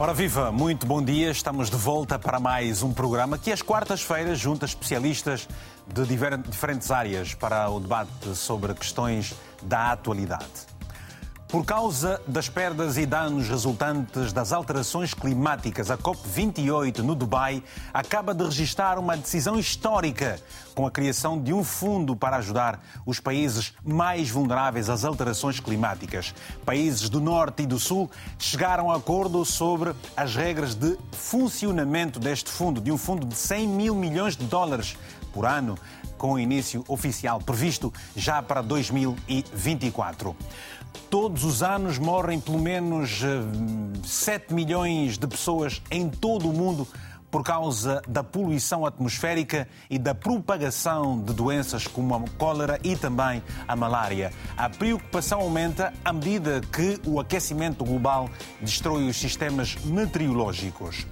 Ora 0.00 0.14
viva, 0.14 0.50
muito 0.50 0.86
bom 0.86 1.02
dia. 1.02 1.30
Estamos 1.30 1.68
de 1.68 1.76
volta 1.76 2.18
para 2.18 2.40
mais 2.40 2.82
um 2.82 2.90
programa 2.90 3.36
que 3.36 3.52
às 3.52 3.60
quartas-feiras 3.60 4.38
junta 4.38 4.64
especialistas 4.64 5.46
de 5.86 6.06
diferentes 6.48 6.90
áreas 6.90 7.34
para 7.34 7.68
o 7.68 7.78
debate 7.78 8.34
sobre 8.34 8.72
questões 8.72 9.34
da 9.62 9.92
atualidade. 9.92 10.69
Por 11.50 11.64
causa 11.64 12.22
das 12.28 12.48
perdas 12.48 12.96
e 12.96 13.04
danos 13.04 13.48
resultantes 13.48 14.32
das 14.32 14.52
alterações 14.52 15.12
climáticas, 15.12 15.90
a 15.90 15.98
COP28 15.98 16.98
no 16.98 17.16
Dubai 17.16 17.60
acaba 17.92 18.32
de 18.32 18.44
registrar 18.44 19.00
uma 19.00 19.16
decisão 19.16 19.58
histórica 19.58 20.38
com 20.76 20.86
a 20.86 20.92
criação 20.92 21.42
de 21.42 21.52
um 21.52 21.64
fundo 21.64 22.14
para 22.14 22.36
ajudar 22.36 22.80
os 23.04 23.18
países 23.18 23.74
mais 23.84 24.30
vulneráveis 24.30 24.88
às 24.88 25.04
alterações 25.04 25.58
climáticas. 25.58 26.32
Países 26.64 27.08
do 27.08 27.20
Norte 27.20 27.64
e 27.64 27.66
do 27.66 27.80
Sul 27.80 28.08
chegaram 28.38 28.88
a 28.88 28.96
acordo 28.96 29.44
sobre 29.44 29.92
as 30.16 30.36
regras 30.36 30.76
de 30.76 30.96
funcionamento 31.10 32.20
deste 32.20 32.48
fundo, 32.48 32.80
de 32.80 32.92
um 32.92 32.96
fundo 32.96 33.26
de 33.26 33.34
100 33.34 33.66
mil 33.66 33.96
milhões 33.96 34.36
de 34.36 34.44
dólares 34.44 34.96
por 35.32 35.44
ano, 35.44 35.76
com 36.16 36.38
início 36.38 36.84
oficial 36.86 37.40
previsto 37.40 37.92
já 38.14 38.42
para 38.42 38.60
2024. 38.60 40.36
Todos 41.08 41.44
os 41.44 41.62
anos 41.62 41.98
morrem 41.98 42.40
pelo 42.40 42.58
menos 42.58 43.20
7 44.04 44.46
eh, 44.50 44.54
milhões 44.54 45.18
de 45.18 45.26
pessoas 45.26 45.82
em 45.90 46.08
todo 46.08 46.48
o 46.48 46.52
mundo 46.52 46.86
por 47.30 47.44
causa 47.44 48.02
da 48.08 48.24
poluição 48.24 48.84
atmosférica 48.84 49.68
e 49.88 49.98
da 49.98 50.14
propagação 50.14 51.20
de 51.22 51.32
doenças 51.32 51.86
como 51.86 52.14
a 52.14 52.20
cólera 52.36 52.78
e 52.82 52.96
também 52.96 53.42
a 53.68 53.76
malária. 53.76 54.32
A 54.56 54.68
preocupação 54.68 55.40
aumenta 55.40 55.92
à 56.04 56.12
medida 56.12 56.60
que 56.60 57.00
o 57.06 57.20
aquecimento 57.20 57.84
global 57.84 58.28
destrói 58.60 59.08
os 59.08 59.16
sistemas 59.16 59.76
meteorológicos. 59.84 61.06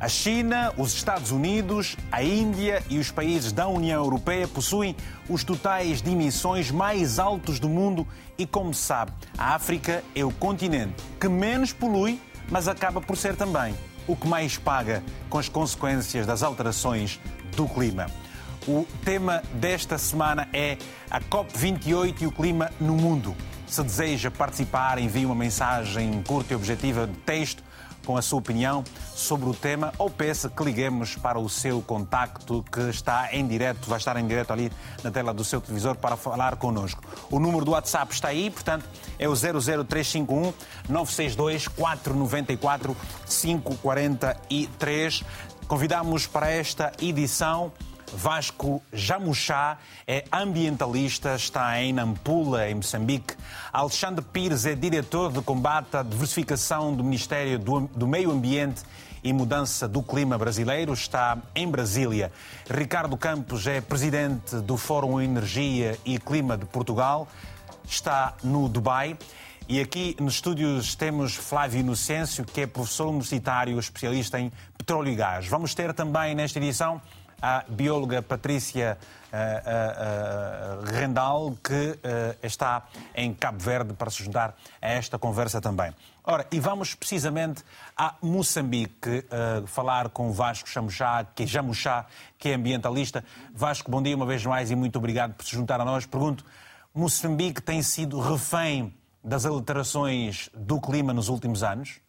A 0.00 0.08
China, 0.08 0.72
os 0.78 0.94
Estados 0.94 1.30
Unidos, 1.30 1.94
a 2.10 2.22
Índia 2.22 2.82
e 2.88 2.98
os 2.98 3.10
países 3.10 3.52
da 3.52 3.68
União 3.68 4.02
Europeia 4.02 4.48
possuem 4.48 4.96
os 5.28 5.44
totais 5.44 6.00
de 6.00 6.10
emissões 6.10 6.70
mais 6.70 7.18
altos 7.18 7.60
do 7.60 7.68
mundo 7.68 8.08
e, 8.38 8.46
como 8.46 8.72
se 8.72 8.80
sabe, 8.80 9.12
a 9.36 9.54
África 9.54 10.02
é 10.14 10.24
o 10.24 10.32
continente 10.32 10.94
que 11.20 11.28
menos 11.28 11.74
polui, 11.74 12.18
mas 12.50 12.66
acaba 12.66 12.98
por 13.02 13.14
ser 13.14 13.36
também 13.36 13.74
o 14.06 14.16
que 14.16 14.26
mais 14.26 14.56
paga 14.56 15.02
com 15.28 15.36
as 15.36 15.50
consequências 15.50 16.26
das 16.26 16.42
alterações 16.42 17.20
do 17.54 17.68
clima. 17.68 18.06
O 18.66 18.86
tema 19.04 19.42
desta 19.52 19.98
semana 19.98 20.48
é 20.50 20.78
a 21.10 21.20
COP28 21.20 22.22
e 22.22 22.26
o 22.26 22.32
clima 22.32 22.72
no 22.80 22.94
mundo. 22.94 23.36
Se 23.66 23.82
deseja 23.82 24.30
participar, 24.30 24.98
envie 24.98 25.26
uma 25.26 25.34
mensagem 25.34 26.22
curta 26.22 26.54
e 26.54 26.56
objetiva 26.56 27.06
de 27.06 27.18
texto 27.18 27.62
com 28.10 28.16
a 28.16 28.22
sua 28.22 28.40
opinião 28.40 28.82
sobre 29.14 29.48
o 29.48 29.54
tema 29.54 29.92
ou 29.96 30.10
peça 30.10 30.50
que 30.50 30.64
liguemos 30.64 31.14
para 31.14 31.38
o 31.38 31.48
seu 31.48 31.80
contacto 31.80 32.64
que 32.72 32.80
está 32.90 33.32
em 33.32 33.46
direto, 33.46 33.88
vai 33.88 33.98
estar 33.98 34.16
em 34.16 34.26
direto 34.26 34.52
ali 34.52 34.72
na 35.04 35.12
tela 35.12 35.32
do 35.32 35.44
seu 35.44 35.60
televisor 35.60 35.94
para 35.94 36.16
falar 36.16 36.56
connosco. 36.56 37.00
O 37.30 37.38
número 37.38 37.64
do 37.64 37.70
WhatsApp 37.70 38.12
está 38.12 38.26
aí, 38.26 38.50
portanto, 38.50 38.84
é 39.16 39.28
o 39.28 39.32
00351 39.32 40.52
962 40.88 41.68
494 41.68 42.96
543. 43.28 45.22
Convidamos 45.68 46.26
para 46.26 46.50
esta 46.50 46.90
edição 47.00 47.70
Vasco 48.12 48.82
Jamuchá 48.92 49.78
é 50.06 50.24
ambientalista, 50.32 51.34
está 51.34 51.80
em 51.80 51.92
Nampula, 51.92 52.68
em 52.68 52.74
Moçambique. 52.74 53.34
Alexandre 53.72 54.24
Pires 54.24 54.66
é 54.66 54.74
diretor 54.74 55.32
de 55.32 55.40
combate 55.40 55.96
à 55.96 56.02
diversificação 56.02 56.94
do 56.94 57.04
Ministério 57.04 57.58
do, 57.58 58.06
Meio 58.06 58.30
Ambiente 58.30 58.82
e 59.22 59.32
Mudança 59.32 59.86
do 59.86 60.02
Clima 60.02 60.36
brasileiro, 60.36 60.92
está 60.92 61.38
em 61.54 61.68
Brasília. 61.68 62.32
Ricardo 62.68 63.16
Campos 63.16 63.66
é 63.66 63.80
presidente 63.80 64.56
do 64.56 64.76
Fórum 64.76 65.20
Energia 65.20 65.98
e 66.04 66.18
Clima 66.18 66.56
de 66.56 66.64
Portugal, 66.66 67.28
está 67.84 68.34
no 68.42 68.68
Dubai. 68.68 69.16
E 69.68 69.80
aqui 69.80 70.16
nos 70.18 70.34
estúdios 70.34 70.96
temos 70.96 71.36
Flávio 71.36 71.78
Inocêncio, 71.78 72.44
que 72.44 72.62
é 72.62 72.66
professor 72.66 73.06
universitário 73.06 73.78
especialista 73.78 74.40
em 74.40 74.50
petróleo 74.76 75.12
e 75.12 75.14
gás. 75.14 75.46
Vamos 75.46 75.74
ter 75.74 75.94
também 75.94 76.34
nesta 76.34 76.58
edição 76.58 77.00
a 77.40 77.64
bióloga 77.68 78.22
Patrícia 78.22 78.98
uh, 79.32 79.36
uh, 80.80 80.92
Rendal, 80.92 81.56
que 81.62 81.98
está 82.42 82.86
em 83.14 83.32
Cabo 83.34 83.58
Verde 83.58 83.94
para 83.94 84.10
se 84.10 84.22
juntar 84.24 84.54
a 84.80 84.88
esta 84.88 85.18
conversa 85.18 85.60
também. 85.60 85.92
Ora, 86.24 86.46
e 86.52 86.60
vamos 86.60 86.94
precisamente 86.94 87.64
a 87.96 88.14
Moçambique 88.22 89.24
falar 89.66 90.10
com 90.10 90.30
Vasco 90.32 90.68
Chamuchá, 90.68 91.24
que 91.34 91.44
é 91.44 91.46
Jamuchá, 91.46 92.06
que 92.38 92.50
é 92.50 92.54
ambientalista. 92.54 93.24
Vasco, 93.54 93.90
bom 93.90 94.02
dia 94.02 94.14
uma 94.14 94.26
vez 94.26 94.44
mais 94.44 94.70
e 94.70 94.76
muito 94.76 94.96
obrigado 94.96 95.34
por 95.34 95.44
se 95.44 95.52
juntar 95.52 95.80
a 95.80 95.84
nós. 95.84 96.06
Pergunto, 96.06 96.44
Moçambique 96.94 97.62
tem 97.62 97.82
sido 97.82 98.20
refém 98.20 98.94
das 99.22 99.46
alterações 99.46 100.50
do 100.54 100.80
clima 100.80 101.12
nos 101.12 101.28
últimos 101.28 101.62
anos? 101.62 102.00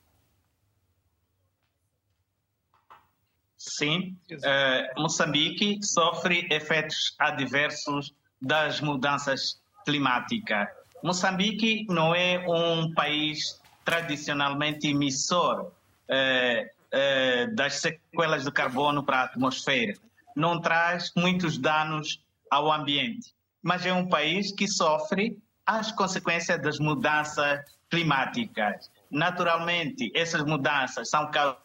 Sim, 3.63 4.17
uh, 4.31 5.01
Moçambique 5.01 5.77
sofre 5.83 6.47
efeitos 6.49 7.13
adversos 7.19 8.11
das 8.41 8.81
mudanças 8.81 9.61
climáticas. 9.85 10.67
Moçambique 11.03 11.85
não 11.87 12.15
é 12.15 12.43
um 12.49 12.91
país 12.95 13.61
tradicionalmente 13.85 14.87
emissor 14.87 15.61
uh, 15.61 15.69
uh, 15.69 17.55
das 17.55 17.75
sequelas 17.75 18.45
do 18.45 18.51
carbono 18.51 19.03
para 19.03 19.19
a 19.19 19.23
atmosfera. 19.25 19.93
Não 20.35 20.59
traz 20.59 21.11
muitos 21.15 21.59
danos 21.59 22.19
ao 22.49 22.71
ambiente, 22.71 23.31
mas 23.61 23.85
é 23.85 23.93
um 23.93 24.09
país 24.09 24.51
que 24.51 24.67
sofre 24.67 25.37
as 25.67 25.91
consequências 25.91 26.59
das 26.59 26.79
mudanças 26.79 27.59
climáticas. 27.91 28.89
Naturalmente, 29.11 30.11
essas 30.15 30.43
mudanças 30.43 31.11
são 31.11 31.29
causadas 31.29 31.60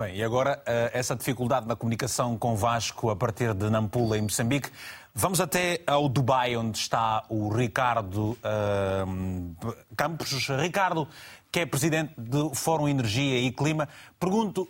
Bem, 0.00 0.16
e 0.16 0.24
agora 0.24 0.62
eh, 0.64 0.92
essa 0.94 1.14
dificuldade 1.14 1.68
na 1.68 1.76
comunicação 1.76 2.34
com 2.38 2.56
Vasco 2.56 3.10
a 3.10 3.16
partir 3.16 3.52
de 3.52 3.68
Nampula, 3.68 4.16
em 4.16 4.22
Moçambique. 4.22 4.70
Vamos 5.14 5.42
até 5.42 5.82
ao 5.86 6.08
Dubai, 6.08 6.56
onde 6.56 6.78
está 6.78 7.22
o 7.28 7.50
Ricardo 7.50 8.30
uh, 8.30 9.76
Campos. 9.94 10.48
Ricardo, 10.58 11.06
que 11.52 11.60
é 11.60 11.66
presidente 11.66 12.14
do 12.16 12.54
Fórum 12.54 12.88
Energia 12.88 13.40
e 13.40 13.52
Clima, 13.52 13.90
pergunto 14.18 14.66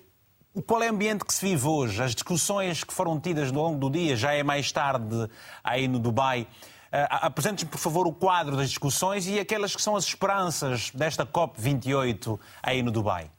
qual 0.67 0.83
é 0.83 0.91
o 0.91 0.91
ambiente 0.93 1.25
que 1.25 1.33
se 1.33 1.47
vive 1.47 1.65
hoje? 1.65 2.03
As 2.03 2.13
discussões 2.13 2.83
que 2.83 2.93
foram 2.93 3.21
tidas 3.21 3.51
ao 3.51 3.55
longo 3.55 3.79
do 3.79 3.89
dia, 3.89 4.17
já 4.17 4.33
é 4.33 4.43
mais 4.43 4.73
tarde 4.73 5.31
aí 5.63 5.87
no 5.87 6.01
Dubai. 6.01 6.43
Uh, 6.93 7.07
Apresente-nos, 7.09 7.71
por 7.71 7.79
favor, 7.79 8.05
o 8.09 8.13
quadro 8.13 8.57
das 8.57 8.71
discussões 8.71 9.29
e 9.29 9.39
aquelas 9.39 9.77
que 9.77 9.83
são 9.83 9.95
as 9.95 10.07
esperanças 10.07 10.91
desta 10.91 11.25
COP28 11.25 12.37
aí 12.65 12.83
no 12.83 12.91
Dubai. 12.91 13.31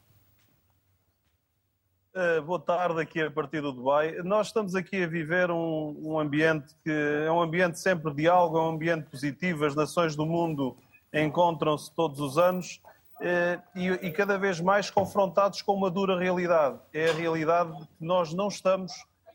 Uh, 2.14 2.42
boa 2.42 2.60
tarde 2.60 3.00
aqui 3.00 3.22
a 3.22 3.30
partir 3.30 3.62
do 3.62 3.72
Dubai. 3.72 4.16
Nós 4.22 4.48
estamos 4.48 4.74
aqui 4.74 5.02
a 5.02 5.06
viver 5.06 5.50
um, 5.50 5.96
um, 5.98 6.20
ambiente 6.20 6.74
que 6.84 6.90
é 6.90 7.32
um 7.32 7.40
ambiente 7.40 7.78
sempre 7.78 8.10
de 8.10 8.18
diálogo, 8.18 8.58
é 8.58 8.60
um 8.60 8.68
ambiente 8.68 9.08
positivo. 9.08 9.64
As 9.64 9.74
nações 9.74 10.14
do 10.14 10.26
mundo 10.26 10.76
encontram-se 11.10 11.90
todos 11.94 12.20
os 12.20 12.36
anos 12.36 12.82
uh, 13.18 13.62
e, 13.74 13.88
e, 13.88 14.10
cada 14.10 14.36
vez 14.36 14.60
mais 14.60 14.90
confrontados 14.90 15.62
com 15.62 15.72
uma 15.72 15.90
dura 15.90 16.18
realidade. 16.18 16.78
É 16.92 17.08
a 17.08 17.14
realidade 17.14 17.74
de 17.80 17.86
que 17.86 18.04
nós 18.04 18.34
não 18.34 18.48
estamos 18.48 18.92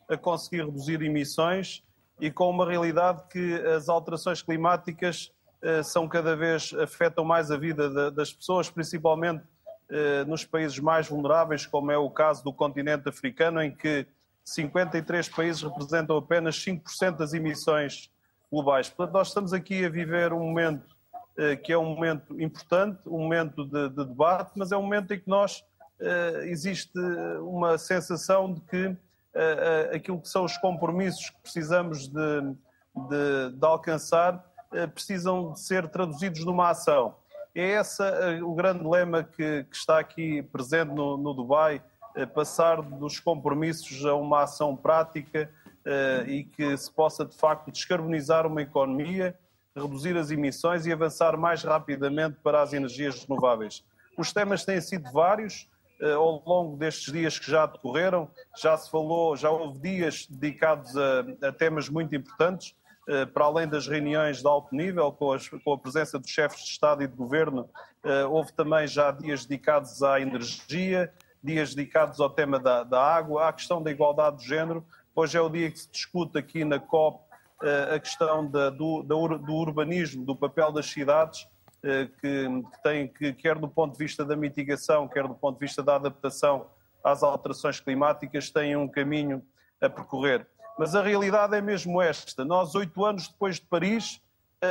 a 0.08 0.16
conseguir 0.16 0.64
reduzir 0.64 1.02
emissões 1.02 1.84
e 2.22 2.30
com 2.30 2.48
uma 2.48 2.70
realidade 2.70 3.24
que 3.32 3.56
as 3.76 3.90
alterações 3.90 4.44
climáticas 4.44 5.32
uh, 5.64 5.84
são 5.84 6.08
cada 6.08 6.36
vez 6.36 6.76
afetam 6.76 7.26
mais 7.26 7.50
a 7.50 7.58
vida 7.58 8.12
das 8.12 8.32
pessoas, 8.32 8.70
principalmente 8.70 9.44
nos 10.28 10.44
países 10.44 10.80
mais 10.80 11.08
vulneráveis, 11.08 11.66
como 11.66 11.92
é 11.92 11.98
o 11.98 12.10
caso 12.10 12.44
do 12.44 12.52
continente 12.52 13.08
africano, 13.08 13.62
em 13.62 13.72
que 13.72 14.06
53 14.44 15.28
países 15.30 15.62
representam 15.62 16.18
apenas 16.18 16.56
5% 16.64 17.18
das 17.18 17.34
emissões 17.34 18.10
globais. 18.50 18.90
Portanto, 18.90 19.14
nós 19.14 19.28
estamos 19.28 19.52
aqui 19.52 19.84
a 19.84 19.90
viver 19.90 20.32
um 20.32 20.40
momento 20.40 20.96
eh, 21.38 21.58
que 21.58 21.74
é 21.74 21.78
um 21.78 21.86
momento 21.86 22.40
importante, 22.42 23.00
um 23.08 23.20
momento 23.20 23.66
de, 23.66 23.90
de 23.90 24.06
debate, 24.06 24.52
mas 24.56 24.72
é 24.72 24.78
um 24.78 24.82
momento 24.82 25.14
em 25.14 25.20
que 25.20 25.28
nós 25.30 25.66
eh, 26.00 26.44
existe 26.46 26.98
uma 27.42 27.78
sensação 27.78 28.54
de 28.54 28.62
que 28.62 28.96
aquilo 29.94 30.20
que 30.20 30.28
são 30.28 30.44
os 30.44 30.58
compromissos 30.58 31.30
que 31.30 31.40
precisamos 31.44 32.08
de, 32.08 32.42
de, 32.96 33.52
de 33.54 33.66
alcançar 33.66 34.44
precisam 34.96 35.52
de 35.52 35.60
ser 35.60 35.88
traduzidos 35.90 36.44
numa 36.44 36.72
ação. 36.72 37.14
É 37.58 37.80
esse 37.80 38.04
eh, 38.04 38.44
o 38.44 38.54
grande 38.54 38.88
lema 38.88 39.24
que, 39.24 39.64
que 39.64 39.76
está 39.76 39.98
aqui 39.98 40.44
presente 40.44 40.94
no, 40.94 41.18
no 41.18 41.34
Dubai, 41.34 41.82
eh, 42.16 42.24
passar 42.24 42.84
dos 42.84 43.20
compromissos 43.20 44.06
a 44.06 44.14
uma 44.14 44.44
ação 44.44 44.76
prática 44.76 45.50
eh, 45.84 46.24
e 46.28 46.44
que 46.44 46.78
se 46.78 46.92
possa 46.92 47.26
de 47.26 47.36
facto 47.36 47.72
descarbonizar 47.72 48.46
uma 48.46 48.62
economia, 48.62 49.36
reduzir 49.76 50.16
as 50.16 50.30
emissões 50.30 50.86
e 50.86 50.94
avançar 50.94 51.36
mais 51.36 51.64
rapidamente 51.64 52.38
para 52.44 52.62
as 52.62 52.74
energias 52.74 53.26
renováveis. 53.26 53.84
Os 54.16 54.32
temas 54.32 54.64
têm 54.64 54.80
sido 54.80 55.12
vários, 55.12 55.68
ao 56.16 56.44
longo 56.46 56.78
destes 56.78 57.12
dias 57.12 57.40
que 57.40 57.50
já 57.50 57.66
decorreram, 57.66 58.30
já 58.56 58.78
se 58.78 58.90
falou, 58.90 59.36
já 59.36 59.50
houve 59.50 59.80
dias 59.80 60.28
dedicados 60.30 60.96
a, 60.96 61.48
a 61.48 61.52
temas 61.52 61.90
muito 61.90 62.16
importantes, 62.16 62.76
para 63.34 63.46
além 63.46 63.68
das 63.68 63.88
reuniões 63.88 64.42
de 64.42 64.48
alto 64.48 64.76
nível, 64.76 65.12
com, 65.12 65.32
as, 65.32 65.48
com, 65.48 65.74
a 65.74 65.78
presença 65.78 66.20
dos 66.20 66.30
chefes 66.30 66.64
de 66.64 66.72
Estado 66.72 67.04
e 67.04 67.08
de 67.08 67.16
Governo, 67.16 67.70
eh, 68.04 68.26
houve 68.26 68.52
também 68.52 68.86
já 68.86 69.12
dias 69.12 69.46
dedicados 69.46 70.04
à 70.04 70.20
energia, 70.20 71.14
dias 71.42 71.74
dedicados 71.74 72.20
ao 72.20 72.30
tema 72.30 72.60
da, 72.60 72.84
da 72.84 73.02
água, 73.02 73.48
à 73.48 73.54
questão 73.54 73.82
da 73.82 73.90
igualdade 73.92 74.40
de 74.40 74.48
género. 74.48 74.86
Hoje 75.16 75.38
é 75.38 75.42
o 75.42 75.50
dia 75.50 75.72
que 75.72 75.80
se 75.80 75.90
discute 75.90 76.38
aqui 76.38 76.66
na 76.66 76.80
COP 76.80 77.28
a 77.94 78.00
questão 78.00 78.46
da, 78.46 78.70
do, 78.70 79.02
do, 79.02 79.54
urbanismo, 79.56 80.24
do 80.24 80.36
papel 80.36 80.72
das 80.72 80.86
cidades 80.86 81.48
eh, 81.84 82.08
que, 82.22 82.48
que 82.48 82.84
tem 82.84 83.08
que, 83.08 83.34
quer 83.34 83.58
do 83.58 83.68
ponto 83.68 83.94
de 83.94 84.04
vista 84.04 84.24
da 84.24 84.36
mitigação, 84.36 85.08
quer 85.08 85.28
do 85.28 85.34
ponto 85.34 85.60
de 85.60 85.66
vista 85.66 85.82
da 85.82 85.96
adaptação 85.96 86.68
às 87.04 87.24
alterações 87.24 87.80
climáticas, 87.80 88.52
têm 88.52 88.76
um 88.76 88.88
caminho 88.88 89.44
a 89.82 89.90
percorrer. 89.90 90.46
Mas 90.78 90.96
a 90.96 91.02
realidade 91.02 91.56
é 91.56 91.62
mesmo 91.62 92.02
esta. 92.02 92.46
Nós, 92.46 92.76
oito 92.76 93.04
anos 93.04 93.28
depois 93.28 93.56
de 93.56 93.62
Paris, 93.62 94.22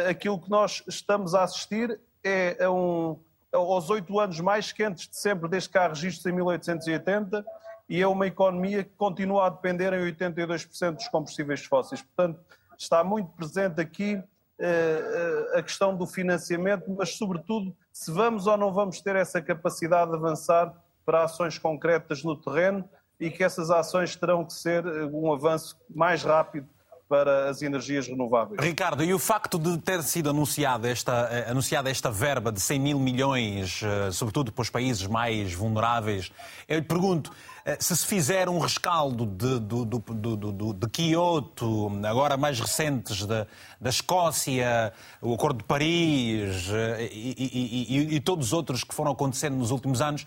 aquilo 0.09 0.41
que 0.41 0.51
nós 0.51 0.83
estamos 0.87 1.35
a 1.35 1.43
assistir 1.43 1.99
é 2.23 2.65
a 2.65 2.71
um, 2.71 3.19
aos 3.53 3.91
oito 3.91 4.19
anos 4.19 4.41
mais 4.41 4.73
quentes 4.73 5.09
de 5.09 5.17
sempre, 5.17 5.49
desde 5.49 5.69
que 5.69 5.79
há 5.79 5.89
registros 5.89 6.27
em 6.27 6.33
1880, 6.33 7.45
e 7.89 8.03
é 8.03 8.07
uma 8.07 8.27
economia 8.27 8.83
que 8.83 8.91
continua 8.97 9.47
a 9.47 9.49
depender 9.49 9.93
em 9.93 10.13
82% 10.13 10.97
dos 10.97 11.09
combustíveis 11.09 11.65
fósseis. 11.65 12.03
Portanto, 12.03 12.41
está 12.77 13.05
muito 13.05 13.31
presente 13.31 13.81
aqui 13.81 14.23
eh, 14.59 15.53
eh, 15.55 15.59
a 15.59 15.63
questão 15.63 15.97
do 15.97 16.07
financiamento, 16.07 16.85
mas, 16.97 17.17
sobretudo, 17.17 17.75
se 17.93 18.11
vamos 18.11 18.47
ou 18.47 18.57
não 18.57 18.73
vamos 18.73 19.01
ter 19.01 19.15
essa 19.15 19.41
capacidade 19.41 20.11
de 20.11 20.17
avançar 20.17 20.75
para 21.05 21.25
ações 21.25 21.59
concretas 21.59 22.25
no 22.25 22.37
terreno 22.37 22.89
e 23.19 23.31
que 23.31 23.43
essas 23.43 23.71
ações 23.71 24.15
terão 24.17 24.45
que 24.45 24.53
ser 24.53 24.85
eh, 24.87 25.05
um 25.07 25.33
avanço 25.33 25.77
mais 25.89 26.23
rápido 26.23 26.67
para 27.09 27.49
as 27.49 27.63
energias 27.63 28.09
renováveis. 28.09 28.61
Ricardo, 28.61 29.05
e 29.05 29.15
o 29.15 29.19
facto 29.19 29.61
de 29.61 29.79
ter 29.79 30.03
sido 30.03 30.29
anunciada 30.29 30.89
esta, 30.89 31.49
anunciada 31.49 31.89
esta 31.89 32.11
verba 32.11 32.51
de 32.51 32.61
100 32.61 32.81
mil 32.81 32.99
milhões, 32.99 33.81
sobretudo 34.13 34.51
para 34.51 34.63
os 34.63 34.71
países 34.71 35.07
mais 35.07 35.55
vulneráveis, 35.55 36.33
eu 36.67 36.81
lhe 36.81 36.85
pergunto, 36.85 37.31
eh, 37.67 37.77
se 37.81 37.97
se 37.97 38.07
fizer 38.07 38.49
um 38.49 38.61
rescaldo 38.61 39.27
de, 39.27 39.59
de, 39.59 39.85
de, 39.85 40.73
de 40.73 40.89
Kyoto, 40.89 41.91
agora 42.05 42.37
mais 42.37 42.61
recentes 42.61 43.27
da, 43.27 43.45
da 43.81 43.91
Escócia, 43.91 44.93
o 45.21 45.35
Acordo 45.35 45.59
de 45.59 45.65
Paris 45.65 46.69
eh, 46.71 47.09
e, 47.11 47.35
e, 47.37 47.99
e, 47.99 48.15
e 48.15 48.21
todos 48.21 48.47
os 48.47 48.53
outros 48.53 48.85
que 48.85 48.95
foram 48.95 49.11
acontecendo 49.11 49.57
nos 49.57 49.73
últimos 49.73 50.01
anos, 50.01 50.25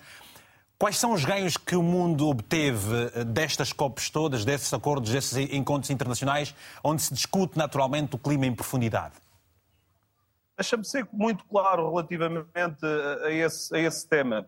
Quais 0.80 0.98
são 0.98 1.12
os 1.12 1.26
ganhos 1.26 1.58
que 1.58 1.76
o 1.76 1.84
mundo 1.84 2.28
obteve 2.30 3.12
eh, 3.14 3.24
destas 3.26 3.74
COPs 3.74 4.10
todas, 4.10 4.46
desses 4.46 4.74
acordos, 4.74 5.12
desses 5.12 5.38
encontros 5.52 5.90
internacionais, 5.90 6.56
onde 6.82 7.02
se 7.02 7.14
discute 7.14 7.58
naturalmente 7.58 8.16
o 8.16 8.18
clima 8.18 8.46
em 8.46 8.56
profundidade? 8.56 9.16
Deixa-me 10.58 10.86
ser 10.86 11.08
muito 11.12 11.44
claro 11.46 11.90
relativamente 11.90 12.86
a 13.26 13.30
esse, 13.30 13.76
a 13.76 13.80
esse 13.80 14.08
tema 14.08 14.48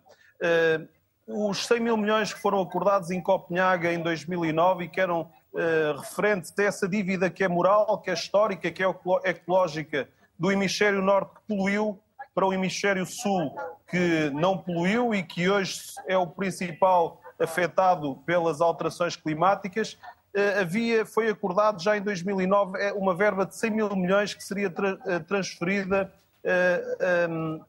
os 1.28 1.66
100 1.66 1.80
mil 1.80 1.98
milhões 1.98 2.34
que 2.34 2.40
foram 2.40 2.62
acordados 2.62 3.12
em 3.12 3.22
Copenhague 3.22 3.88
em 3.88 4.02
2009 4.02 4.86
e 4.86 4.88
que 4.90 5.00
eram 5.00 5.22
uh, 5.54 6.00
referentes 6.00 6.54
a 6.58 6.64
essa 6.64 6.88
dívida 6.88 7.30
que 7.30 7.44
é 7.44 7.48
moral, 7.48 8.00
que 8.00 8.10
é 8.10 8.14
histórica, 8.14 8.72
que 8.72 8.84
é 8.84 8.96
ecológica 9.24 10.10
do 10.38 10.52
hemisfério 10.52 11.02
norte 11.02 11.36
que 11.36 11.42
poluiu 11.48 12.00
para 12.34 12.46
o 12.46 12.54
hemisfério 12.54 13.06
sul 13.06 13.56
que 13.90 14.30
não 14.32 14.58
poluiu 14.58 15.14
e 15.14 15.22
que 15.22 15.50
hoje 15.50 15.80
é 16.08 16.18
o 16.18 16.26
principal 16.26 17.22
afetado 17.40 18.16
pelas 18.26 18.62
alterações 18.62 19.16
climáticas. 19.16 19.98
Uh, 20.34 20.62
havia, 20.62 21.06
foi 21.06 21.30
acordado 21.30 21.82
já 21.82 21.98
em 21.98 22.02
2009 22.02 22.80
é 22.80 22.94
uma 22.94 23.14
verba 23.14 23.46
de 23.46 23.54
100 23.56 23.70
mil 23.72 23.94
milhões 23.96 24.34
que 24.34 24.42
seria 24.42 24.74
eh, 25.08 25.20
transferida 25.20 26.10
uh, 26.46 27.30
um, 27.30 27.62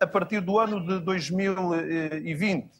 a 0.00 0.06
partir 0.06 0.40
do 0.40 0.58
ano 0.58 0.84
de 0.86 1.00
2020. 1.00 2.70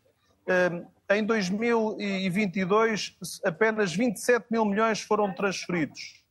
Em 1.10 1.24
2022, 1.24 3.16
apenas 3.44 3.94
27 3.94 4.46
mil 4.50 4.64
milhões 4.64 5.02
foram 5.02 5.32
transferidos. 5.34 6.24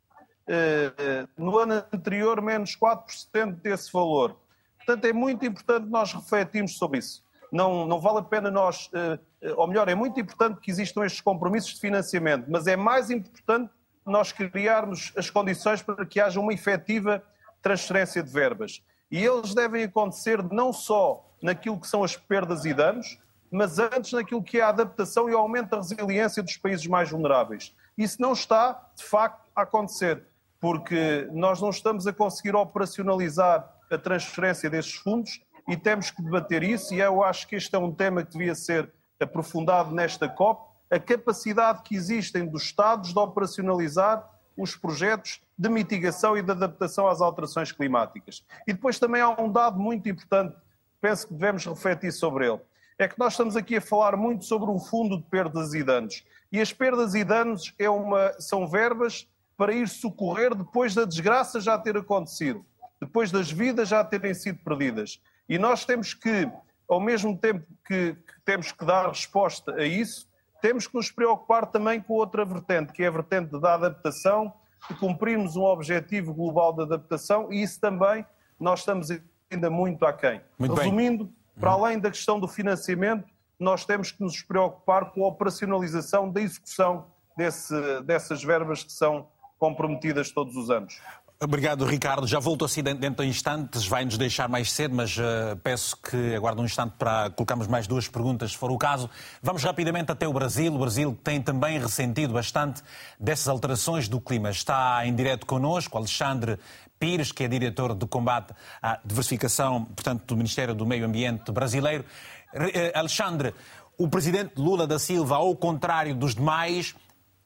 No 1.37 1.57
ano 1.59 1.85
anterior, 1.93 2.41
menos 2.41 2.75
4% 2.75 3.61
desse 3.61 3.93
valor. 3.93 4.40
Portanto, 4.85 5.05
é 5.05 5.13
muito 5.13 5.45
importante 5.45 5.87
nós 5.87 6.13
refletirmos 6.13 6.77
sobre 6.77 6.99
isso. 6.99 7.23
Não, 7.51 7.85
não 7.85 7.99
vale 7.99 8.19
a 8.19 8.23
pena 8.23 8.49
nós, 8.49 8.89
eh, 8.93 9.19
ou 9.55 9.67
melhor, 9.67 9.89
é 9.89 9.95
muito 9.95 10.19
importante 10.19 10.59
que 10.59 10.71
existam 10.71 11.05
estes 11.05 11.21
compromissos 11.21 11.73
de 11.73 11.79
financiamento, 11.81 12.45
mas 12.49 12.65
é 12.65 12.77
mais 12.77 13.09
importante 13.09 13.69
nós 14.05 14.31
criarmos 14.31 15.11
as 15.17 15.29
condições 15.29 15.81
para 15.81 16.05
que 16.05 16.19
haja 16.19 16.39
uma 16.39 16.53
efetiva 16.53 17.21
transferência 17.61 18.23
de 18.23 18.31
verbas. 18.31 18.81
E 19.11 19.23
eles 19.23 19.53
devem 19.53 19.83
acontecer 19.83 20.41
não 20.41 20.71
só 20.71 21.29
naquilo 21.41 21.79
que 21.79 21.87
são 21.87 22.03
as 22.03 22.15
perdas 22.15 22.65
e 22.65 22.73
danos, 22.73 23.19
mas 23.51 23.77
antes 23.77 24.13
naquilo 24.13 24.41
que 24.41 24.59
é 24.59 24.61
a 24.61 24.69
adaptação 24.69 25.29
e 25.29 25.33
o 25.33 25.37
aumento 25.37 25.71
da 25.71 25.77
resiliência 25.77 26.41
dos 26.41 26.55
países 26.55 26.87
mais 26.87 27.09
vulneráveis. 27.11 27.75
Isso 27.97 28.21
não 28.21 28.31
está, 28.31 28.89
de 28.95 29.03
facto, 29.03 29.49
a 29.53 29.63
acontecer, 29.63 30.23
porque 30.59 31.27
nós 31.33 31.61
não 31.61 31.69
estamos 31.69 32.07
a 32.07 32.13
conseguir 32.13 32.55
operacionalizar 32.55 33.69
a 33.91 33.97
transferência 33.97 34.69
destes 34.69 34.95
fundos 34.95 35.41
e 35.67 35.77
temos 35.77 36.09
que 36.09 36.21
debater 36.21 36.63
isso, 36.63 36.93
e 36.93 36.99
eu 36.99 37.23
acho 37.23 37.47
que 37.47 37.55
este 37.55 37.75
é 37.75 37.79
um 37.79 37.91
tema 37.91 38.23
que 38.23 38.31
devia 38.31 38.55
ser 38.55 38.91
aprofundado 39.19 39.93
nesta 39.93 40.27
COP, 40.27 40.71
a 40.89 40.99
capacidade 40.99 41.83
que 41.83 41.95
existem 41.95 42.47
dos 42.47 42.63
Estados 42.63 43.13
de 43.13 43.19
operacionalizar 43.19 44.27
os 44.57 44.75
projetos 44.75 45.41
de 45.57 45.69
mitigação 45.69 46.37
e 46.37 46.41
de 46.41 46.51
adaptação 46.51 47.07
às 47.07 47.21
alterações 47.21 47.71
climáticas. 47.71 48.43
E 48.67 48.73
depois 48.73 48.99
também 48.99 49.21
há 49.21 49.29
um 49.29 49.49
dado 49.51 49.79
muito 49.79 50.09
importante, 50.09 50.55
penso 50.99 51.27
que 51.27 51.33
devemos 51.33 51.65
refletir 51.65 52.11
sobre 52.11 52.47
ele. 52.47 52.59
É 52.97 53.07
que 53.07 53.17
nós 53.17 53.33
estamos 53.33 53.55
aqui 53.55 53.77
a 53.77 53.81
falar 53.81 54.15
muito 54.15 54.45
sobre 54.45 54.69
um 54.69 54.79
fundo 54.79 55.17
de 55.17 55.23
perdas 55.23 55.73
e 55.73 55.83
danos. 55.83 56.23
E 56.51 56.59
as 56.59 56.73
perdas 56.73 57.15
e 57.15 57.23
danos 57.23 57.73
é 57.79 57.89
uma, 57.89 58.33
são 58.39 58.67
verbas 58.67 59.27
para 59.55 59.73
ir 59.73 59.87
socorrer 59.87 60.53
depois 60.53 60.93
da 60.93 61.05
desgraça 61.05 61.59
já 61.59 61.77
ter 61.77 61.95
acontecido, 61.95 62.65
depois 63.01 63.31
das 63.31 63.51
vidas 63.51 63.89
já 63.89 64.03
terem 64.03 64.33
sido 64.33 64.59
perdidas. 64.63 65.19
E 65.49 65.57
nós 65.57 65.83
temos 65.83 66.13
que, 66.13 66.49
ao 66.87 66.99
mesmo 66.99 67.35
tempo 67.35 67.65
que, 67.85 68.13
que 68.13 68.41
temos 68.45 68.71
que 68.71 68.85
dar 68.85 69.07
resposta 69.07 69.73
a 69.73 69.83
isso, 69.83 70.29
temos 70.61 70.85
que 70.85 70.93
nos 70.93 71.11
preocupar 71.11 71.65
também 71.65 71.99
com 71.99 72.13
outra 72.13 72.45
vertente, 72.45 72.93
que 72.93 73.03
é 73.03 73.07
a 73.07 73.11
vertente 73.11 73.59
da 73.59 73.73
adaptação, 73.73 74.53
de 74.87 74.95
cumprirmos 74.95 75.55
um 75.55 75.63
objetivo 75.63 76.33
global 76.33 76.73
de 76.73 76.83
adaptação 76.83 77.51
e 77.51 77.63
isso 77.63 77.79
também 77.79 78.25
nós 78.59 78.79
estamos 78.79 79.09
ainda 79.49 79.69
muito 79.69 80.05
aquém. 80.05 80.41
Muito 80.57 80.75
Resumindo, 80.75 81.25
bem. 81.25 81.35
para 81.59 81.71
além 81.71 81.99
da 81.99 82.09
questão 82.09 82.39
do 82.39 82.47
financiamento, 82.47 83.27
nós 83.59 83.85
temos 83.85 84.11
que 84.11 84.21
nos 84.21 84.41
preocupar 84.41 85.11
com 85.11 85.23
a 85.23 85.27
operacionalização 85.27 86.31
da 86.31 86.41
execução 86.41 87.07
desse, 87.35 88.01
dessas 88.03 88.43
verbas 88.43 88.83
que 88.83 88.91
são 88.91 89.27
comprometidas 89.59 90.31
todos 90.31 90.55
os 90.55 90.71
anos. 90.71 90.99
Obrigado, 91.43 91.83
Ricardo. 91.85 92.27
Já 92.27 92.37
volto 92.37 92.63
assim 92.63 92.83
dentro 92.83 93.23
de 93.23 93.27
instantes, 93.27 93.87
vai 93.87 94.05
nos 94.05 94.15
deixar 94.15 94.47
mais 94.47 94.71
cedo, 94.71 94.93
mas 94.93 95.17
uh, 95.17 95.57
peço 95.63 95.97
que 95.97 96.35
aguarde 96.35 96.61
um 96.61 96.65
instante 96.65 96.93
para 96.99 97.31
colocarmos 97.31 97.65
mais 97.65 97.87
duas 97.87 98.07
perguntas, 98.07 98.51
se 98.51 98.57
for 98.57 98.69
o 98.69 98.77
caso. 98.77 99.09
Vamos 99.41 99.63
rapidamente 99.63 100.11
até 100.11 100.27
o 100.27 100.33
Brasil. 100.33 100.71
O 100.71 100.77
Brasil 100.77 101.17
tem 101.23 101.41
também 101.41 101.79
ressentido 101.79 102.31
bastante 102.31 102.83
dessas 103.19 103.47
alterações 103.47 104.07
do 104.07 104.21
clima. 104.21 104.51
Está 104.51 105.03
em 105.03 105.15
direto 105.15 105.47
connosco 105.47 105.97
Alexandre 105.97 106.59
Pires, 106.99 107.31
que 107.31 107.43
é 107.43 107.47
diretor 107.47 107.95
de 107.95 108.05
combate 108.05 108.53
à 108.79 108.99
diversificação, 109.03 109.85
portanto, 109.85 110.23
do 110.27 110.37
Ministério 110.37 110.75
do 110.75 110.85
Meio 110.85 111.05
Ambiente 111.05 111.51
brasileiro. 111.51 112.05
Uh, 112.53 112.91
Alexandre, 112.93 113.55
o 113.97 114.07
presidente 114.07 114.53
Lula 114.57 114.85
da 114.85 114.99
Silva, 114.99 115.37
ao 115.37 115.55
contrário 115.55 116.13
dos 116.13 116.35
demais, 116.35 116.93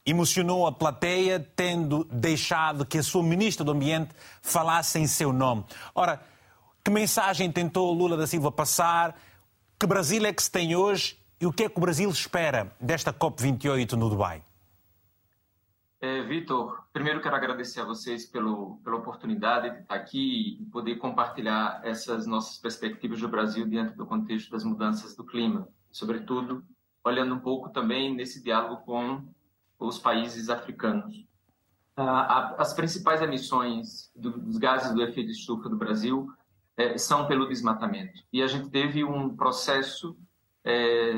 emocionou 0.05 0.67
a 0.67 0.71
plateia, 0.71 1.39
tendo 1.55 2.03
deixado 2.05 2.85
que 2.85 2.97
a 2.97 3.03
sua 3.03 3.23
ministra 3.23 3.65
do 3.65 3.71
Ambiente 3.71 4.13
falasse 4.41 4.99
em 4.99 5.07
seu 5.07 5.33
nome. 5.33 5.65
Ora, 5.95 6.21
que 6.83 6.91
mensagem 6.91 7.51
tentou 7.51 7.91
Lula 7.91 8.15
da 8.15 8.27
Silva 8.27 8.51
passar? 8.51 9.19
Que 9.79 9.87
Brasil 9.87 10.23
é 10.25 10.31
que 10.31 10.43
se 10.43 10.51
tem 10.51 10.75
hoje 10.75 11.17
e 11.41 11.45
o 11.45 11.51
que 11.51 11.63
é 11.63 11.69
que 11.69 11.77
o 11.77 11.81
Brasil 11.81 12.09
espera 12.09 12.71
desta 12.79 13.11
COP28 13.11 13.93
no 13.93 14.09
Dubai? 14.09 14.43
É, 15.99 16.21
Vitor, 16.21 16.83
primeiro 16.93 17.19
quero 17.19 17.35
agradecer 17.35 17.81
a 17.81 17.85
vocês 17.85 18.27
pelo, 18.27 18.79
pela 18.83 18.97
oportunidade 18.97 19.71
de 19.71 19.81
estar 19.81 19.95
aqui 19.95 20.59
e 20.61 20.65
poder 20.65 20.97
compartilhar 20.97 21.81
essas 21.83 22.27
nossas 22.27 22.59
perspectivas 22.59 23.19
do 23.19 23.27
Brasil 23.27 23.65
dentro 23.65 23.95
do 23.95 24.05
contexto 24.05 24.51
das 24.51 24.63
mudanças 24.63 25.15
do 25.15 25.25
clima, 25.25 25.67
sobretudo 25.89 26.63
olhando 27.03 27.33
um 27.33 27.39
pouco 27.39 27.69
também 27.69 28.13
nesse 28.13 28.43
diálogo 28.43 28.83
com 28.83 29.23
os 29.79 29.99
países 29.99 30.49
africanos. 30.49 31.25
as 31.95 32.73
principais 32.73 33.21
emissões 33.21 34.11
dos 34.15 34.57
gases 34.57 34.93
do 34.93 35.01
efeito 35.01 35.31
estufa 35.31 35.69
do 35.69 35.77
Brasil 35.77 36.27
é, 36.77 36.97
são 36.97 37.27
pelo 37.27 37.47
desmatamento. 37.47 38.21
E 38.31 38.41
a 38.41 38.47
gente 38.47 38.69
teve 38.69 39.03
um 39.03 39.35
processo 39.35 40.17
é, 40.63 41.13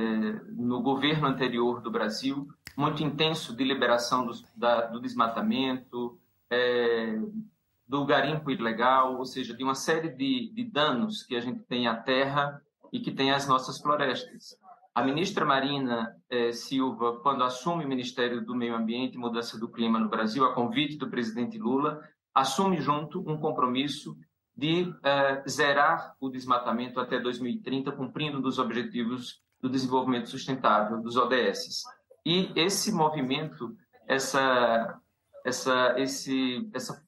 no 0.52 0.82
governo 0.82 1.28
anterior 1.28 1.82
do 1.82 1.90
Brasil 1.90 2.48
muito 2.76 3.04
intenso 3.04 3.56
de 3.56 3.64
liberação 3.64 4.28
do 4.28 5.00
desmatamento, 5.00 6.20
é, 6.50 7.18
do 7.88 8.06
garimpo 8.06 8.52
ilegal, 8.52 9.18
ou 9.18 9.26
seja, 9.26 9.56
de 9.56 9.64
uma 9.64 9.74
série 9.74 10.10
de, 10.10 10.52
de 10.54 10.64
danos 10.64 11.24
que 11.24 11.36
a 11.36 11.40
gente 11.40 11.62
tem 11.62 11.88
à 11.88 11.96
terra 11.96 12.62
e 12.94 13.00
que 13.00 13.12
tem 13.12 13.32
às 13.32 13.48
nossas 13.48 13.80
florestas. 13.80 14.56
A 14.98 15.04
ministra 15.04 15.46
Marina 15.46 16.12
eh, 16.27 16.51
Silva, 16.51 17.20
quando 17.20 17.44
assume 17.44 17.86
o 17.86 17.88
Ministério 17.88 18.44
do 18.44 18.56
Meio 18.56 18.75
Ambiente 18.75 19.13
e 19.13 19.20
Mudança 19.20 19.56
do 19.56 19.70
Clima 19.70 20.00
no 20.00 20.10
Brasil, 20.10 20.44
a 20.44 20.56
convite 20.56 20.98
do 20.98 21.08
presidente 21.08 21.56
Lula, 21.56 22.01
assume 22.34 22.82
junto 22.82 23.20
um 23.30 23.38
compromisso 23.38 24.18
de 24.56 24.92
eh, 25.04 25.44
zerar 25.48 26.16
o 26.20 26.32
desmatamento 26.32 27.00
até 27.00 27.20
2030, 27.20 27.92
cumprindo 27.92 28.42
dos 28.42 28.58
objetivos 28.58 29.39
do 29.62 29.70
desenvolvimento 29.70 30.32
sustentável, 30.32 31.00
dos 31.00 31.16
ODS. 31.16 31.84
E 32.25 32.51
esse 32.56 32.92
movimento, 32.92 33.77
essa, 34.08 35.00
essa, 35.46 35.94
esse, 36.00 36.68
essa, 36.74 37.06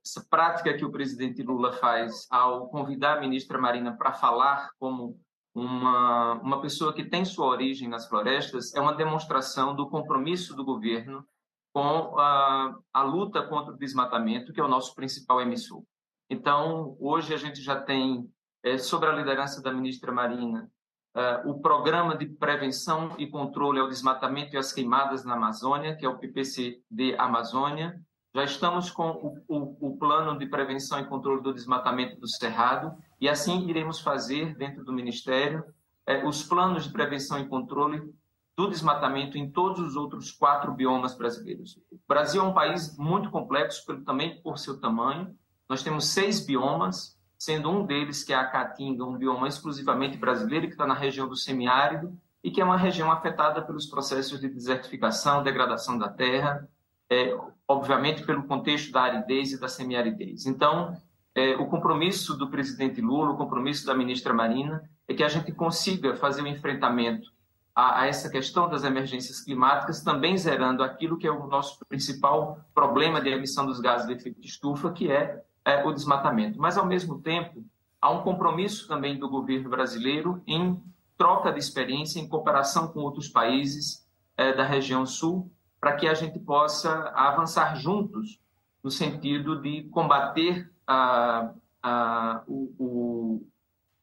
essa 0.00 0.24
prática 0.30 0.74
que 0.74 0.84
o 0.84 0.92
presidente 0.92 1.42
Lula 1.42 1.72
faz 1.72 2.24
ao 2.30 2.68
convidar 2.68 3.18
a 3.18 3.20
ministra 3.20 3.58
Marina 3.58 3.96
para 3.96 4.12
falar 4.12 4.70
como 4.78 5.18
uma, 5.54 6.34
uma 6.34 6.60
pessoa 6.60 6.92
que 6.92 7.04
tem 7.04 7.24
sua 7.24 7.46
origem 7.46 7.88
nas 7.88 8.08
florestas, 8.08 8.74
é 8.74 8.80
uma 8.80 8.94
demonstração 8.94 9.74
do 9.74 9.88
compromisso 9.88 10.54
do 10.54 10.64
governo 10.64 11.26
com 11.72 12.18
a, 12.18 12.74
a 12.92 13.02
luta 13.02 13.42
contra 13.42 13.72
o 13.72 13.78
desmatamento, 13.78 14.52
que 14.52 14.60
é 14.60 14.64
o 14.64 14.68
nosso 14.68 14.94
principal 14.94 15.40
emissor. 15.40 15.82
Então, 16.28 16.96
hoje 17.00 17.34
a 17.34 17.36
gente 17.36 17.60
já 17.60 17.80
tem, 17.80 18.30
é, 18.62 18.78
sobre 18.78 19.08
a 19.08 19.12
liderança 19.12 19.62
da 19.62 19.72
ministra 19.72 20.12
Marina, 20.12 20.70
é, 21.14 21.42
o 21.44 21.60
Programa 21.60 22.16
de 22.16 22.26
Prevenção 22.26 23.14
e 23.18 23.26
Controle 23.26 23.80
ao 23.80 23.88
Desmatamento 23.88 24.54
e 24.54 24.58
às 24.58 24.72
Queimadas 24.72 25.24
na 25.24 25.34
Amazônia, 25.34 25.96
que 25.96 26.06
é 26.06 26.08
o 26.08 26.18
PPCD 26.18 27.16
Amazônia. 27.18 28.00
Já 28.34 28.44
estamos 28.44 28.90
com 28.90 29.10
o, 29.10 29.44
o, 29.46 29.88
o 29.88 29.98
Plano 29.98 30.38
de 30.38 30.46
Prevenção 30.46 31.00
e 31.00 31.06
Controle 31.06 31.42
do 31.42 31.52
Desmatamento 31.52 32.18
do 32.18 32.26
Cerrado, 32.26 32.96
e 33.22 33.28
assim 33.28 33.68
iremos 33.68 34.00
fazer, 34.00 34.56
dentro 34.56 34.84
do 34.84 34.92
Ministério, 34.92 35.64
é, 36.04 36.26
os 36.26 36.42
planos 36.42 36.82
de 36.82 36.90
prevenção 36.90 37.38
e 37.38 37.46
controle 37.46 38.12
do 38.56 38.68
desmatamento 38.68 39.38
em 39.38 39.48
todos 39.48 39.78
os 39.78 39.94
outros 39.94 40.32
quatro 40.32 40.72
biomas 40.72 41.16
brasileiros. 41.16 41.78
O 41.92 41.98
Brasil 42.08 42.42
é 42.42 42.44
um 42.44 42.52
país 42.52 42.98
muito 42.98 43.30
complexo, 43.30 43.86
também 44.00 44.42
por 44.42 44.58
seu 44.58 44.80
tamanho, 44.80 45.32
nós 45.68 45.84
temos 45.84 46.08
seis 46.08 46.44
biomas, 46.44 47.16
sendo 47.38 47.70
um 47.70 47.86
deles, 47.86 48.24
que 48.24 48.32
é 48.32 48.36
a 48.36 48.44
Caatinga, 48.44 49.04
um 49.04 49.16
bioma 49.16 49.46
exclusivamente 49.46 50.16
brasileiro, 50.16 50.66
que 50.66 50.72
está 50.72 50.84
na 50.84 50.92
região 50.92 51.28
do 51.28 51.36
semiárido 51.36 52.18
e 52.42 52.50
que 52.50 52.60
é 52.60 52.64
uma 52.64 52.76
região 52.76 53.08
afetada 53.12 53.62
pelos 53.62 53.86
processos 53.86 54.40
de 54.40 54.48
desertificação, 54.48 55.44
degradação 55.44 55.96
da 55.96 56.08
terra, 56.08 56.68
é, 57.08 57.38
obviamente 57.68 58.26
pelo 58.26 58.42
contexto 58.42 58.90
da 58.90 59.02
aridez 59.02 59.52
e 59.52 59.60
da 59.60 59.68
semiaridez. 59.68 60.44
Então, 60.44 61.00
é, 61.34 61.56
o 61.56 61.66
compromisso 61.66 62.36
do 62.36 62.48
presidente 62.50 63.00
Lula, 63.00 63.30
o 63.30 63.36
compromisso 63.36 63.86
da 63.86 63.94
ministra 63.94 64.34
Marina, 64.34 64.88
é 65.08 65.14
que 65.14 65.22
a 65.22 65.28
gente 65.28 65.52
consiga 65.52 66.14
fazer 66.16 66.42
um 66.42 66.46
enfrentamento 66.46 67.30
a, 67.74 68.02
a, 68.02 68.06
essa 68.06 68.28
questão 68.30 68.68
das 68.68 68.84
emergências 68.84 69.40
climáticas, 69.40 70.02
também 70.02 70.36
zerando 70.36 70.82
aquilo 70.82 71.16
que 71.16 71.26
é 71.26 71.30
o 71.30 71.46
nosso 71.46 71.78
principal 71.86 72.60
problema 72.74 73.20
de 73.20 73.30
emissão 73.30 73.66
dos 73.66 73.80
gases 73.80 74.06
de 74.06 74.12
efeito 74.12 74.40
de 74.40 74.46
estufa, 74.46 74.92
que 74.92 75.10
é 75.10 75.42
é, 75.64 75.84
o 75.84 75.92
desmatamento. 75.92 76.58
Mas, 76.58 76.76
ao 76.76 76.86
mesmo 76.86 77.20
tempo, 77.20 77.64
há 78.00 78.10
um 78.10 78.22
compromisso 78.22 78.86
também 78.88 79.18
do 79.18 79.28
governo 79.28 79.70
brasileiro 79.70 80.42
em 80.46 80.80
troca 81.16 81.52
de 81.52 81.58
experiência, 81.58 82.20
em 82.20 82.28
cooperação 82.28 82.88
com 82.88 83.00
outros 83.00 83.28
países 83.28 84.06
é, 84.36 84.52
da 84.52 84.64
região 84.64 85.06
sul, 85.06 85.50
para 85.80 85.96
que 85.96 86.06
a 86.06 86.14
gente 86.14 86.38
possa 86.38 87.10
avançar 87.14 87.76
juntos 87.76 88.40
no 88.82 88.90
sentido 88.90 89.60
de 89.60 89.84
combater 89.84 90.71
a, 90.86 91.50
a, 91.82 92.42
o, 92.46 92.74
o, 92.78 93.46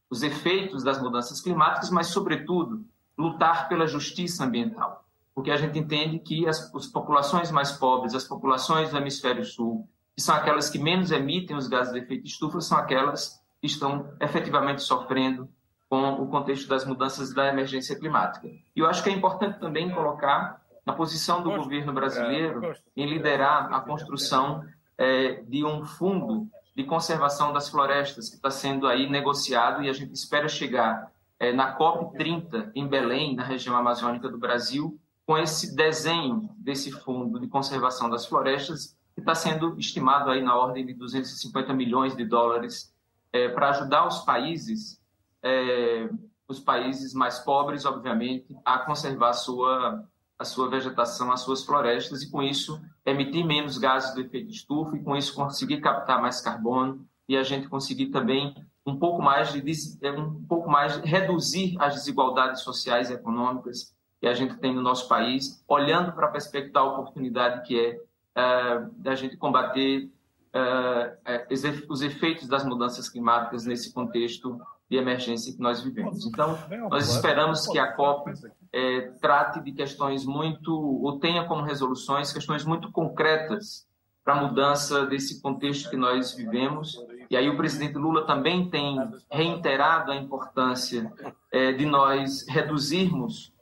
os 0.10 0.24
efeitos 0.24 0.84
das 0.84 1.02
mudanças 1.02 1.42
climáticas, 1.42 1.90
mas, 1.90 2.08
sobretudo, 2.08 2.86
lutar 3.18 3.68
pela 3.68 3.88
justiça 3.88 4.46
ambiental. 4.46 5.06
Porque 5.34 5.52
a 5.52 5.58
gente 5.58 5.78
entende 5.78 6.20
que 6.20 6.48
as, 6.48 6.74
as 6.74 6.88
populações 6.88 7.52
mais 7.52 7.72
pobres, 7.72 8.14
as 8.14 8.26
populações 8.26 8.90
do 8.90 8.98
hemisfério 8.98 9.46
sul, 9.46 9.88
que 10.16 10.22
são 10.22 10.36
aquelas 10.36 10.70
que 10.70 10.80
menos 10.80 11.12
emitem 11.12 11.56
os 11.56 11.68
gases 11.68 11.94
de 11.94 12.00
efeito 12.00 12.24
de 12.24 12.30
estufa, 12.30 12.60
são 12.60 12.78
aquelas 12.78 13.40
que 13.62 13.68
estão 13.68 14.14
efetivamente 14.20 14.82
sofrendo 14.82 15.50
com 15.90 16.14
o 16.14 16.28
contexto 16.28 16.68
das 16.68 16.86
mudanças 16.86 17.34
da 17.34 17.48
emergência 17.48 17.98
climática. 17.98 18.48
E 18.48 18.80
eu 18.80 18.86
acho 18.86 19.04
que 19.04 19.10
é 19.10 19.14
importante 19.14 19.60
também 19.60 19.90
colocar 19.90 20.62
a 20.86 20.94
posição 20.94 21.42
do 21.42 21.52
governo 21.56 21.94
brasileiro 21.94 22.62
em 22.96 23.06
liderar 23.06 23.74
a 23.74 23.80
construção 23.82 24.64
é, 24.98 25.42
de 25.44 25.64
um 25.64 25.86
fundo 25.86 26.50
de 26.80 26.86
conservação 26.86 27.52
das 27.52 27.68
florestas 27.68 28.30
que 28.30 28.38
está 28.38 28.50
sendo 28.50 28.88
aí 28.88 29.10
negociado 29.10 29.84
e 29.84 29.90
a 29.90 29.94
gente 29.94 30.14
espera 30.14 30.48
chegar 30.48 31.12
é, 31.38 31.52
na 31.52 31.74
COP 31.74 32.18
30 32.18 32.72
em 32.74 32.88
Belém, 32.88 33.36
na 33.36 33.44
região 33.44 33.76
amazônica 33.76 34.30
do 34.30 34.38
Brasil, 34.38 34.98
com 35.26 35.38
esse 35.38 35.76
desenho 35.76 36.50
desse 36.58 36.90
fundo 36.90 37.38
de 37.38 37.50
conservação 37.50 38.10
das 38.10 38.26
florestas 38.26 38.98
que 39.14 39.20
está 39.20 39.36
sendo 39.36 39.78
estimado 39.78 40.32
aí 40.32 40.42
na 40.42 40.56
ordem 40.56 40.86
de 40.86 40.94
250 40.94 41.74
milhões 41.74 42.16
de 42.16 42.24
dólares 42.24 42.96
é, 43.34 43.50
para 43.50 43.72
ajudar 43.72 44.08
os 44.08 44.20
países, 44.20 45.02
é, 45.44 46.10
os 46.48 46.62
países 46.62 47.14
mais 47.14 47.40
pobres, 47.40 47.84
obviamente, 47.84 48.56
a 48.64 48.80
conservar 48.80 49.32
a 49.32 49.34
sua, 49.34 50.06
a 50.38 50.46
sua 50.46 50.70
vegetação, 50.70 51.30
as 51.30 51.42
suas 51.42 51.62
florestas 51.62 52.24
e, 52.24 52.32
com 52.32 52.42
isso, 52.42 52.82
emitir 53.10 53.46
menos 53.46 53.78
gases 53.78 54.14
do 54.14 54.22
efeito 54.22 54.52
estufa 54.52 54.96
e, 54.96 55.04
com 55.04 55.16
isso, 55.16 55.34
conseguir 55.36 55.82
captar 55.82 56.22
mais 56.22 56.42
carbono 56.42 57.06
e 57.28 57.38
a 57.38 57.44
gente 57.44 57.68
conseguir 57.68 58.08
também 58.08 58.56
um 58.86 58.98
pouco 58.98 59.22
mais 59.22 59.54
de 59.54 59.62
é, 60.02 60.12
um 60.12 60.44
pouco 60.44 60.70
mais 60.70 60.98
reduzir 60.98 61.76
as 61.80 61.94
desigualdades 61.96 62.62
sociais 62.62 63.10
e 63.10 63.14
econômicas 63.14 63.94
que 64.20 64.28
a 64.28 64.34
gente 64.34 64.58
tem 64.58 64.74
no 64.74 64.82
nosso 64.82 65.08
país, 65.08 65.64
olhando 65.68 66.12
para 66.12 66.28
a 66.28 66.32
perspectiva 66.32 66.74
da 66.74 66.84
oportunidade 66.84 67.66
que 67.66 67.80
é 67.80 67.96
uh, 68.38 68.92
da 68.98 69.16
gente 69.16 69.38
combater 69.38 70.12
uh, 70.54 71.90
os 71.90 72.02
efeitos 72.02 72.48
das 72.48 72.66
mudanças 72.66 73.08
climáticas 73.08 73.66
nesse 73.66 73.94
contexto 73.94 74.60
de 74.90 74.98
emergência 74.98 75.54
que 75.54 75.62
nós 75.62 75.82
vivemos. 75.82 76.26
Então, 76.26 76.58
nós 76.90 77.14
esperamos 77.14 77.68
que 77.68 77.78
a 77.78 77.94
COP 77.94 78.32
é, 78.72 79.02
trate 79.22 79.62
de 79.62 79.72
questões 79.72 80.26
muito, 80.26 80.74
ou 80.74 81.20
tenha 81.20 81.46
como 81.46 81.64
resoluções 81.64 82.32
questões 82.32 82.64
muito 82.66 82.92
concretas 82.92 83.88
para 84.24 84.34
a 84.34 84.42
mudança 84.48 85.06
desse 85.06 85.42
contexto 85.42 85.90
que 85.90 85.98
nós 85.98 86.34
vivemos. 86.34 86.98
E 87.30 87.38
aí 87.38 87.50
o 87.50 87.58
presidente 87.58 87.98
Lula 87.98 88.26
também 88.26 88.70
tem 88.70 88.98
reiterado 89.30 90.12
a 90.12 90.16
importância 90.16 91.12
é, 91.52 91.72
de 91.72 91.86
nós 91.86 92.46
reduzirmos 92.48 93.54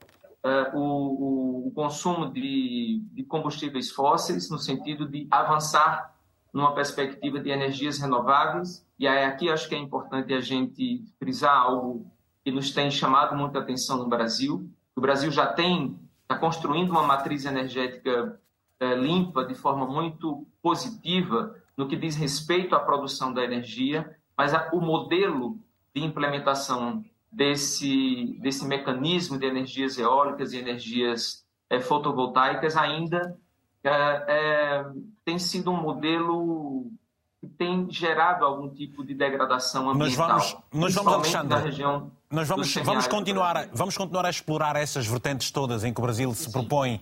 uh, 0.44 0.78
o, 0.78 1.68
o, 1.68 1.72
consumo 1.72 2.32
de, 2.32 3.02
de 3.14 3.24
combustíveis 3.24 3.92
fósseis, 3.92 4.50
no 4.50 4.58
sentido 4.58 5.08
de 5.08 5.28
avançar 5.30 6.16
numa 6.54 6.74
perspectiva 6.74 7.40
de 7.40 7.50
energias 7.50 8.00
renováveis. 8.00 8.86
E 8.98 9.08
aí, 9.08 9.24
aqui 9.26 9.50
acho 9.50 9.68
que 9.70 9.76
é 9.76 9.78
importante 9.78 10.34
a 10.34 10.42
gente 10.42 11.04
frisar 11.20 11.56
algo 11.56 12.10
que 12.44 12.52
nos 12.52 12.72
tem 12.72 12.90
chamado 12.90 13.36
muita 13.36 13.60
atenção 13.60 13.98
no 13.98 14.08
Brasil. 14.08 14.70
O 14.98 15.00
Brasil 15.00 15.30
já 15.30 15.46
tem, 15.46 15.96
está 16.24 16.36
construindo 16.36 16.90
uma 16.90 17.04
matriz 17.04 17.46
energética 17.46 18.42
é, 18.80 18.96
limpa 18.96 19.46
de 19.46 19.54
forma 19.54 19.86
muito 19.86 20.44
positiva 20.60 21.56
no 21.78 21.88
que 21.88 21.96
diz 21.96 22.16
respeito 22.16 22.76
à 22.76 22.80
produção 22.80 23.32
da 23.32 23.44
energia, 23.44 24.18
mas 24.36 24.56
a, 24.56 24.72
o 24.74 24.82
modelo 24.82 25.60
de 25.94 26.04
implementação 26.04 27.06
desse, 27.32 28.40
desse 28.42 28.66
mecanismo 28.66 29.38
de 29.38 29.46
energias 29.46 30.00
eólicas 30.00 30.52
e 30.52 30.58
energias 30.58 31.46
é, 31.70 31.80
fotovoltaicas 31.80 32.76
ainda 32.76 33.38
é, 33.84 34.84
tem 35.24 35.38
sido 35.38 35.70
um 35.70 35.80
modelo 35.80 36.92
que 37.40 37.48
tem 37.48 37.90
gerado 37.92 38.44
algum 38.44 38.70
tipo 38.70 39.06
de 39.06 39.14
degradação 39.14 39.90
ambiental. 39.90 40.28
Nós 40.30 40.52
vamos, 40.52 40.64
nós 40.74 40.94
vamos 40.94 41.14
Alexandre, 41.14 41.50
na 41.50 41.60
região 41.60 42.12
nós 42.30 42.48
vamos, 42.48 42.74
vamos, 42.76 43.08
continuar, 43.08 43.70
vamos 43.72 43.96
continuar 43.96 44.26
a 44.26 44.30
explorar 44.30 44.76
essas 44.76 45.08
vertentes 45.08 45.50
todas 45.50 45.86
em 45.86 45.94
que 45.94 46.00
o 46.00 46.04
Brasil 46.04 46.34
se 46.34 46.46
Sim. 46.46 46.52
propõe 46.52 47.02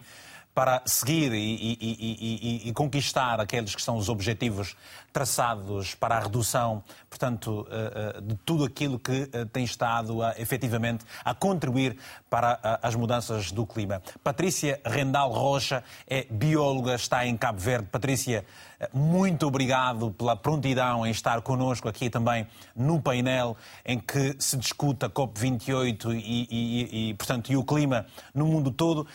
para 0.56 0.82
seguir 0.86 1.34
e, 1.34 1.38
e, 1.38 1.78
e, 1.82 2.70
e, 2.70 2.74
conquistar 2.74 3.42
aqueles 3.42 3.76
que 3.76 3.82
são 3.82 3.98
os 3.98 4.08
objetivos 4.08 4.78
traçados 5.12 5.94
para 5.94 6.16
a 6.16 6.20
redução, 6.22 6.82
portanto, 7.10 7.68
uh, 7.68 8.20
uh, 8.20 8.22
de 8.22 8.36
tudo 8.46 8.64
aquilo 8.64 8.98
que 8.98 9.24
uh, 9.24 9.46
tem 9.52 9.66
estado 9.66 10.24
a, 10.24 10.34
efetivamente 10.40 11.04
a 11.26 11.34
contribuir 11.34 11.98
para 12.30 12.80
as 12.82 12.96
mudanças 12.96 13.52
do 13.52 13.66
clima. 13.66 14.02
Patrícia 14.24 14.80
Rendal 14.86 15.30
Rocha 15.30 15.84
é 16.08 16.26
bióloga, 16.30 16.96
está 16.96 17.26
em 17.26 17.36
Cabo 17.36 17.60
Verde. 17.60 17.90
Patrícia, 17.92 18.46
muito 18.94 19.48
obrigado 19.48 20.12
pela 20.12 20.36
prontidão 20.36 21.06
em 21.06 21.12
estar 21.12 21.42
connosco 21.42 21.88
aqui 21.88 22.10
também 22.10 22.48
no 22.76 23.02
painel 23.02 23.56
em 23.86 24.00
que 24.00 24.36
se 24.40 24.58
discuta 24.58 25.06
a 25.06 25.10
COP28 25.10 26.14
e, 26.14 26.48
e, 26.50 27.10
e, 27.10 27.14
portanto, 27.14 27.52
e 27.52 27.58
o 27.58 27.64
clima 27.64 28.06
no 28.34 28.46
mundo 28.46 28.72
todo. 28.72 29.08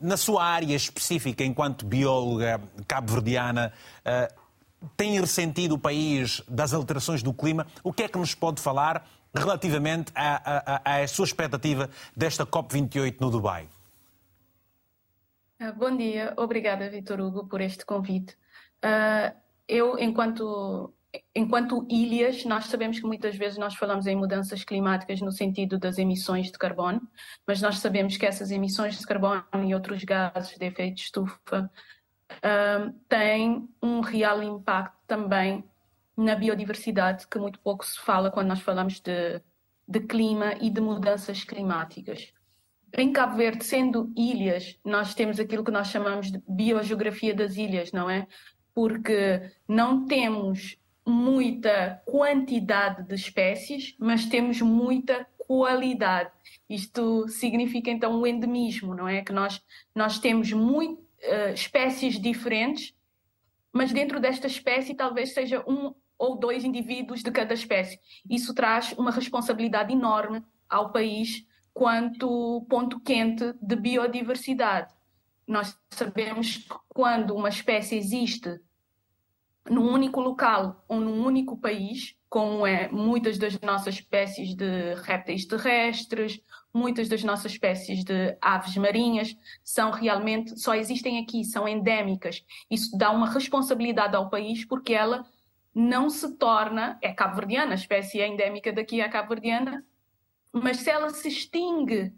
Na 0.00 0.16
sua 0.16 0.44
área 0.44 0.74
específica, 0.74 1.44
enquanto 1.44 1.86
bióloga 1.86 2.60
cabo-verdiana, 2.86 3.72
tem 4.96 5.18
ressentido 5.20 5.74
o 5.74 5.78
país 5.78 6.42
das 6.48 6.72
alterações 6.72 7.22
do 7.22 7.32
clima? 7.32 7.66
O 7.82 7.92
que 7.92 8.02
é 8.04 8.08
que 8.08 8.18
nos 8.18 8.34
pode 8.34 8.60
falar 8.60 9.06
relativamente 9.34 10.12
à, 10.14 10.76
à, 10.82 11.02
à 11.02 11.08
sua 11.08 11.24
expectativa 11.24 11.90
desta 12.16 12.46
COP28 12.46 13.16
no 13.20 13.30
Dubai? 13.30 13.68
Ah, 15.58 15.72
bom 15.72 15.96
dia, 15.96 16.34
obrigada, 16.36 16.90
Vitor 16.90 17.20
Hugo, 17.20 17.46
por 17.46 17.60
este 17.60 17.84
convite. 17.84 18.36
Uh, 18.84 19.34
eu, 19.66 19.98
enquanto, 19.98 20.92
enquanto 21.34 21.86
ilhas, 21.88 22.44
nós 22.44 22.66
sabemos 22.66 23.00
que 23.00 23.06
muitas 23.06 23.34
vezes 23.34 23.56
nós 23.56 23.74
falamos 23.74 24.06
em 24.06 24.14
mudanças 24.14 24.62
climáticas 24.62 25.22
no 25.22 25.32
sentido 25.32 25.78
das 25.78 25.96
emissões 25.96 26.52
de 26.52 26.58
carbono, 26.58 27.00
mas 27.46 27.62
nós 27.62 27.78
sabemos 27.78 28.18
que 28.18 28.26
essas 28.26 28.50
emissões 28.50 28.98
de 28.98 29.06
carbono 29.06 29.44
e 29.64 29.74
outros 29.74 30.04
gases 30.04 30.58
de 30.58 30.66
efeito 30.66 30.96
de 30.96 31.00
estufa 31.00 31.70
uh, 32.30 32.92
têm 33.08 33.66
um 33.82 34.00
real 34.00 34.42
impacto 34.42 34.98
também 35.06 35.64
na 36.16 36.34
biodiversidade, 36.34 37.26
que 37.26 37.38
muito 37.38 37.58
pouco 37.60 37.84
se 37.84 37.98
fala 37.98 38.30
quando 38.30 38.48
nós 38.48 38.60
falamos 38.60 39.00
de, 39.00 39.40
de 39.88 40.00
clima 40.00 40.54
e 40.60 40.70
de 40.70 40.80
mudanças 40.80 41.42
climáticas. 41.42 42.32
Em 42.96 43.12
Cabo 43.12 43.36
Verde, 43.36 43.64
sendo 43.64 44.12
ilhas, 44.16 44.78
nós 44.84 45.14
temos 45.14 45.40
aquilo 45.40 45.64
que 45.64 45.72
nós 45.72 45.88
chamamos 45.88 46.30
de 46.30 46.40
biogeografia 46.48 47.34
das 47.34 47.56
ilhas, 47.56 47.90
não 47.90 48.08
é? 48.08 48.28
Porque 48.74 49.50
não 49.68 50.06
temos 50.06 50.76
muita 51.06 52.02
quantidade 52.06 53.02
de 53.06 53.14
espécies, 53.14 53.94
mas 53.98 54.26
temos 54.26 54.60
muita 54.60 55.26
qualidade. 55.38 56.30
Isto 56.68 57.28
significa 57.28 57.90
então 57.90 58.20
o 58.20 58.26
endemismo, 58.26 58.94
não 58.94 59.06
é? 59.06 59.22
Que 59.22 59.32
nós, 59.32 59.62
nós 59.94 60.18
temos 60.18 60.52
muito, 60.52 61.00
uh, 61.00 61.52
espécies 61.54 62.18
diferentes, 62.18 62.94
mas 63.72 63.92
dentro 63.92 64.18
desta 64.20 64.46
espécie 64.46 64.94
talvez 64.94 65.34
seja 65.34 65.62
um 65.68 65.94
ou 66.16 66.38
dois 66.38 66.64
indivíduos 66.64 67.22
de 67.22 67.30
cada 67.30 67.54
espécie. 67.54 67.98
Isso 68.28 68.54
traz 68.54 68.92
uma 68.92 69.10
responsabilidade 69.10 69.92
enorme 69.92 70.42
ao 70.68 70.90
país 70.90 71.46
quanto 71.72 72.64
ponto 72.68 73.00
quente 73.00 73.52
de 73.60 73.76
biodiversidade. 73.76 74.94
Nós 75.46 75.76
sabemos 75.90 76.58
que 76.58 76.74
quando 76.94 77.34
uma 77.34 77.48
espécie 77.48 77.96
existe 77.96 78.60
num 79.68 79.92
único 79.92 80.20
local 80.20 80.84
ou 80.86 81.00
num 81.00 81.24
único 81.24 81.56
país, 81.56 82.16
como 82.28 82.66
é 82.66 82.88
muitas 82.88 83.36
das 83.36 83.58
nossas 83.60 83.96
espécies 83.96 84.54
de 84.54 84.94
répteis 85.02 85.44
terrestres, 85.44 86.40
muitas 86.72 87.08
das 87.08 87.24
nossas 87.24 87.52
espécies 87.52 88.04
de 88.04 88.36
aves 88.40 88.76
marinhas, 88.76 89.36
são 89.62 89.90
realmente, 89.90 90.58
só 90.60 90.74
existem 90.74 91.18
aqui, 91.18 91.44
são 91.44 91.66
endémicas. 91.66 92.44
Isso 92.70 92.96
dá 92.96 93.10
uma 93.10 93.28
responsabilidade 93.28 94.14
ao 94.14 94.30
país 94.30 94.64
porque 94.64 94.94
ela 94.94 95.26
não 95.74 96.08
se 96.08 96.36
torna, 96.36 96.96
é 97.02 97.12
cabo-verdiana, 97.12 97.72
a 97.72 97.76
espécie 97.76 98.20
é 98.20 98.28
endémica 98.28 98.72
daqui 98.72 99.00
é 99.00 99.08
cabo-verdiana, 99.08 99.84
mas 100.52 100.76
se 100.78 100.90
ela 100.90 101.10
se 101.10 101.26
extingue 101.26 102.12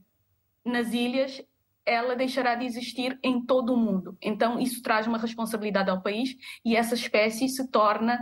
nas 0.62 0.92
ilhas, 0.92 1.42
ela 1.86 2.16
deixará 2.16 2.56
de 2.56 2.66
existir 2.66 3.16
em 3.22 3.40
todo 3.40 3.72
o 3.72 3.76
mundo. 3.76 4.18
Então, 4.20 4.58
isso 4.58 4.82
traz 4.82 5.06
uma 5.06 5.18
responsabilidade 5.18 5.88
ao 5.88 6.02
país 6.02 6.36
e 6.64 6.74
essa 6.74 6.94
espécie 6.94 7.48
se 7.48 7.70
torna 7.70 8.18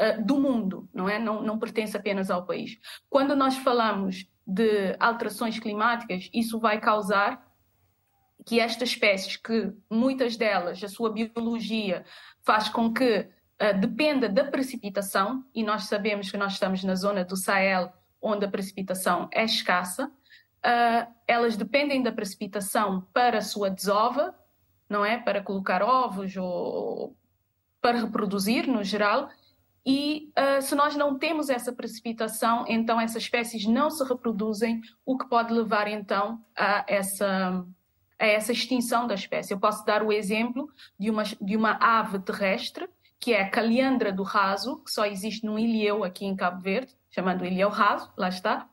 uh, 0.00 0.24
do 0.24 0.40
mundo, 0.40 0.88
não 0.94 1.08
é? 1.08 1.18
Não, 1.18 1.42
não 1.42 1.58
pertence 1.58 1.96
apenas 1.96 2.30
ao 2.30 2.46
país. 2.46 2.78
Quando 3.10 3.34
nós 3.34 3.56
falamos 3.56 4.30
de 4.46 4.96
alterações 5.00 5.58
climáticas, 5.58 6.30
isso 6.32 6.60
vai 6.60 6.80
causar 6.80 7.44
que 8.46 8.60
estas 8.60 8.90
espécies, 8.90 9.36
que 9.36 9.72
muitas 9.90 10.36
delas, 10.36 10.82
a 10.82 10.88
sua 10.88 11.12
biologia 11.12 12.04
faz 12.46 12.68
com 12.68 12.92
que 12.94 13.18
uh, 13.20 13.80
dependa 13.80 14.28
da 14.28 14.44
precipitação, 14.44 15.44
e 15.52 15.64
nós 15.64 15.84
sabemos 15.84 16.30
que 16.30 16.36
nós 16.36 16.52
estamos 16.52 16.84
na 16.84 16.94
zona 16.94 17.24
do 17.24 17.36
Sahel, 17.36 17.92
onde 18.22 18.46
a 18.46 18.48
precipitação 18.48 19.28
é 19.32 19.44
escassa, 19.44 20.10
uh, 20.64 21.12
elas 21.26 21.56
dependem 21.56 22.02
da 22.02 22.12
precipitação 22.12 23.06
para 23.12 23.38
a 23.38 23.42
sua 23.42 23.70
desova, 23.70 24.34
não 24.88 25.04
é? 25.04 25.18
Para 25.18 25.42
colocar 25.42 25.82
ovos 25.82 26.36
ou 26.36 27.16
para 27.80 28.00
reproduzir 28.00 28.66
no 28.66 28.82
geral. 28.82 29.28
E 29.84 30.30
uh, 30.38 30.60
se 30.60 30.74
nós 30.74 30.96
não 30.96 31.18
temos 31.18 31.48
essa 31.48 31.72
precipitação, 31.72 32.64
então 32.68 33.00
essas 33.00 33.22
espécies 33.22 33.66
não 33.66 33.90
se 33.90 34.04
reproduzem, 34.04 34.82
o 35.04 35.16
que 35.16 35.28
pode 35.28 35.52
levar 35.52 35.88
então 35.88 36.44
a 36.56 36.84
essa, 36.86 37.64
a 38.18 38.26
essa 38.26 38.52
extinção 38.52 39.06
da 39.06 39.14
espécie. 39.14 39.52
Eu 39.52 39.58
posso 39.58 39.84
dar 39.84 40.02
o 40.02 40.12
exemplo 40.12 40.68
de 40.98 41.10
uma, 41.10 41.22
de 41.22 41.56
uma 41.56 41.78
ave 41.80 42.18
terrestre, 42.18 42.88
que 43.18 43.32
é 43.32 43.42
a 43.42 43.50
caliandra 43.50 44.12
do 44.12 44.22
raso, 44.22 44.78
que 44.84 44.90
só 44.90 45.04
existe 45.04 45.44
no 45.44 45.58
ilhéu 45.58 46.04
aqui 46.04 46.24
em 46.24 46.36
Cabo 46.36 46.60
Verde, 46.60 46.94
chamado 47.10 47.44
ilhéu 47.44 47.68
raso, 47.68 48.12
lá 48.16 48.28
está, 48.28 48.68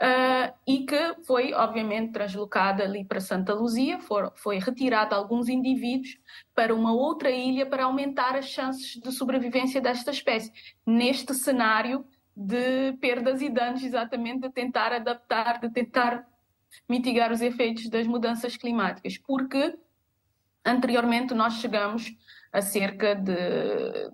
uh, 0.00 0.52
e 0.66 0.84
que 0.84 1.14
foi, 1.26 1.52
obviamente, 1.54 2.12
translocada 2.12 2.82
ali 2.84 3.04
para 3.04 3.20
Santa 3.20 3.54
Luzia, 3.54 3.98
for, 4.00 4.32
foi 4.36 4.58
retirada 4.58 5.14
alguns 5.14 5.48
indivíduos 5.48 6.18
para 6.54 6.74
uma 6.74 6.92
outra 6.92 7.30
ilha 7.30 7.66
para 7.66 7.84
aumentar 7.84 8.36
as 8.36 8.46
chances 8.46 9.00
de 9.00 9.12
sobrevivência 9.12 9.80
desta 9.80 10.10
espécie. 10.10 10.52
Neste 10.86 11.34
cenário 11.34 12.04
de 12.36 12.92
perdas 13.00 13.42
e 13.42 13.48
danos, 13.48 13.82
exatamente, 13.82 14.40
de 14.40 14.50
tentar 14.50 14.92
adaptar, 14.92 15.60
de 15.60 15.70
tentar 15.70 16.26
mitigar 16.88 17.30
os 17.30 17.40
efeitos 17.40 17.88
das 17.88 18.06
mudanças 18.06 18.56
climáticas, 18.56 19.18
porque 19.18 19.76
anteriormente 20.64 21.34
nós 21.34 21.54
chegamos 21.54 22.14
a 22.52 22.60
cerca 22.60 23.14
de 23.14 24.10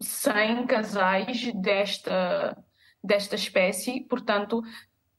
100 0.00 0.66
casais 0.66 1.52
desta, 1.54 2.56
desta 3.04 3.34
espécie, 3.34 4.00
portanto, 4.00 4.62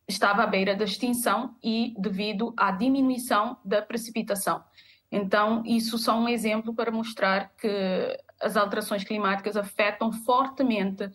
estava 0.08 0.44
à 0.44 0.48
beira 0.48 0.76
da 0.76 0.84
extinção 0.84 1.56
e 1.64 1.94
devido 2.00 2.52
à 2.58 2.72
diminuição 2.72 3.58
da 3.64 3.82
precipitação. 3.82 4.64
Então, 5.12 5.62
isso 5.66 5.98
só 6.00 6.18
um 6.18 6.28
exemplo 6.28 6.74
para 6.74 6.92
mostrar 6.92 7.52
que 7.56 8.18
as 8.42 8.58
alterações 8.58 9.04
climáticas 9.04 9.56
afetam 9.56 10.12
fortemente 10.12 11.10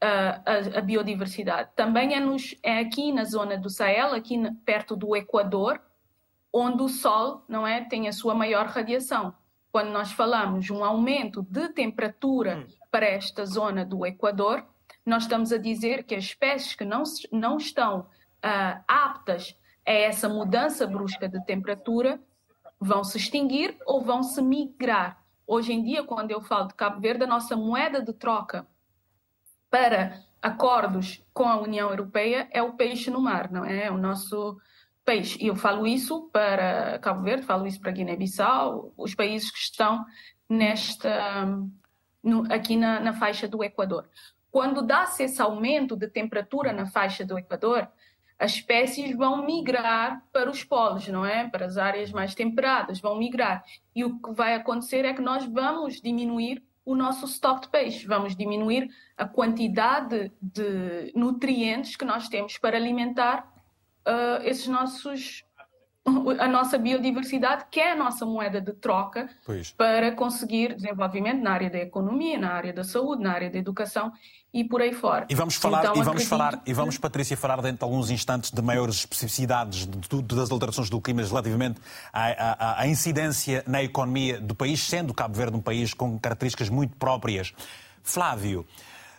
a, 0.00 0.42
a, 0.44 0.78
a 0.78 0.80
biodiversidade. 0.82 1.70
Também 1.74 2.14
é, 2.14 2.20
nos, 2.20 2.54
é, 2.62 2.78
aqui 2.78 3.10
na 3.10 3.24
zona 3.24 3.56
do 3.56 3.70
Sahel, 3.70 4.12
aqui 4.12 4.38
perto 4.66 4.94
do 4.94 5.16
Equador, 5.16 5.80
onde 6.52 6.82
o 6.82 6.88
Sol 6.88 7.42
não 7.48 7.66
é 7.66 7.84
tem 7.84 8.06
a 8.06 8.12
sua 8.12 8.34
maior 8.34 8.66
radiação. 8.66 9.34
Quando 9.72 9.90
nós 9.90 10.12
falamos 10.12 10.70
um 10.70 10.84
aumento 10.84 11.42
de 11.42 11.70
temperatura 11.70 12.58
hum. 12.58 12.66
para 12.90 13.06
esta 13.06 13.44
zona 13.44 13.84
do 13.84 14.06
Equador, 14.06 14.64
nós 15.06 15.22
estamos 15.22 15.52
a 15.52 15.56
dizer 15.56 16.02
que 16.02 16.16
as 16.16 16.24
espécies 16.24 16.74
que 16.74 16.84
não, 16.84 17.04
não 17.30 17.56
estão 17.56 18.00
uh, 18.00 18.82
aptas 18.88 19.56
a 19.86 19.92
essa 19.92 20.28
mudança 20.28 20.84
brusca 20.84 21.28
de 21.28 21.42
temperatura 21.46 22.20
vão 22.80 23.04
se 23.04 23.16
extinguir 23.16 23.76
ou 23.86 24.02
vão 24.02 24.24
se 24.24 24.42
migrar. 24.42 25.24
Hoje 25.46 25.72
em 25.72 25.82
dia, 25.82 26.02
quando 26.02 26.32
eu 26.32 26.42
falo 26.42 26.66
de 26.66 26.74
Cabo 26.74 27.00
Verde, 27.00 27.22
a 27.22 27.26
nossa 27.26 27.56
moeda 27.56 28.02
de 28.02 28.12
troca 28.12 28.66
para 29.70 30.20
acordos 30.42 31.22
com 31.32 31.44
a 31.44 31.60
União 31.60 31.88
Europeia 31.88 32.48
é 32.50 32.60
o 32.60 32.72
peixe 32.72 33.08
no 33.08 33.20
mar, 33.20 33.50
não 33.50 33.64
é? 33.64 33.84
é 33.84 33.90
o 33.92 33.96
nosso 33.96 34.58
peixe. 35.04 35.38
E 35.40 35.46
eu 35.46 35.54
falo 35.54 35.86
isso 35.86 36.28
para 36.32 36.98
Cabo 36.98 37.22
Verde, 37.22 37.46
falo 37.46 37.64
isso 37.64 37.80
para 37.80 37.92
Guiné-Bissau, 37.92 38.92
os 38.96 39.14
países 39.14 39.52
que 39.52 39.58
estão 39.58 40.04
nesta, 40.48 41.46
no, 42.22 42.52
aqui 42.52 42.76
na, 42.76 42.98
na 42.98 43.12
faixa 43.12 43.46
do 43.46 43.62
Equador. 43.62 44.08
Quando 44.56 44.80
dá-se 44.80 45.22
esse 45.22 45.42
aumento 45.42 45.94
de 45.94 46.08
temperatura 46.08 46.72
na 46.72 46.86
faixa 46.86 47.26
do 47.26 47.38
Equador, 47.38 47.86
as 48.38 48.52
espécies 48.52 49.14
vão 49.14 49.44
migrar 49.44 50.24
para 50.32 50.50
os 50.50 50.64
polos, 50.64 51.06
não 51.08 51.26
é? 51.26 51.46
Para 51.46 51.66
as 51.66 51.76
áreas 51.76 52.10
mais 52.10 52.34
temperadas, 52.34 52.98
vão 52.98 53.18
migrar. 53.18 53.62
E 53.94 54.02
o 54.02 54.18
que 54.18 54.32
vai 54.32 54.54
acontecer 54.54 55.04
é 55.04 55.12
que 55.12 55.20
nós 55.20 55.44
vamos 55.44 56.00
diminuir 56.00 56.64
o 56.86 56.94
nosso 56.94 57.26
estoque 57.26 57.66
de 57.66 57.68
peixe, 57.68 58.06
vamos 58.06 58.34
diminuir 58.34 58.88
a 59.14 59.28
quantidade 59.28 60.32
de 60.40 61.12
nutrientes 61.14 61.94
que 61.94 62.06
nós 62.06 62.26
temos 62.26 62.56
para 62.56 62.78
alimentar 62.78 63.52
uh, 64.08 64.42
esses 64.42 64.68
nossos 64.68 65.44
a 66.38 66.48
nossa 66.48 66.78
biodiversidade, 66.78 67.64
que 67.70 67.80
é 67.80 67.92
a 67.92 67.96
nossa 67.96 68.24
moeda 68.24 68.60
de 68.60 68.72
troca 68.72 69.28
pois. 69.44 69.70
para 69.72 70.12
conseguir 70.12 70.74
desenvolvimento 70.74 71.42
na 71.42 71.50
área 71.50 71.70
da 71.70 71.78
economia, 71.78 72.38
na 72.38 72.52
área 72.52 72.72
da 72.72 72.84
saúde, 72.84 73.22
na 73.22 73.32
área 73.32 73.50
da 73.50 73.58
educação 73.58 74.12
e 74.54 74.64
por 74.64 74.80
aí 74.80 74.94
fora. 74.94 75.26
E 75.28 75.34
vamos 75.34 75.56
falar, 75.56 75.80
então, 75.80 75.96
e 75.96 76.02
vamos 76.02 76.24
falar, 76.24 76.60
que... 76.60 76.70
e 76.70 76.72
vamos 76.72 76.96
Patrícia 76.96 77.36
falar 77.36 77.60
dentro 77.60 77.78
de 77.78 77.84
alguns 77.84 78.10
instantes 78.10 78.50
de 78.50 78.62
maiores 78.62 78.96
especificidades 78.96 79.86
de, 79.86 79.98
de, 79.98 80.22
das 80.22 80.50
alterações 80.50 80.88
do 80.88 81.00
clima 81.00 81.22
relativamente 81.22 81.80
à, 82.12 82.78
à, 82.78 82.80
à 82.82 82.86
incidência 82.86 83.62
na 83.66 83.82
economia 83.82 84.40
do 84.40 84.54
país, 84.54 84.80
sendo 84.82 85.12
Cabo 85.12 85.34
Verde 85.34 85.56
um 85.56 85.60
país 85.60 85.92
com 85.92 86.18
características 86.18 86.68
muito 86.70 86.96
próprias. 86.96 87.52
Flávio, 88.02 88.64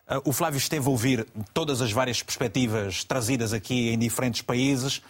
eh, 0.08 0.22
o 0.26 0.32
Flávio 0.34 0.58
esteve 0.58 0.88
a 0.88 0.90
ouvir 0.90 1.28
todas 1.54 1.82
as 1.82 1.92
várias 1.92 2.24
perspectivas 2.24 3.04
trazidas 3.04 3.54
aqui 3.54 3.90
em 3.90 4.00
diferentes 4.00 4.42
países. 4.42 5.04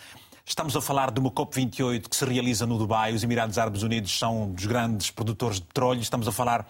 Estamos 0.47 0.77
a 0.77 0.81
falar 0.81 1.12
de 1.12 1.19
uma 1.19 1.29
COP28 1.29 2.07
que 2.07 2.15
se 2.15 2.23
realiza 2.23 2.65
no 2.65 2.77
Dubai. 2.77 3.13
Os 3.13 3.21
Emirados 3.21 3.57
Árabes 3.57 3.83
Unidos 3.83 4.17
são 4.17 4.43
um 4.43 4.53
dos 4.53 4.65
grandes 4.65 5.12
produtores 5.12 5.60
de 5.60 5.65
petróleo. 5.65 5.99
Estamos 5.99 6.25
a 6.25 6.31
falar 6.31 6.62
uh, 6.62 6.65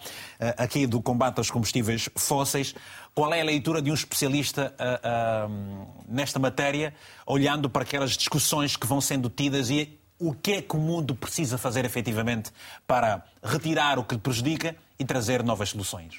aqui 0.56 0.84
do 0.84 1.00
combate 1.00 1.38
aos 1.38 1.48
combustíveis 1.48 2.10
fósseis. 2.16 2.74
Qual 3.14 3.32
é 3.32 3.40
a 3.40 3.44
leitura 3.44 3.80
de 3.80 3.88
um 3.88 3.94
especialista 3.94 4.74
uh, 4.80 5.48
uh, 5.48 5.86
nesta 6.08 6.40
matéria, 6.40 6.92
olhando 7.24 7.70
para 7.70 7.82
aquelas 7.82 8.16
discussões 8.16 8.74
que 8.74 8.84
vão 8.84 9.00
sendo 9.00 9.30
tidas 9.30 9.70
e 9.70 9.96
o 10.18 10.34
que 10.34 10.54
é 10.54 10.62
que 10.62 10.74
o 10.74 10.80
mundo 10.80 11.14
precisa 11.14 11.56
fazer 11.56 11.84
efetivamente 11.84 12.50
para 12.84 13.24
retirar 13.40 13.96
o 13.96 14.02
que 14.02 14.18
prejudica 14.18 14.74
e 14.98 15.04
trazer 15.04 15.44
novas 15.44 15.68
soluções? 15.68 16.14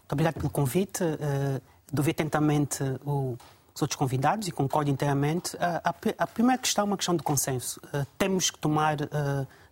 Muito 0.00 0.12
obrigado 0.12 0.34
pelo 0.34 0.50
convite. 0.50 1.02
Uh, 1.02 2.10
atentamente 2.10 2.84
o 3.06 3.38
os 3.80 3.82
outros 3.82 3.96
convidados 3.96 4.46
e 4.46 4.52
concordo 4.52 4.90
inteiramente. 4.90 5.56
A, 5.58 5.90
a, 5.90 5.94
a, 6.18 6.26
primeira 6.26 6.60
questão 6.60 6.82
é 6.82 6.86
uma 6.86 6.96
questão 6.96 7.16
de 7.16 7.22
consenso. 7.22 7.80
Uh, 7.86 8.06
temos 8.18 8.50
que 8.50 8.58
tomar, 8.58 9.00
uh, 9.00 9.06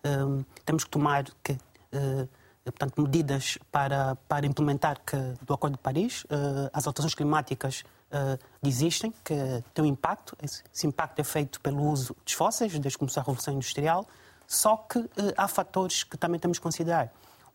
uh, 0.05 0.45
temos 0.65 0.85
que 0.85 0.91
tomar 0.91 1.25
que, 1.43 1.57
portanto, 2.65 3.01
medidas 3.01 3.59
para, 3.73 4.17
para 4.29 4.47
implementar 4.47 5.01
que, 5.05 5.17
do 5.43 5.55
Acordo 5.55 5.77
de 5.77 5.83
Paris. 5.83 6.27
as 6.71 6.87
alterações 6.87 7.15
climáticas 7.15 7.83
existem, 8.63 9.11
que 9.25 9.35
têm 9.73 9.85
um 9.85 9.89
impacto. 9.89 10.37
Esse, 10.43 10.63
esse, 10.75 10.87
impacto 10.87 11.19
é 11.19 11.25
feito 11.25 11.61
pelo 11.63 11.83
uso 11.83 12.15
dos 12.23 12.35
fósseis, 12.35 12.73
desde 12.73 12.91
que 12.91 12.99
começou 12.99 13.23
a 13.23 13.25
Revolução 13.25 13.55
Industrial. 13.55 14.07
Só 14.47 14.77
que 14.77 15.03
há 15.35 15.49
fatores 15.49 16.05
que 16.05 16.19
também 16.19 16.39
temos 16.39 16.59
que 16.59 16.63
considerar. 16.63 17.11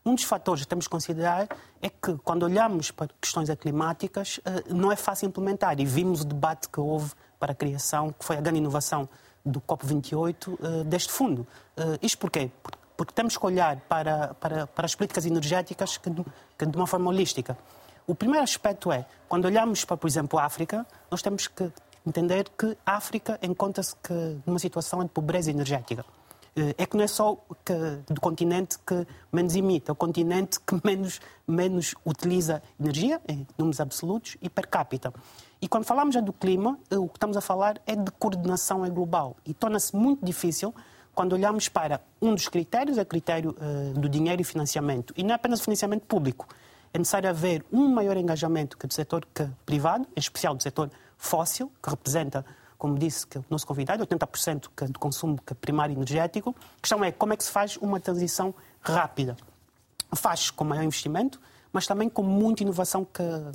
Um 0.06 0.16
dos 0.16 0.26
fatores 0.26 0.64
que 0.64 0.68
temos 0.68 0.86
que 0.86 0.92
considerar 0.92 1.48
é 1.82 1.90
que, 1.90 2.18
quando 2.24 2.44
olhamos 2.44 2.92
para 2.92 3.10
questões 3.22 3.50
climáticas, 3.56 4.38
eh, 4.44 4.64
não 4.70 4.92
é 4.92 4.98
fácil 4.98 5.30
implementar. 5.30 5.80
E 5.80 5.86
vimos 5.86 6.22
o 6.22 6.26
debate 6.26 6.68
que 6.68 6.78
houve 6.78 7.14
para 7.40 7.54
a 7.54 7.56
criação, 7.56 8.12
que 8.12 8.26
foi 8.26 8.36
a 8.36 8.42
grande 8.42 8.60
inovação 8.60 9.08
do 9.46 9.62
COP28, 9.62 10.58
eh, 10.62 10.84
deste 10.84 11.10
fundo. 11.10 11.48
Eh, 11.78 12.00
isto 12.02 12.18
porquê? 12.18 12.52
Porque 12.98 13.14
temos 13.14 13.38
que 13.38 13.46
olhar 13.46 13.78
para, 13.88 14.34
para, 14.34 14.68
para 14.68 14.86
as 14.86 14.94
políticas 14.94 15.26
energéticas 15.26 15.96
que, 15.96 16.10
que 16.58 16.66
de 16.66 16.76
uma 16.76 16.86
forma 16.86 17.10
holística. 17.10 17.58
O 18.06 18.14
primeiro 18.14 18.44
aspecto 18.44 18.92
é, 18.92 19.06
quando 19.30 19.46
olhamos 19.46 19.86
para, 19.86 19.96
por 19.96 20.08
exemplo, 20.08 20.38
a 20.38 20.44
África, 20.44 20.86
nós 21.10 21.22
temos 21.22 21.48
que 21.48 21.72
entender 22.06 22.50
que 22.58 22.78
a 22.86 22.98
África 22.98 23.40
encontra-se 23.42 23.96
numa 24.46 24.60
situação 24.60 25.02
de 25.02 25.10
pobreza 25.10 25.50
energética. 25.50 26.04
Eh, 26.56 26.76
é 26.78 26.86
que 26.86 26.96
não 26.96 27.04
é 27.04 27.08
só 27.08 27.38
que, 27.66 27.74
do 28.14 28.22
continente 28.22 28.78
que 28.80 29.06
menos 29.32 29.56
emite, 29.56 29.90
é 29.90 29.94
o 29.94 29.96
continente 29.96 30.60
que 30.60 30.80
menos, 30.84 31.20
menos 31.48 31.96
utiliza 32.06 32.62
energia, 32.80 33.20
em 33.28 33.46
números 33.58 33.80
absolutos, 33.80 34.38
e 34.42 34.50
per 34.50 34.68
capita. 34.68 35.14
E 35.62 35.68
quando 35.68 35.86
falamos 35.86 36.14
já 36.14 36.22
do 36.22 36.34
clima, 36.34 36.78
eh, 36.92 36.98
o 36.98 37.08
que 37.08 37.18
estamos 37.18 37.38
a 37.38 37.42
falar 37.42 37.82
é 37.88 37.96
de 37.96 38.12
coordenação 38.12 38.88
global. 38.90 39.36
E 39.46 39.54
torna-se 39.54 39.96
muito 39.96 40.26
difícil 40.26 40.74
quando 41.14 41.34
olhamos 41.34 41.70
para 41.70 42.02
um 42.22 42.34
dos 42.34 42.48
critérios, 42.48 42.98
é 42.98 43.04
o 43.04 43.06
critério 43.06 43.56
uh, 43.60 44.00
do 44.00 44.10
dinheiro 44.10 44.42
e 44.42 44.46
financiamento. 44.46 45.14
E 45.16 45.24
não 45.24 45.32
é 45.32 45.36
apenas 45.36 45.62
financiamento 45.62 46.04
público. 46.08 46.48
É 46.92 46.98
necessário 46.98 47.30
haver 47.30 47.64
um 47.72 47.88
maior 47.88 48.18
engajamento 48.18 48.78
que 48.78 48.88
do 48.88 48.94
setor 48.94 49.26
que, 49.34 49.48
privado, 49.66 50.08
em 50.16 50.20
especial 50.20 50.56
do 50.56 50.64
setor 50.64 50.90
fóssil, 51.18 51.72
que 51.82 51.90
representa 51.90 52.44
como 52.84 53.00
disse 53.00 53.26
que 53.26 53.38
o 53.38 53.46
nosso 53.50 53.66
convidado, 53.66 54.06
80% 54.06 54.90
do 54.90 55.00
consumo 55.00 55.40
primário 55.62 55.94
energético. 55.94 56.54
A 56.78 56.82
questão 56.82 57.02
é 57.02 57.14
como 57.14 57.32
é 57.32 57.38
que 57.38 57.44
se 57.46 57.50
faz 57.50 57.78
uma 57.78 57.98
transição 57.98 58.54
rápida. 58.82 59.38
Faz 60.14 60.52
com 60.52 60.66
maior 60.66 60.84
investimento, 60.84 61.40
mas 61.72 61.88
também 61.88 62.10
com 62.10 62.22
muita 62.22 62.62
inovação 62.62 63.08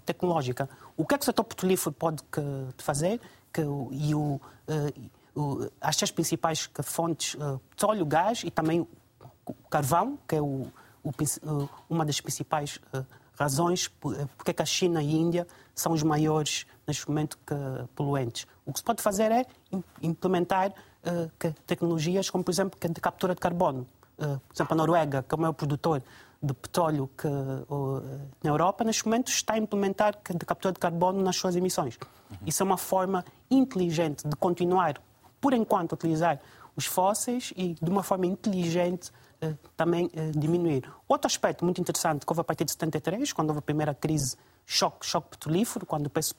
tecnológica. 0.07 0.67
O 0.97 1.05
que 1.05 1.15
é 1.15 1.19
que 1.19 1.25
o 1.25 1.27
setor 1.27 1.45
petrolífero 1.45 1.93
pode 1.93 2.23
fazer? 2.79 3.21
Que, 3.53 3.61
e 3.61 4.15
o, 4.15 4.41
uh, 5.37 5.71
as 5.79 5.95
três 5.95 6.11
principais 6.11 6.71
fontes, 6.83 7.35
uh, 7.35 7.61
petróleo, 7.69 8.07
gás 8.07 8.41
e 8.47 8.51
também 8.51 8.81
o 9.45 9.55
carvão, 9.69 10.19
que 10.27 10.37
é 10.37 10.41
o, 10.41 10.69
o, 11.05 11.13
uma 11.91 12.07
das 12.07 12.19
principais 12.19 12.81
uh, 12.95 13.05
razões 13.39 13.89
porque 13.89 14.51
é 14.51 14.53
que 14.53 14.63
a 14.63 14.67
China 14.67 15.03
e 15.03 15.09
a 15.09 15.11
Índia 15.11 15.47
são 15.75 15.93
os 15.93 16.03
maiores, 16.03 16.67
neste 16.87 17.09
momento, 17.09 17.39
que, 17.47 17.55
poluentes. 17.95 18.47
O 18.67 18.73
que 18.73 18.81
se 18.81 18.85
pode 18.85 19.01
fazer 19.01 19.31
é 19.31 19.47
implementar 20.03 20.71
uh, 20.71 21.53
tecnologias 21.67 22.29
como, 22.29 22.43
por 22.43 22.51
exemplo, 22.51 22.79
de 22.81 23.01
captura 23.01 23.35
de 23.35 23.41
carbono. 23.41 23.87
Uh, 24.19 24.41
por 24.41 24.55
exemplo, 24.55 24.75
a 24.75 24.77
Noruega, 24.77 25.23
que 25.23 25.35
é 25.35 25.37
o 25.37 25.41
maior 25.41 25.53
produtor 25.53 26.03
de 26.43 26.53
petróleo 26.53 27.09
que, 27.17 27.29
uh, 27.29 28.03
na 28.43 28.51
Europa, 28.51 28.83
neste 28.83 29.05
momento 29.07 29.29
está 29.29 29.55
a 29.55 29.59
implementar 29.59 30.17
de 30.17 30.45
captura 30.45 30.73
de 30.73 30.81
carbono 30.81 31.23
nas 31.23 31.37
suas 31.37 31.55
emissões. 31.55 31.97
Uhum. 32.31 32.37
Isso 32.45 32.63
é 32.63 32.67
uma 32.67 32.77
forma 32.77 33.25
inteligente 33.49 34.27
de 34.27 34.35
continuar, 34.35 35.01
por 35.41 35.53
enquanto, 35.53 35.93
a 35.93 35.95
utilizar 35.95 36.41
os 36.79 36.87
fósseis 36.87 37.53
e, 37.57 37.75
de 37.75 37.91
uma 37.91 38.03
forma 38.03 38.25
inteligente, 38.25 39.11
uh, 39.43 39.59
também 39.77 40.09
diminuir. 40.35 40.89
Outro 41.09 41.27
aspecto 41.27 41.65
muito 41.65 41.81
interessante 41.81 42.25
que 42.25 42.33
houve 42.33 42.41
a 42.41 42.45
partir 42.45 42.65
de 42.65 42.71
73, 42.71 43.33
quando 43.33 43.51
houve 43.51 43.59
a 43.59 43.63
primeira 43.63 43.93
crise 43.93 44.37
choque, 44.69 45.07
choque 45.07 45.31
petrolífero, 45.31 45.87
quando 45.87 46.07
o, 46.07 46.11
preço, 46.11 46.35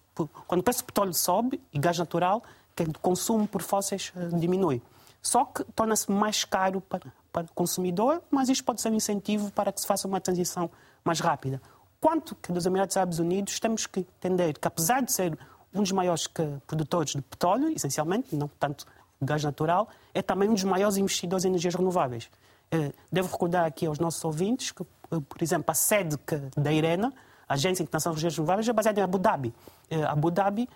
quando 0.47 0.61
o 0.61 0.63
preço 0.63 0.83
do 0.83 0.85
petróleo 0.85 1.13
sobe 1.13 1.59
e 1.73 1.79
gás 1.79 1.97
natural, 1.97 2.43
que 2.75 2.83
o 2.83 2.99
consumo 2.99 3.47
por 3.47 3.63
fósseis 3.63 4.13
eh, 4.15 4.27
diminui. 4.37 4.81
Só 5.21 5.43
que 5.45 5.63
torna-se 5.75 6.09
mais 6.11 6.45
caro 6.45 6.79
para, 6.79 7.11
para 7.33 7.45
o 7.45 7.53
consumidor, 7.53 8.21
mas 8.29 8.47
isto 8.47 8.63
pode 8.63 8.81
ser 8.81 8.89
um 8.91 8.95
incentivo 8.95 9.51
para 9.51 9.71
que 9.71 9.81
se 9.81 9.87
faça 9.87 10.07
uma 10.07 10.21
transição 10.21 10.69
mais 11.03 11.19
rápida. 11.19 11.59
Quanto 11.99 12.35
que 12.35 12.53
dos 12.53 12.65
Emirados 12.67 12.95
Árabes 12.95 13.17
Unidos, 13.19 13.59
temos 13.59 13.87
que 13.87 14.01
entender 14.01 14.57
que, 14.57 14.67
apesar 14.67 15.01
de 15.01 15.11
ser 15.11 15.37
um 15.73 15.81
dos 15.81 15.91
maiores 15.91 16.27
produtores 16.65 17.11
de 17.11 17.21
petróleo, 17.21 17.69
essencialmente, 17.75 18.35
não 18.35 18.47
tanto 18.59 18.85
gás 19.21 19.43
natural, 19.43 19.89
é 20.13 20.21
também 20.21 20.49
um 20.49 20.53
dos 20.53 20.63
maiores 20.63 20.97
investidores 20.97 21.45
em 21.45 21.49
energias 21.49 21.75
renováveis. 21.75 22.29
Eh, 22.71 22.91
devo 23.11 23.31
recordar 23.31 23.65
aqui 23.65 23.85
aos 23.85 23.99
nossos 23.99 24.23
ouvintes 24.23 24.71
que, 24.71 24.83
eh, 24.83 25.19
por 25.27 25.41
exemplo, 25.41 25.71
a 25.71 25.73
sede 25.73 26.17
da 26.55 26.71
IRENA 26.71 27.13
a 27.49 27.55
Agência 27.55 27.81
Internacional 27.81 28.15
de 28.15 28.21
Energias 28.21 28.37
Renováveis 28.37 28.69
é 28.69 28.73
baseada 28.73 28.99
em 28.99 29.03
Abu 29.03 29.17
Dhabi. 29.17 29.53
Uh, 29.91 30.05
Abu 30.07 30.29
Dhabi, 30.29 30.69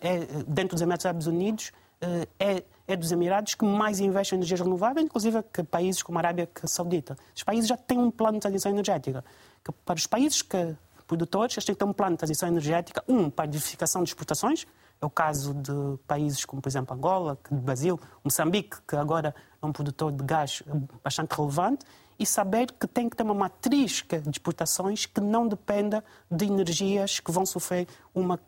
é, 0.00 0.18
dentro 0.46 0.76
dos 0.76 0.80
Emirados 0.80 1.26
Unidos, 1.26 1.72
uh, 2.00 2.24
é, 2.38 2.62
é 2.86 2.96
dos 2.96 3.10
Emirados 3.10 3.56
que 3.56 3.64
mais 3.64 3.98
investe 3.98 4.32
em 4.32 4.38
energias 4.38 4.60
renováveis, 4.60 5.04
inclusive 5.04 5.42
que 5.52 5.64
países 5.64 6.00
como 6.00 6.16
a 6.18 6.20
Arábia 6.20 6.48
Saudita. 6.66 7.16
Os 7.34 7.42
países 7.42 7.68
já 7.68 7.76
têm 7.76 7.98
um 7.98 8.12
plano 8.12 8.34
de 8.34 8.42
transição 8.42 8.70
energética. 8.70 9.24
Que 9.64 9.72
para 9.72 9.96
os 9.96 10.06
países 10.06 10.40
que, 10.40 10.76
produtores, 11.04 11.56
eles 11.56 11.64
têm 11.64 11.74
que 11.74 11.80
ter 11.80 11.84
um 11.84 11.92
plano 11.92 12.12
de 12.12 12.18
transição 12.18 12.48
energética, 12.48 13.02
um, 13.08 13.28
para 13.28 13.46
a 13.46 13.48
diversificação 13.48 14.04
de 14.04 14.10
exportações, 14.10 14.68
é 15.00 15.06
o 15.06 15.10
caso 15.10 15.54
de 15.54 15.72
países 16.06 16.44
como, 16.44 16.60
por 16.60 16.68
exemplo, 16.68 16.94
Angola, 16.96 17.38
Brasil, 17.50 17.98
Moçambique, 18.24 18.78
que 18.86 18.96
agora 18.96 19.34
é 19.62 19.66
um 19.66 19.72
produtor 19.72 20.12
de 20.12 20.24
gás 20.24 20.62
bastante 21.02 21.36
relevante, 21.36 21.86
e 22.18 22.26
saber 22.26 22.72
que 22.72 22.86
tem 22.86 23.08
que 23.08 23.16
ter 23.16 23.22
uma 23.22 23.34
matriz 23.34 24.02
de 24.02 24.30
exportações 24.30 25.06
que 25.06 25.20
não 25.20 25.46
dependa 25.46 26.04
de 26.28 26.46
energias 26.46 27.20
que 27.20 27.30
vão 27.30 27.46
sofrer 27.46 27.86
uma 28.12 28.38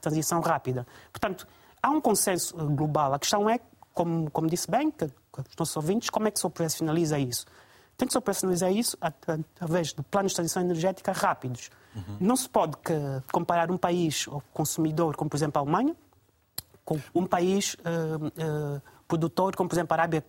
transição 0.00 0.40
rápida. 0.40 0.84
Portanto, 1.12 1.46
há 1.80 1.90
um 1.90 2.00
consenso 2.00 2.54
eh, 2.58 2.64
global. 2.64 3.14
A 3.14 3.18
questão 3.20 3.48
é, 3.48 3.60
como, 3.94 4.28
como 4.30 4.48
disse 4.48 4.68
bem, 4.68 4.90
que, 4.90 5.06
que 5.06 5.40
os 5.50 5.56
nossos 5.56 5.76
ouvintes, 5.76 6.10
como 6.10 6.26
é 6.26 6.30
que 6.32 6.40
se 6.40 6.46
operacionaliza 6.46 7.16
isso? 7.16 7.46
Tem 8.02 8.08
que 8.08 8.18
operacionalizar 8.18 8.72
isso 8.72 8.98
através 9.00 9.92
de 9.92 10.02
planos 10.02 10.32
de 10.32 10.34
transição 10.34 10.60
energética 10.60 11.12
rápidos. 11.12 11.70
Uhum. 11.94 12.16
Não 12.18 12.34
se 12.34 12.48
pode 12.48 12.76
comparar 13.30 13.70
um 13.70 13.76
país 13.76 14.26
ou 14.26 14.42
consumidor, 14.52 15.14
como 15.14 15.30
por 15.30 15.36
exemplo 15.36 15.60
a 15.60 15.62
Alemanha, 15.62 15.94
com 16.84 16.98
um 17.14 17.24
país 17.24 17.74
uh, 17.74 18.26
uh, 18.26 18.82
produtor, 19.06 19.54
como 19.54 19.68
por 19.68 19.76
exemplo 19.76 19.92
a 19.92 19.94
Arábia 19.94 20.24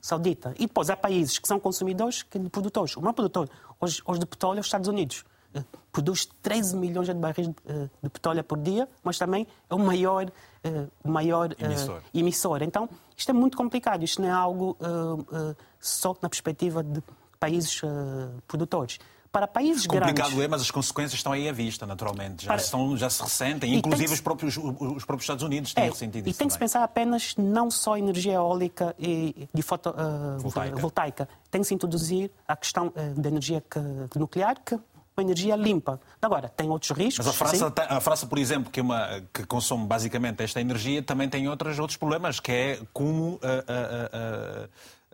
Saudita. 0.00 0.54
E 0.56 0.66
depois 0.66 0.90
há 0.90 0.96
países 0.96 1.38
que 1.38 1.46
são 1.46 1.60
consumidores 1.60 2.24
que 2.24 2.36
de 2.36 2.48
produtores. 2.48 2.96
O 2.96 3.00
maior 3.00 3.12
produtor 3.12 3.48
hoje, 3.80 4.02
hoje 4.04 4.18
de 4.18 4.26
petróleo 4.26 4.58
é 4.58 4.60
os 4.60 4.66
Estados 4.66 4.88
Unidos. 4.88 5.24
Eh, 5.54 5.62
produz 5.92 6.26
13 6.42 6.76
milhões 6.76 7.06
de 7.06 7.14
barris 7.14 7.46
de, 7.46 7.54
de 8.02 8.10
petróleo 8.10 8.42
por 8.42 8.58
dia, 8.58 8.88
mas 9.04 9.16
também 9.16 9.46
é 9.70 9.74
o 9.74 9.78
maior, 9.78 10.26
uh, 10.26 11.08
maior 11.08 11.52
uh, 11.52 11.64
emissor. 11.64 12.02
emissor. 12.12 12.62
Então, 12.62 12.88
isto 13.16 13.30
é 13.30 13.32
muito 13.32 13.56
complicado. 13.56 14.02
Isto 14.02 14.22
não 14.22 14.28
é 14.28 14.32
algo 14.32 14.76
uh, 14.80 15.56
só 15.80 16.14
na 16.20 16.28
perspectiva 16.28 16.82
de 16.82 17.02
países 17.38 17.82
produtores. 18.46 18.98
para 19.30 19.46
países 19.46 19.86
Complicado 19.86 20.30
grandes... 20.30 20.38
é, 20.38 20.48
mas 20.48 20.62
as 20.62 20.70
consequências 20.70 21.18
estão 21.18 21.32
aí 21.32 21.48
à 21.48 21.52
vista, 21.52 21.84
naturalmente. 21.84 22.44
Já, 22.44 22.52
para... 22.52 22.62
estão, 22.62 22.96
já 22.96 23.10
se 23.10 23.22
ressentem, 23.22 23.74
inclusive 23.74 24.14
os, 24.14 24.20
próprios, 24.20 24.56
os 24.56 25.04
próprios 25.04 25.24
Estados 25.24 25.42
Unidos 25.42 25.74
têm 25.74 25.84
é, 25.84 25.88
ressentido 25.88 26.28
isso 26.28 26.36
E 26.36 26.38
tem 26.38 26.46
que 26.46 26.52
se 26.54 26.58
pensar 26.58 26.82
apenas 26.82 27.34
não 27.36 27.70
só 27.70 27.98
energia 27.98 28.34
eólica 28.34 28.94
e 28.98 29.48
de 29.52 29.62
foto, 29.62 29.90
uh, 29.90 30.38
voltaica. 30.38 30.76
voltaica. 30.76 31.28
Tem 31.50 31.60
que 31.60 31.66
se 31.66 31.74
introduzir 31.74 32.30
a 32.46 32.56
questão 32.56 32.86
uh, 32.86 33.20
da 33.20 33.28
energia 33.28 33.62
nuclear, 34.16 34.56
que 34.64 34.78
uma 35.16 35.22
energia 35.22 35.56
limpa. 35.56 36.00
Agora, 36.20 36.48
tem 36.48 36.68
outros 36.68 36.90
riscos. 36.90 37.24
Mas 37.24 37.34
a 37.34 37.38
França, 37.38 37.70
tem, 37.70 37.84
a 37.88 38.00
França 38.00 38.26
por 38.26 38.38
exemplo, 38.38 38.70
que, 38.70 38.80
é 38.80 38.82
uma, 38.82 39.22
que 39.32 39.46
consome 39.46 39.86
basicamente 39.86 40.42
esta 40.42 40.60
energia, 40.60 41.02
também 41.02 41.28
tem 41.28 41.48
outros, 41.48 41.78
outros 41.78 41.96
problemas, 41.96 42.40
que 42.40 42.52
é 42.52 42.80
como 42.92 43.34
uh, 43.34 43.36
uh, 43.36 44.68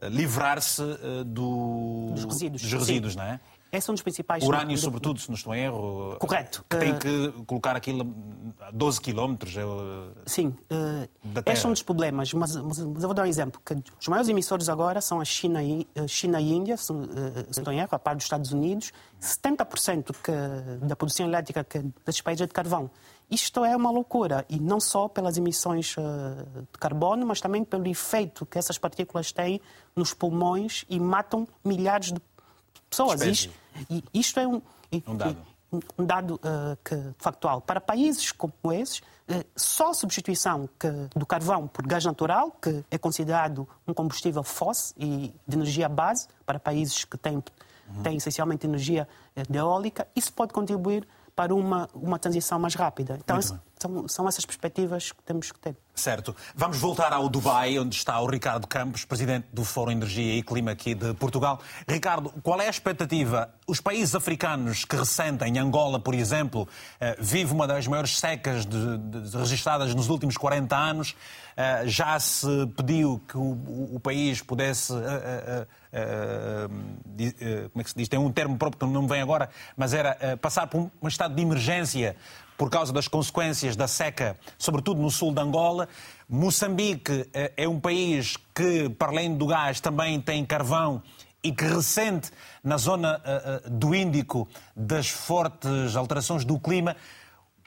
uh, 0.06 0.08
livrar-se 0.08 0.82
do, 1.26 2.12
dos 2.14 2.24
resíduos, 2.24 2.62
dos 2.62 2.72
resíduos 2.72 3.16
não 3.16 3.24
é? 3.24 3.40
Esse 3.72 3.88
é 3.88 3.92
um 3.92 3.94
dos 3.94 4.02
principais... 4.02 4.42
Urânio, 4.42 4.76
sobretudo, 4.76 5.20
se 5.20 5.28
não 5.28 5.36
estou 5.36 5.54
em 5.54 5.64
erro. 5.64 6.16
Correto. 6.18 6.64
Que 6.68 6.76
tem 6.76 6.98
que 6.98 7.32
colocar 7.46 7.76
aquilo 7.76 8.14
a 8.60 8.70
12 8.70 9.00
quilómetros. 9.00 9.54
Sim. 10.26 10.48
Uh, 10.70 11.08
este 11.46 11.66
é 11.66 11.68
um 11.68 11.72
dos 11.72 11.82
problemas, 11.82 12.32
mas, 12.32 12.56
mas, 12.56 12.78
eu 12.78 12.92
vou 12.92 13.14
dar 13.14 13.22
um 13.22 13.26
exemplo. 13.26 13.60
Que 13.64 13.74
os 14.00 14.08
maiores 14.08 14.28
emissores 14.28 14.68
agora 14.68 15.00
são 15.00 15.20
a 15.20 15.24
China 15.24 15.62
e, 15.62 15.86
China 16.08 16.40
e 16.40 16.52
Índia, 16.52 16.76
se, 16.76 16.86
se 16.86 16.92
não 16.92 17.44
estou 17.50 17.72
em 17.72 17.78
erro, 17.78 17.90
a 17.92 17.98
par 17.98 18.16
dos 18.16 18.24
Estados 18.24 18.52
Unidos. 18.52 18.92
70% 19.20 20.14
que, 20.22 20.84
da 20.86 20.96
produção 20.96 21.26
elétrica 21.26 21.62
que, 21.62 21.78
desses 22.04 22.20
países 22.20 22.42
é 22.42 22.46
de 22.46 22.52
carvão. 22.52 22.90
Isto 23.30 23.64
é 23.64 23.76
uma 23.76 23.92
loucura, 23.92 24.44
e 24.48 24.58
não 24.58 24.80
só 24.80 25.06
pelas 25.06 25.38
emissões 25.38 25.94
de 25.94 26.78
carbono, 26.80 27.24
mas 27.24 27.40
também 27.40 27.62
pelo 27.62 27.86
efeito 27.86 28.44
que 28.44 28.58
essas 28.58 28.76
partículas 28.76 29.30
têm 29.30 29.60
nos 29.94 30.12
pulmões 30.12 30.84
e 30.90 30.98
matam 30.98 31.46
milhares 31.64 32.12
de 32.12 32.20
pessoas. 32.90 33.20
Isto, 33.20 33.52
isto, 34.12 34.40
é 34.40 34.46
um, 34.46 34.60
um 35.06 35.16
dado, 35.16 35.36
um 35.98 36.04
dado 36.04 36.34
uh, 36.34 36.76
que, 36.84 36.96
factual. 37.18 37.60
Para 37.60 37.80
países 37.80 38.32
como 38.32 38.52
esses, 38.72 38.98
uh, 38.98 39.44
só 39.56 39.90
a 39.90 39.94
substituição 39.94 40.68
que, 40.78 40.88
do 41.14 41.24
carvão 41.24 41.66
por 41.68 41.86
gás 41.86 42.04
natural, 42.04 42.50
que 42.60 42.84
é 42.90 42.98
considerado 42.98 43.68
um 43.86 43.94
combustível 43.94 44.42
fóssil 44.42 44.94
e 44.98 45.34
de 45.46 45.56
energia 45.56 45.88
base 45.88 46.28
para 46.44 46.58
países 46.58 47.04
que 47.04 47.16
têm, 47.16 47.36
uhum. 47.36 48.02
têm 48.02 48.16
essencialmente 48.16 48.66
energia 48.66 49.06
uh, 49.36 49.56
eólica, 49.56 50.06
isso 50.14 50.32
pode 50.32 50.52
contribuir 50.52 51.06
para 51.34 51.54
uma, 51.54 51.88
uma 51.94 52.18
transição 52.18 52.58
mais 52.58 52.74
rápida. 52.74 53.18
Então, 53.22 53.38
são, 53.80 54.08
são 54.08 54.28
essas 54.28 54.44
perspectivas 54.44 55.10
que 55.12 55.22
temos 55.22 55.50
que 55.50 55.58
ter. 55.58 55.76
Certo. 55.94 56.34
Vamos 56.54 56.78
voltar 56.78 57.12
ao 57.12 57.28
Dubai, 57.28 57.78
onde 57.78 57.94
está 57.94 58.18
o 58.20 58.26
Ricardo 58.26 58.66
Campos, 58.66 59.04
presidente 59.04 59.46
do 59.52 59.64
Fórum 59.64 59.90
Energia 59.92 60.34
e 60.34 60.42
Clima 60.42 60.70
aqui 60.70 60.94
de 60.94 61.12
Portugal. 61.14 61.60
Ricardo, 61.86 62.32
qual 62.42 62.60
é 62.60 62.66
a 62.66 62.70
expectativa? 62.70 63.52
Os 63.66 63.80
países 63.80 64.14
africanos 64.14 64.84
que 64.84 64.96
ressentem, 64.96 65.58
Angola, 65.58 65.98
por 66.00 66.14
exemplo, 66.14 66.68
eh, 67.00 67.16
vive 67.18 67.52
uma 67.52 67.66
das 67.66 67.86
maiores 67.86 68.18
secas 68.18 68.64
de, 68.64 68.98
de, 68.98 69.36
registradas 69.36 69.94
nos 69.94 70.08
últimos 70.08 70.36
40 70.36 70.76
anos. 70.76 71.14
Eh, 71.56 71.82
já 71.86 72.18
se 72.18 72.66
pediu 72.76 73.20
que 73.28 73.36
o, 73.36 73.94
o 73.94 74.00
país 74.00 74.40
pudesse. 74.40 74.92
Uh, 74.92 75.66
como 77.72 77.80
é 77.80 77.84
que 77.84 77.90
se 77.90 77.96
diz? 77.96 78.08
Tem 78.08 78.18
um 78.18 78.30
termo 78.30 78.56
próprio 78.56 78.86
que 78.86 78.94
não 78.94 79.02
me 79.02 79.08
vem 79.08 79.20
agora, 79.20 79.50
mas 79.76 79.92
era 79.92 80.38
passar 80.40 80.68
por 80.68 80.88
um 81.02 81.08
estado 81.08 81.34
de 81.34 81.42
emergência 81.42 82.16
por 82.60 82.68
causa 82.68 82.92
das 82.92 83.08
consequências 83.08 83.74
da 83.74 83.88
seca, 83.88 84.36
sobretudo 84.58 85.00
no 85.00 85.10
sul 85.10 85.32
de 85.32 85.40
Angola. 85.40 85.88
Moçambique 86.28 87.26
eh, 87.32 87.54
é 87.56 87.66
um 87.66 87.80
país 87.80 88.36
que, 88.54 88.86
para 88.90 89.08
além 89.12 89.34
do 89.34 89.46
gás, 89.46 89.80
também 89.80 90.20
tem 90.20 90.44
carvão 90.44 91.02
e 91.42 91.52
que 91.52 91.64
ressente 91.64 92.30
na 92.62 92.76
zona 92.76 93.18
eh, 93.24 93.62
eh, 93.64 93.70
do 93.70 93.94
Índico 93.94 94.46
das 94.76 95.08
fortes 95.08 95.96
alterações 95.96 96.44
do 96.44 96.60
clima. 96.60 96.98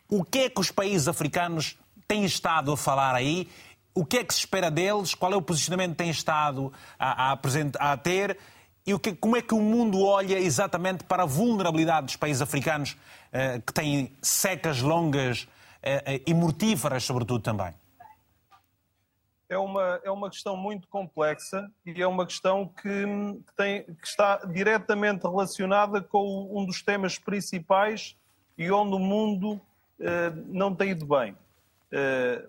O 0.07 0.23
que 0.23 0.41
é 0.41 0.49
que 0.51 0.61
os 0.61 0.69
países 0.69 1.07
africanos 1.07 1.75
têm 2.07 2.23
estado 2.23 2.71
a 2.71 2.77
falar 2.77 3.15
aí? 3.15 3.49
O 3.95 4.05
que 4.05 4.19
é 4.19 4.23
que 4.23 4.31
se 4.31 4.41
espera 4.41 4.69
deles? 4.69 5.15
Qual 5.15 5.33
é 5.33 5.35
o 5.35 5.41
posicionamento 5.41 5.93
que 5.93 5.97
têm 5.97 6.11
estado 6.11 6.71
a, 6.99 7.31
a, 7.31 7.39
a 7.79 7.97
ter? 7.97 8.37
E 8.85 8.93
o 8.93 8.99
que, 8.99 9.15
como 9.15 9.35
é 9.37 9.41
que 9.41 9.55
o 9.55 9.59
mundo 9.59 10.03
olha 10.03 10.37
exatamente 10.37 11.03
para 11.05 11.23
a 11.23 11.25
vulnerabilidade 11.25 12.05
dos 12.05 12.15
países 12.15 12.43
africanos 12.43 12.95
que 13.65 13.73
têm 13.73 14.15
secas 14.21 14.81
longas 14.81 15.47
eh, 15.83 16.01
eh, 16.05 16.21
e 16.25 16.33
mortíferas, 16.33 17.03
sobretudo 17.03 17.41
também? 17.41 17.73
É 19.49 19.57
uma, 19.57 19.99
é 20.03 20.09
uma 20.09 20.29
questão 20.29 20.55
muito 20.55 20.87
complexa 20.87 21.69
e 21.85 22.01
é 22.01 22.07
uma 22.07 22.25
questão 22.25 22.67
que, 22.67 23.05
que, 23.45 23.53
tem, 23.55 23.83
que 23.83 24.07
está 24.07 24.37
diretamente 24.37 25.23
relacionada 25.23 26.01
com 26.01 26.49
um 26.51 26.65
dos 26.65 26.81
temas 26.81 27.19
principais 27.19 28.15
e 28.57 28.71
onde 28.71 28.95
o 28.95 28.99
mundo 28.99 29.59
não 30.47 30.73
tem 30.73 30.89
ido 30.89 31.05
bem. 31.05 31.37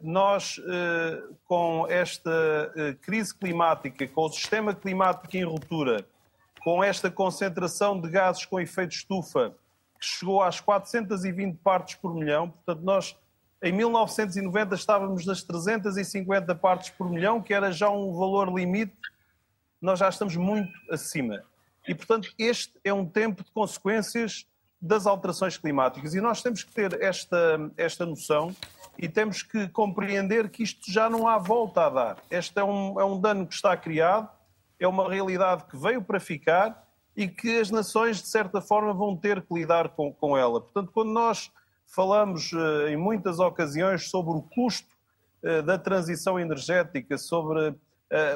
nós, 0.03 0.59
com 1.45 1.87
esta 1.89 2.73
crise 3.03 3.35
climática, 3.35 4.09
com 4.09 4.23
o 4.23 4.33
sistema 4.33 4.75
climático 4.75 5.37
em 5.37 5.45
ruptura, 5.45 6.07
com 6.63 6.83
esta 6.83 7.11
concentração 7.11 8.01
de 8.01 8.09
gases 8.09 8.47
com 8.47 8.59
efeito 8.59 8.93
estufa 8.93 9.55
que 10.05 10.19
chegou 10.19 10.43
às 10.43 10.61
420 10.61 11.57
partes 11.59 11.95
por 11.95 12.15
milhão. 12.15 12.51
Portanto, 12.51 12.83
nós 12.83 13.17
em 13.63 13.73
1990 13.73 14.75
estávamos 14.75 15.25
nas 15.25 15.43
350 15.43 16.55
partes 16.55 16.91
por 16.91 17.09
milhão, 17.11 17.41
que 17.41 17.55
era 17.55 17.73
já 17.73 17.89
um 17.89 18.13
valor 18.13 18.53
limite. 18.53 18.95
Nós 19.81 19.99
já 19.99 20.09
estamos 20.09 20.37
muito 20.37 20.73
acima. 20.91 21.43
E, 21.89 21.95
portanto, 21.95 22.33
este 22.39 22.73
é 22.85 22.93
um 22.93 23.07
tempo 23.07 23.43
de 23.43 23.51
consequências 23.51 24.47
das 24.81 25.07
alterações 25.07 25.57
climáticas. 25.57 26.15
E 26.15 26.21
nós 26.21 26.43
temos 26.43 26.63
que 26.63 26.73
ter 26.73 27.03
esta, 27.03 27.71
esta 27.77 28.05
noção 28.05 28.55
e 28.99 29.09
temos 29.09 29.43
que 29.43 29.69
compreender 29.69 30.51
que 30.51 30.63
isto 30.63 30.91
já 30.91 31.09
não 31.09 31.27
há 31.27 31.39
volta 31.39 31.87
a 31.87 31.91
dar. 31.91 32.17
Este 32.31 32.59
é 32.59 32.65
um, 32.65 33.01
é 33.01 33.05
um 33.05 33.19
dano 33.19 33.47
que 33.47 33.55
está 33.55 33.77
criado 33.77 34.29
é 34.79 34.89
uma 34.89 35.09
realidade 35.09 35.65
que 35.65 35.77
veio 35.77 36.03
para 36.03 36.21
ficar 36.21 36.84
e 37.17 37.29
que 37.29 37.59
as 37.59 37.71
nações, 37.71 38.21
de 38.21 38.29
certa 38.29 38.61
forma, 38.61 38.93
vão 38.93 39.17
ter 39.17 39.43
que 39.43 39.55
lidar 39.55 39.91
com, 39.91 40.13
com 40.13 40.37
ela. 40.37 40.61
Portanto, 40.61 40.91
quando 40.93 41.11
nós 41.11 41.51
falamos 41.87 42.53
uh, 42.53 42.89
em 42.89 42.97
muitas 42.97 43.39
ocasiões 43.39 44.11
sobre 44.11 44.33
o 44.33 44.43
custo 44.43 44.89
uh, 45.43 45.63
da 45.63 45.79
transição 45.79 46.39
energética, 46.41 47.17
sobre 47.17 47.69
uh, 47.69 47.75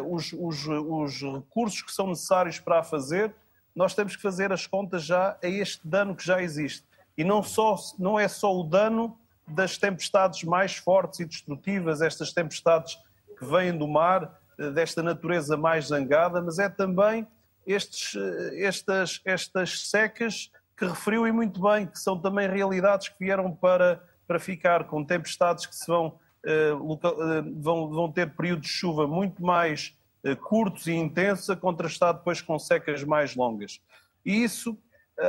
os, 0.08 0.32
os, 0.32 0.66
os, 0.66 1.22
recursos 1.22 1.82
que 1.82 1.92
são 1.92 2.06
necessários 2.06 2.60
para 2.60 2.80
a 2.80 2.84
fazer, 2.84 3.34
nós 3.74 3.94
temos 3.94 4.14
que 4.14 4.22
fazer 4.22 4.52
as 4.52 4.66
contas 4.66 5.04
já 5.04 5.36
a 5.42 5.48
este 5.48 5.86
dano 5.86 6.14
que 6.14 6.24
já 6.24 6.40
existe. 6.40 6.84
E 7.16 7.24
não, 7.24 7.42
só, 7.42 7.76
não 7.98 8.18
é 8.18 8.28
só 8.28 8.54
o 8.56 8.62
dano 8.62 9.18
das 9.46 9.76
tempestades 9.76 10.44
mais 10.44 10.76
fortes 10.76 11.20
e 11.20 11.24
destrutivas, 11.24 12.00
estas 12.00 12.32
tempestades 12.32 12.96
que 13.36 13.44
vêm 13.44 13.76
do 13.76 13.88
mar, 13.88 14.38
desta 14.74 15.02
natureza 15.02 15.56
mais 15.56 15.86
zangada, 15.86 16.42
mas 16.42 16.58
é 16.58 16.68
também 16.68 17.26
estes, 17.68 18.16
estas, 18.57 19.20
estas 19.24 19.90
secas 19.90 20.50
que 20.76 20.87
referiu 20.87 21.26
e 21.26 21.33
muito 21.33 21.61
bem, 21.61 21.87
que 21.87 21.98
são 21.98 22.18
também 22.18 22.48
realidades 22.48 23.09
que 23.09 23.18
vieram 23.18 23.52
para, 23.52 24.02
para 24.26 24.38
ficar, 24.38 24.85
com 24.85 25.04
tempestades 25.04 25.66
que 25.66 25.74
se 25.74 25.87
vão, 25.87 26.18
uh, 26.46 26.76
local, 26.76 27.14
uh, 27.14 27.61
vão, 27.61 27.88
vão 27.90 28.12
ter 28.12 28.35
períodos 28.35 28.68
de 28.68 28.72
chuva 28.72 29.07
muito 29.07 29.42
mais 29.42 29.96
uh, 30.24 30.37
curtos 30.37 30.87
e 30.87 30.92
intensos, 30.92 31.54
contrastado 31.57 32.18
depois 32.18 32.40
com 32.40 32.59
secas 32.59 33.02
mais 33.02 33.35
longas. 33.35 33.81
E 34.24 34.42
isso, 34.44 34.78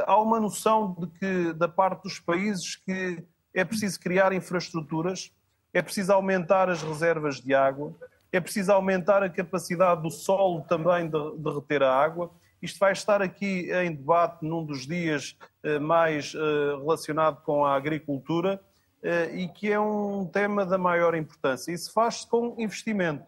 há 0.06 0.22
uma 0.22 0.40
noção 0.40 0.96
de 1.00 1.08
que, 1.08 1.54
da 1.54 1.68
parte 1.68 2.04
dos 2.04 2.20
países, 2.20 2.76
que 2.76 3.24
é 3.54 3.66
preciso 3.66 4.00
criar 4.00 4.32
infraestruturas, 4.34 5.32
é 5.74 5.82
preciso 5.82 6.14
aumentar 6.14 6.70
as 6.70 6.84
reservas 6.84 7.40
de 7.40 7.54
água, 7.56 7.96
é 8.32 8.40
preciso 8.40 8.72
aumentar 8.72 9.24
a 9.24 9.30
capacidade 9.30 10.02
do 10.02 10.12
solo 10.12 10.62
também 10.62 11.10
de, 11.10 11.38
de 11.38 11.50
reter 11.50 11.84
a 11.84 11.94
água. 11.94 12.32
Isto 12.62 12.80
vai 12.80 12.92
estar 12.92 13.22
aqui 13.22 13.72
em 13.72 13.96
debate 13.96 14.46
num 14.46 14.64
dos 14.64 14.86
dias 14.86 15.38
eh, 15.64 15.80
mais 15.80 16.34
eh, 16.36 16.40
relacionado 16.78 17.42
com 17.42 17.66
a 17.66 17.76
agricultura 17.76 18.62
eh, 19.02 19.32
e 19.34 19.48
que 19.48 19.72
é 19.72 19.80
um 19.80 20.26
tema 20.26 20.66
da 20.66 20.78
maior 20.78 21.16
importância. 21.16 21.72
Isso 21.72 21.92
faz-se 21.94 22.28
com 22.28 22.56
investimento, 22.60 23.26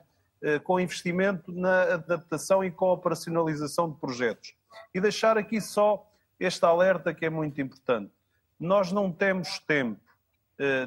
com 0.63 0.79
investimento 0.79 1.51
na 1.51 1.83
adaptação 1.93 2.63
e 2.63 2.71
com 2.71 2.87
operacionalização 2.87 3.89
de 3.89 3.97
projetos. 3.99 4.55
E 4.93 4.99
deixar 4.99 5.37
aqui 5.37 5.61
só 5.61 6.05
este 6.39 6.65
alerta 6.65 7.13
que 7.13 7.25
é 7.25 7.29
muito 7.29 7.61
importante. 7.61 8.11
Nós 8.59 8.91
não 8.91 9.11
temos 9.11 9.59
tempo, 9.59 10.01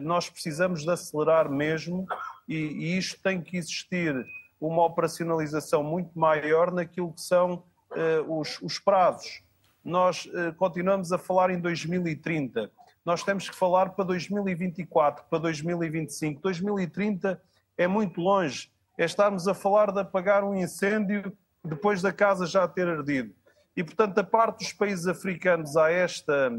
nós 0.03 0.29
precisamos 0.29 0.83
de 0.83 0.91
acelerar 0.91 1.49
mesmo 1.49 2.05
e, 2.49 2.57
e 2.57 2.99
isto 2.99 3.21
tem 3.23 3.41
que 3.41 3.57
existir 3.57 4.25
uma 4.61 4.85
operacionalização 4.85 5.83
muito 5.83 6.19
maior 6.19 6.71
naquilo 6.71 7.13
que 7.13 7.21
são 7.21 7.65
uh, 7.91 8.39
os, 8.39 8.61
os, 8.63 8.79
prazos. 8.79 9.43
Nós 9.85 10.27
uh, 10.27 10.55
continuamos 10.57 11.13
a 11.13 11.19
falar 11.19 11.51
em 11.51 11.61
2030, 11.61 12.71
nós 13.05 13.23
temos 13.23 13.49
que 13.49 13.57
falar 13.57 13.91
para 13.91 14.05
2024, 14.05 15.27
para 15.29 15.39
2025. 15.39 16.41
2030 16.41 17.41
é 17.77 17.87
muito 17.87 18.21
longe, 18.21 18.71
é 18.97 19.05
estarmos 19.05 19.47
a 19.47 19.55
falar 19.55 19.93
de 19.93 20.01
apagar 20.01 20.43
um 20.43 20.55
incêndio 20.55 21.37
depois 21.63 22.01
da 22.01 22.13
casa 22.13 22.47
já 22.47 22.67
ter 22.67 22.89
ardido. 22.89 23.35
E, 23.77 23.83
portanto, 23.83 24.15
da 24.15 24.25
parte 24.25 24.61
dos 24.61 24.73
países 24.73 25.07
africanos 25.07 25.77
há 25.77 25.91
esta, 25.91 26.51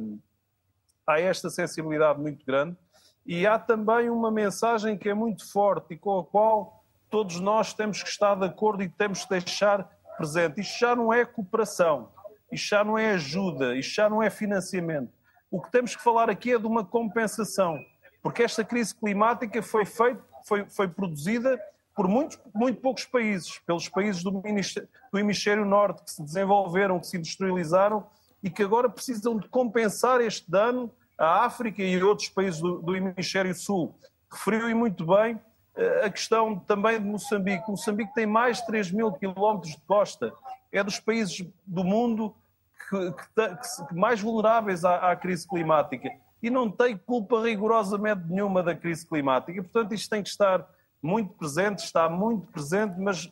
há 1.08 1.19
esta 1.19 1.50
sensibilidade 1.50 2.19
muito 2.19 2.45
grande 2.45 2.76
e 3.25 3.47
há 3.47 3.57
também 3.57 4.09
uma 4.09 4.29
mensagem 4.29 4.97
que 4.97 5.09
é 5.09 5.13
muito 5.13 5.49
forte 5.51 5.95
e 5.95 5.97
com 5.97 6.19
a 6.19 6.23
qual 6.23 6.83
todos 7.09 7.39
nós 7.39 7.73
temos 7.73 8.03
que 8.03 8.09
estar 8.09 8.35
de 8.35 8.45
acordo 8.45 8.83
e 8.83 8.89
temos 8.89 9.23
que 9.23 9.29
deixar 9.29 9.89
presente. 10.17 10.61
Isto 10.61 10.79
já 10.79 10.95
não 10.95 11.11
é 11.11 11.25
cooperação, 11.25 12.09
isto 12.51 12.67
já 12.67 12.83
não 12.83 12.97
é 12.97 13.13
ajuda, 13.13 13.75
isto 13.75 13.95
já 13.95 14.09
não 14.09 14.21
é 14.21 14.29
financiamento. 14.29 15.11
O 15.49 15.61
que 15.61 15.71
temos 15.71 15.95
que 15.95 16.03
falar 16.03 16.29
aqui 16.29 16.53
é 16.53 16.59
de 16.59 16.67
uma 16.67 16.85
compensação, 16.85 17.79
porque 18.21 18.43
esta 18.43 18.63
crise 18.63 18.93
climática 18.93 19.61
foi 19.63 19.85
feita, 19.85 20.21
foi, 20.45 20.65
foi 20.69 20.88
produzida 20.88 21.59
por 21.95 22.07
muitos, 22.07 22.38
muito 22.53 22.81
poucos 22.81 23.05
países, 23.05 23.57
pelos 23.59 23.88
países 23.88 24.21
do, 24.21 24.31
do 24.31 25.19
hemisfério 25.19 25.65
norte 25.65 26.03
que 26.03 26.11
se 26.11 26.21
desenvolveram, 26.21 26.99
que 26.99 27.07
se 27.07 27.17
industrializaram 27.17 28.05
e 28.43 28.49
que 28.49 28.61
agora 28.61 28.89
precisam 28.89 29.38
de 29.38 29.47
compensar 29.47 30.21
este 30.21 30.51
dano 30.51 30.91
à 31.17 31.45
África 31.45 31.82
e 31.82 31.99
a 31.99 32.06
outros 32.06 32.30
países 32.30 32.60
do, 32.60 32.82
do 32.82 32.95
hemisfério 32.95 33.54
sul. 33.54 33.95
Referiu 34.32 34.69
e 34.69 34.73
muito 34.73 35.06
bem 35.06 35.39
eh, 35.75 36.06
a 36.06 36.10
questão 36.10 36.58
também 36.60 36.99
de 36.99 37.06
Moçambique. 37.06 37.69
Moçambique 37.69 38.13
tem 38.13 38.25
mais 38.25 38.58
de 38.58 38.65
3 38.67 38.91
mil 38.91 39.12
quilómetros 39.12 39.73
de 39.73 39.82
costa. 39.82 40.34
É 40.71 40.84
dos 40.84 40.99
países 40.99 41.45
do 41.65 41.84
mundo 41.84 42.36
que, 42.89 43.12
que, 43.12 43.88
que 43.88 43.95
mais 43.95 44.21
vulneráveis 44.21 44.84
à, 44.84 45.12
à, 45.12 45.15
crise 45.15 45.47
climática. 45.47 46.10
E 46.41 46.49
não 46.49 46.69
tem 46.69 46.97
culpa 46.97 47.41
rigorosamente 47.41 48.21
nenhuma 48.28 48.62
da 48.62 48.75
crise 48.75 49.06
climática. 49.06 49.62
Portanto, 49.62 49.93
isto 49.93 50.10
tem 50.10 50.21
que 50.21 50.30
estar 50.30 50.67
muito 51.01 51.34
presente, 51.34 51.80
está 51.80 52.10
muito 52.10 52.47
presente, 52.51 52.99
mas 52.99 53.32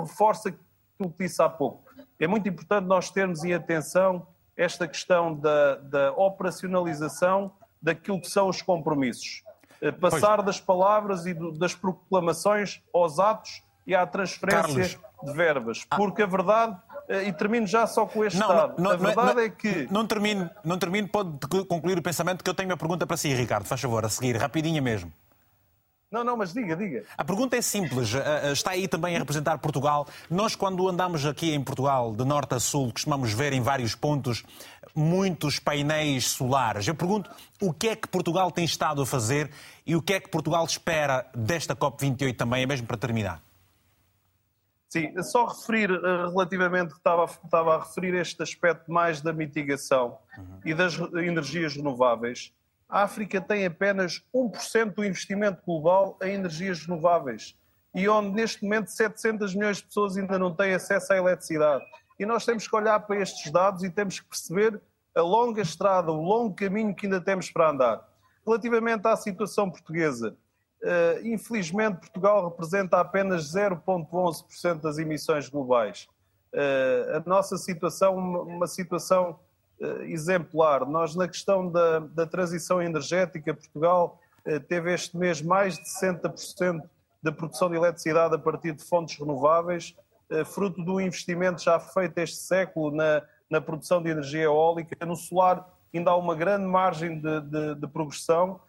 reforça 0.00 0.50
aquilo 0.50 1.10
que 1.10 1.24
disse 1.24 1.42
há 1.42 1.48
pouco. 1.48 1.84
É 2.18 2.26
muito 2.26 2.48
importante 2.48 2.86
nós 2.86 3.10
termos 3.10 3.44
em 3.44 3.52
atenção 3.52 4.26
esta 4.56 4.86
questão 4.86 5.34
da, 5.34 5.76
da 5.76 6.12
operacionalização 6.12 7.52
daquilo 7.80 8.20
que 8.20 8.28
são 8.28 8.48
os 8.48 8.62
compromissos. 8.62 9.42
Eh, 9.80 9.92
passar 9.92 10.36
pois. 10.36 10.46
das 10.46 10.60
palavras 10.60 11.26
e 11.26 11.34
do, 11.34 11.52
das 11.52 11.74
proclamações 11.74 12.82
aos 12.92 13.18
atos 13.18 13.62
e 13.86 13.94
à 13.94 14.06
transferência 14.06 14.62
Carlos. 14.64 14.98
de 15.22 15.32
verbas. 15.32 15.86
Ah. 15.90 15.96
Porque 15.96 16.22
a 16.22 16.26
verdade, 16.26 16.76
eh, 17.08 17.24
e 17.24 17.32
termino 17.32 17.66
já 17.66 17.86
só 17.86 18.06
com 18.06 18.24
este 18.24 18.38
não, 18.38 18.48
dado, 18.48 18.82
não, 18.82 18.90
a 18.92 18.96
verdade 18.96 19.34
não, 19.34 19.42
é 19.42 19.50
que... 19.50 19.88
Não 19.90 20.06
termino, 20.06 20.48
não 20.64 20.78
termino, 20.78 21.08
pode 21.08 21.38
concluir 21.68 21.98
o 21.98 22.02
pensamento 22.02 22.42
que 22.42 22.48
eu 22.48 22.54
tenho 22.54 22.70
uma 22.70 22.76
pergunta 22.76 23.06
para 23.06 23.16
si, 23.16 23.34
Ricardo, 23.34 23.66
faz 23.66 23.80
favor, 23.80 24.04
a 24.04 24.08
seguir, 24.08 24.36
rapidinha 24.36 24.80
mesmo. 24.80 25.12
Não, 26.14 26.22
não, 26.22 26.36
mas 26.36 26.52
diga, 26.52 26.76
diga. 26.76 27.02
A 27.18 27.24
pergunta 27.24 27.56
é 27.56 27.60
simples. 27.60 28.14
Eh, 28.14 28.52
está 28.52 28.70
aí 28.70 28.86
também 28.86 29.16
a 29.16 29.18
representar 29.18 29.58
Portugal. 29.58 30.06
Nós, 30.30 30.54
quando 30.54 30.88
andamos 30.88 31.26
aqui 31.26 31.52
em 31.52 31.60
Portugal, 31.60 32.14
de 32.14 32.24
norte 32.24 32.54
a 32.54 32.60
sul, 32.60 32.92
costumamos 32.92 33.32
ver 33.32 33.52
em 33.52 33.60
vários 33.60 33.96
pontos 33.96 34.44
muitos 34.94 35.58
painéis 35.58 36.28
solares. 36.28 36.86
Eu 36.86 36.94
pergunto 36.94 37.28
o 37.60 37.72
que 37.72 37.88
é 37.88 37.96
que 37.96 38.06
Portugal 38.06 38.52
tem 38.52 38.64
estado 38.64 39.02
a 39.02 39.06
fazer 39.06 39.50
e 39.84 39.96
o 39.96 40.00
que 40.00 40.12
é 40.12 40.20
que 40.20 40.28
Portugal 40.28 40.64
espera 40.64 41.26
desta 41.34 41.74
COP28 41.74 42.36
também, 42.36 42.62
é 42.62 42.66
mesmo 42.66 42.86
para 42.86 42.96
terminar. 42.96 43.42
Sim, 44.88 45.20
só 45.20 45.46
referir 45.46 45.90
eh, 45.90 46.28
relativamente, 46.28 46.92
estava, 46.92 47.24
estava 47.24 47.74
a 47.74 47.78
referir 47.80 48.14
este 48.14 48.40
aspecto 48.40 48.88
mais 48.92 49.20
da 49.20 49.32
mitigação 49.32 50.16
uhum. 50.38 50.60
e 50.64 50.72
das 50.74 50.96
energias 50.96 51.74
renováveis. 51.74 52.52
A 52.88 53.02
África 53.02 53.40
tem 53.40 53.64
apenas 53.64 54.22
1% 54.34 54.94
do 54.94 55.04
investimento 55.04 55.62
global 55.64 56.18
em 56.22 56.34
energias 56.34 56.84
renováveis 56.86 57.56
e 57.94 58.08
onde 58.08 58.30
neste 58.30 58.62
momento 58.62 58.90
700 58.90 59.54
milhões 59.54 59.76
de 59.78 59.84
pessoas 59.84 60.16
ainda 60.16 60.38
não 60.38 60.54
têm 60.54 60.74
acesso 60.74 61.12
à 61.12 61.16
eletricidade. 61.16 61.84
E 62.18 62.26
nós 62.26 62.44
temos 62.44 62.66
que 62.66 62.76
olhar 62.76 62.98
para 63.00 63.20
estes 63.20 63.50
dados 63.50 63.82
e 63.84 63.90
temos 63.90 64.18
que 64.20 64.26
perceber 64.26 64.80
a 65.14 65.20
longa 65.20 65.62
estrada, 65.62 66.10
o 66.10 66.20
longo 66.20 66.54
caminho 66.54 66.94
que 66.94 67.06
ainda 67.06 67.20
temos 67.20 67.50
para 67.50 67.70
andar. 67.70 68.08
Relativamente 68.44 69.06
à 69.06 69.16
situação 69.16 69.70
portuguesa, 69.70 70.36
uh, 70.82 71.26
infelizmente 71.26 72.00
Portugal 72.00 72.48
representa 72.48 73.00
apenas 73.00 73.52
0,11% 73.54 74.80
das 74.80 74.98
emissões 74.98 75.48
globais. 75.48 76.08
Uh, 76.52 77.16
a 77.16 77.28
nossa 77.28 77.56
situação, 77.56 78.16
uma 78.16 78.66
situação 78.66 79.38
exemplar. 80.02 80.86
Nós, 80.86 81.14
na 81.14 81.28
questão 81.28 81.70
da, 81.70 82.00
da 82.00 82.26
transição 82.26 82.80
energética, 82.80 83.54
Portugal 83.54 84.20
teve 84.68 84.92
este 84.92 85.16
mês 85.16 85.40
mais 85.40 85.76
de 85.76 85.84
60% 85.84 86.82
da 87.22 87.32
produção 87.32 87.70
de 87.70 87.76
eletricidade 87.76 88.34
a 88.34 88.38
partir 88.38 88.72
de 88.72 88.84
fontes 88.84 89.18
renováveis, 89.18 89.96
fruto 90.52 90.82
do 90.84 91.00
investimento 91.00 91.62
já 91.62 91.80
feito 91.80 92.18
este 92.18 92.36
século 92.36 92.94
na, 92.94 93.22
na 93.50 93.60
produção 93.60 94.02
de 94.02 94.10
energia 94.10 94.42
eólica. 94.44 95.04
No 95.06 95.16
solar 95.16 95.66
ainda 95.92 96.10
há 96.10 96.16
uma 96.16 96.34
grande 96.34 96.66
margem 96.66 97.20
de, 97.20 97.40
de, 97.40 97.74
de 97.76 97.86
progressão. 97.86 98.60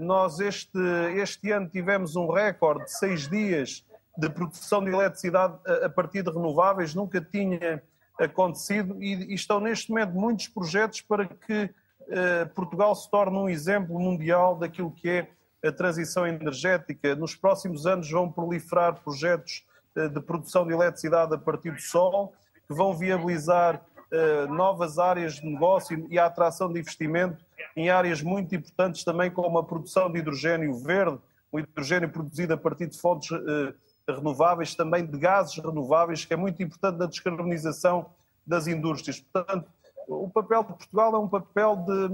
Nós 0.00 0.40
este, 0.40 0.78
este 1.16 1.50
ano 1.50 1.68
tivemos 1.68 2.16
um 2.16 2.30
recorde 2.30 2.84
de 2.84 2.92
seis 2.92 3.28
dias 3.28 3.84
de 4.16 4.30
produção 4.30 4.82
de 4.82 4.90
eletricidade 4.90 5.58
a 5.82 5.88
partir 5.90 6.22
de 6.22 6.30
renováveis, 6.30 6.94
nunca 6.94 7.20
tinha 7.20 7.82
acontecido 8.18 9.02
e, 9.02 9.32
e, 9.32 9.34
estão 9.34 9.60
neste 9.60 9.90
momento 9.90 10.12
muitos 10.12 10.48
projetos 10.48 11.00
para 11.02 11.26
que 11.26 11.64
uh, 11.64 12.54
Portugal 12.54 12.94
se 12.94 13.10
torne 13.10 13.36
um 13.36 13.48
exemplo 13.48 13.98
mundial 13.98 14.56
daquilo 14.56 14.90
que 14.90 15.08
é 15.08 15.28
a 15.64 15.72
transição 15.72 16.26
energética. 16.26 17.14
Nos 17.14 17.34
próximos 17.34 17.86
anos 17.86 18.10
vão 18.10 18.30
proliferar 18.30 19.02
projetos 19.02 19.64
uh, 19.96 20.08
de 20.08 20.20
produção 20.20 20.66
de 20.66 20.72
eletricidade 20.72 21.34
a 21.34 21.38
partir 21.38 21.72
do 21.72 21.80
sol, 21.80 22.32
que 22.66 22.74
vão 22.74 22.94
viabilizar 22.96 23.82
uh, 24.12 24.52
novas 24.52 24.98
áreas 24.98 25.34
de 25.34 25.46
negócio 25.46 26.06
e 26.10 26.18
a 26.18 26.26
atração 26.26 26.72
de 26.72 26.80
investimento 26.80 27.44
em 27.76 27.90
áreas 27.90 28.22
muito 28.22 28.54
importantes 28.54 29.04
também, 29.04 29.30
como 29.30 29.58
a 29.58 29.64
produção 29.64 30.10
de 30.10 30.18
hidrogênio 30.18 30.74
verde, 30.78 31.18
o 31.52 31.60
hidrogênio 31.60 32.08
produzido 32.08 32.54
a 32.54 32.56
partir 32.56 32.86
de 32.86 32.98
fontes 32.98 33.30
renováveis, 34.12 34.74
também 34.74 35.04
de 35.04 35.18
gases 35.18 35.56
renováveis, 35.56 36.24
que 36.24 36.34
é 36.34 36.36
muito 36.36 36.62
importante 36.62 36.98
na 36.98 37.06
descarbonização 37.06 38.06
das 38.46 38.66
indústrias. 38.66 39.20
Portanto, 39.20 39.68
o 40.08 40.30
papel 40.30 40.62
de 40.62 40.74
Portugal 40.74 41.14
é 41.14 41.18
um 41.18 41.28
papel 41.28 41.76
de, 41.76 42.08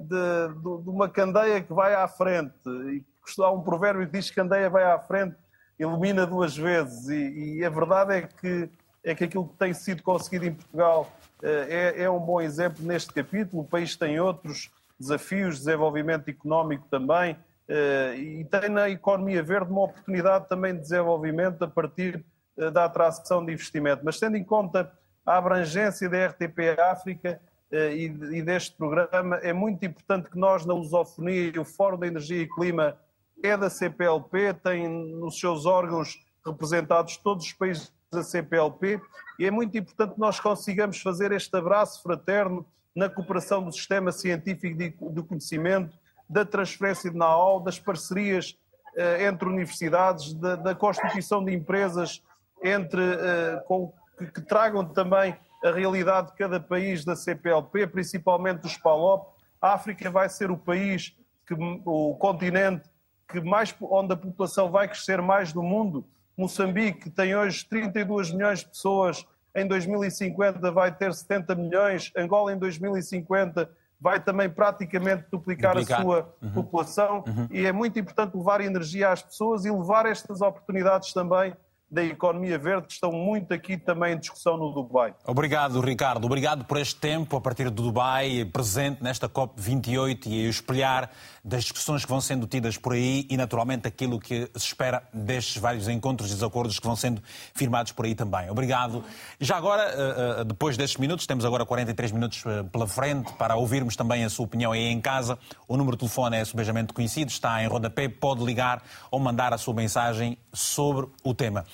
de, 0.00 0.82
de, 0.82 0.88
uma 0.88 1.08
candeia 1.08 1.60
que 1.60 1.72
vai 1.72 1.94
à 1.94 2.08
frente. 2.08 2.54
E 2.66 3.04
há 3.40 3.50
um 3.50 3.62
provérbio 3.62 4.06
que 4.06 4.12
diz 4.12 4.30
que 4.30 4.36
candeia 4.36 4.70
vai 4.70 4.84
à 4.84 4.98
frente, 4.98 5.36
ilumina 5.78 6.26
duas 6.26 6.56
vezes. 6.56 7.08
E, 7.08 7.58
e 7.58 7.64
a 7.64 7.70
verdade 7.70 8.14
é 8.14 8.22
que, 8.22 8.70
é 9.02 9.14
que 9.14 9.24
aquilo 9.24 9.48
que 9.48 9.56
tem 9.56 9.74
sido 9.74 10.02
conseguido 10.02 10.46
em 10.46 10.54
Portugal 10.54 11.12
eh, 11.42 11.94
é, 11.98 12.02
é 12.04 12.10
um 12.10 12.20
bom 12.20 12.40
exemplo 12.40 12.84
neste 12.84 13.12
capítulo. 13.12 13.62
O 13.62 13.66
país 13.66 13.94
tem 13.96 14.18
outros 14.18 14.70
desafios, 14.98 15.58
desenvolvimento 15.58 16.28
económico 16.28 16.86
também, 16.90 17.36
e 17.68 18.44
tem 18.44 18.68
na 18.68 18.90
economia 18.90 19.42
verde 19.42 19.70
uma 19.70 19.84
oportunidade 19.84 20.48
também 20.48 20.74
de 20.74 20.80
desenvolvimento 20.80 21.62
a 21.64 21.68
partir 21.68 22.24
eh, 22.58 22.70
da 22.70 22.84
atração 22.84 23.44
de 23.44 23.52
investimento. 23.52 24.02
Mas 24.04 24.18
tendo 24.18 24.36
em 24.36 24.44
conta 24.44 24.92
a 25.24 25.38
abrangência 25.38 26.08
da 26.08 26.26
RTP 26.26 26.78
África 26.78 27.40
e 27.72 28.42
deste 28.42 28.76
programa, 28.76 29.36
é 29.36 29.52
muito 29.52 29.84
importante 29.84 30.30
que 30.30 30.38
nós, 30.38 30.64
na 30.64 30.74
lusofonia 30.74 31.50
e 31.52 31.58
o 31.58 31.64
Fórum 31.64 31.98
da 31.98 32.06
Energia 32.06 32.42
e 32.42 32.48
Clima 32.48 32.96
é 33.42 33.56
da 33.56 33.68
CPLP, 33.68 34.54
tem 34.62 34.86
nos 34.88 35.40
seus 35.40 35.66
órgãos 35.66 36.24
representados 36.46 37.16
todos 37.16 37.46
os 37.46 37.52
países 37.52 37.92
da 38.12 38.22
CPLP 38.22 39.00
e 39.38 39.46
é 39.46 39.50
muito 39.50 39.76
importante 39.76 40.14
que 40.14 40.20
nós 40.20 40.38
consigamos 40.38 41.00
fazer 41.00 41.32
este 41.32 41.56
abraço 41.56 42.02
fraterno 42.02 42.64
na 42.94 43.08
cooperação 43.08 43.62
do 43.62 43.72
sistema 43.72 44.12
científico 44.12 45.12
de 45.12 45.22
conhecimento, 45.22 45.96
da 46.28 46.44
transferência 46.44 47.10
de 47.10 47.16
know-how, 47.16 47.60
das 47.60 47.78
parcerias 47.78 48.56
uh, 48.96 49.22
entre 49.22 49.48
universidades, 49.48 50.34
da, 50.34 50.56
da, 50.56 50.74
constituição 50.74 51.44
de 51.44 51.54
empresas 51.54 52.22
entre, 52.62 53.00
uh, 53.00 53.64
com, 53.66 53.92
que, 54.18 54.26
que, 54.26 54.40
tragam 54.40 54.84
também 54.84 55.36
a 55.62 55.70
realidade 55.70 56.28
de 56.28 56.36
cada 56.36 56.60
país 56.60 57.04
da 57.04 57.16
CPLP, 57.16 57.86
principalmente 57.86 58.60
dos 58.60 58.76
PALOP. 58.76 59.34
A 59.60 59.72
África 59.74 60.10
vai 60.10 60.28
ser 60.28 60.50
o 60.50 60.56
país, 60.56 61.16
que, 61.46 61.54
o 61.54 62.14
continente 62.16 62.88
que 63.28 63.40
mais, 63.40 63.74
onde 63.80 64.12
a 64.12 64.16
população 64.16 64.70
vai 64.70 64.86
crescer 64.88 65.20
mais 65.22 65.52
do 65.52 65.62
mundo 65.62 66.06
Moçambique 66.36 67.10
tem 67.10 67.36
hoje 67.36 67.64
32 67.64 68.32
milhões 68.32 68.60
de 68.60 68.66
pessoas, 68.66 69.24
em 69.54 69.66
2050 69.66 70.70
vai 70.72 70.92
ter 70.92 71.14
70 71.14 71.54
milhões, 71.54 72.12
Angola 72.16 72.52
em 72.52 72.58
2050 72.58 73.70
vai 74.04 74.20
também 74.20 74.50
praticamente 74.50 75.24
duplicar, 75.32 75.72
duplicar. 75.72 76.00
a 76.00 76.02
sua 76.02 76.34
uhum. 76.42 76.52
população 76.52 77.24
uhum. 77.26 77.48
e 77.50 77.64
é 77.64 77.72
muito 77.72 77.98
importante 77.98 78.36
levar 78.36 78.60
energia 78.60 79.08
às 79.10 79.22
pessoas 79.22 79.64
e 79.64 79.70
levar 79.70 80.04
estas 80.04 80.42
oportunidades 80.42 81.14
também 81.14 81.56
da 81.94 82.02
economia 82.02 82.58
verde 82.58 82.88
estão 82.90 83.12
muito 83.12 83.54
aqui 83.54 83.76
também 83.76 84.14
em 84.14 84.18
discussão 84.18 84.56
no 84.56 84.72
Dubai. 84.72 85.14
Obrigado, 85.24 85.80
Ricardo. 85.80 86.24
Obrigado 86.24 86.64
por 86.64 86.76
este 86.76 86.96
tempo 86.96 87.36
a 87.36 87.40
partir 87.40 87.70
do 87.70 87.84
Dubai, 87.84 88.44
presente 88.52 89.00
nesta 89.00 89.28
COP28 89.28 90.26
e 90.26 90.46
a 90.46 90.50
espelhar 90.50 91.10
das 91.44 91.62
discussões 91.62 92.04
que 92.04 92.10
vão 92.10 92.20
sendo 92.20 92.48
tidas 92.48 92.76
por 92.76 92.94
aí 92.94 93.26
e, 93.30 93.36
naturalmente, 93.36 93.86
aquilo 93.86 94.18
que 94.18 94.50
se 94.56 94.66
espera 94.66 95.04
destes 95.12 95.58
vários 95.58 95.88
encontros 95.88 96.30
e 96.30 96.34
desacordos 96.34 96.80
que 96.80 96.86
vão 96.86 96.96
sendo 96.96 97.22
firmados 97.54 97.92
por 97.92 98.06
aí 98.06 98.14
também. 98.14 98.50
Obrigado. 98.50 99.04
Já 99.38 99.56
agora, 99.56 99.82
eh, 99.84 100.40
eh, 100.40 100.44
depois 100.44 100.76
destes 100.76 100.98
minutos, 100.98 101.26
temos 101.26 101.44
agora 101.44 101.64
43 101.64 102.10
minutos 102.10 102.42
eh, 102.44 102.64
pela 102.64 102.88
frente 102.88 103.32
para 103.34 103.54
ouvirmos 103.54 103.94
também 103.94 104.24
a 104.24 104.30
sua 104.30 104.46
opinião 104.46 104.72
aí 104.72 104.86
em 104.86 105.00
casa. 105.00 105.38
O 105.68 105.76
número 105.76 105.96
de 105.96 106.00
telefone 106.00 106.38
é 106.38 106.44
subejamente 106.44 106.92
conhecido, 106.92 107.28
está 107.28 107.62
em 107.62 107.68
rodapé, 107.68 108.08
pode 108.08 108.42
ligar 108.42 108.82
ou 109.10 109.20
mandar 109.20 109.52
a 109.52 109.58
sua 109.58 109.74
mensagem 109.74 110.36
sobre 110.52 111.06
o 111.22 111.34
tema. 111.34 111.64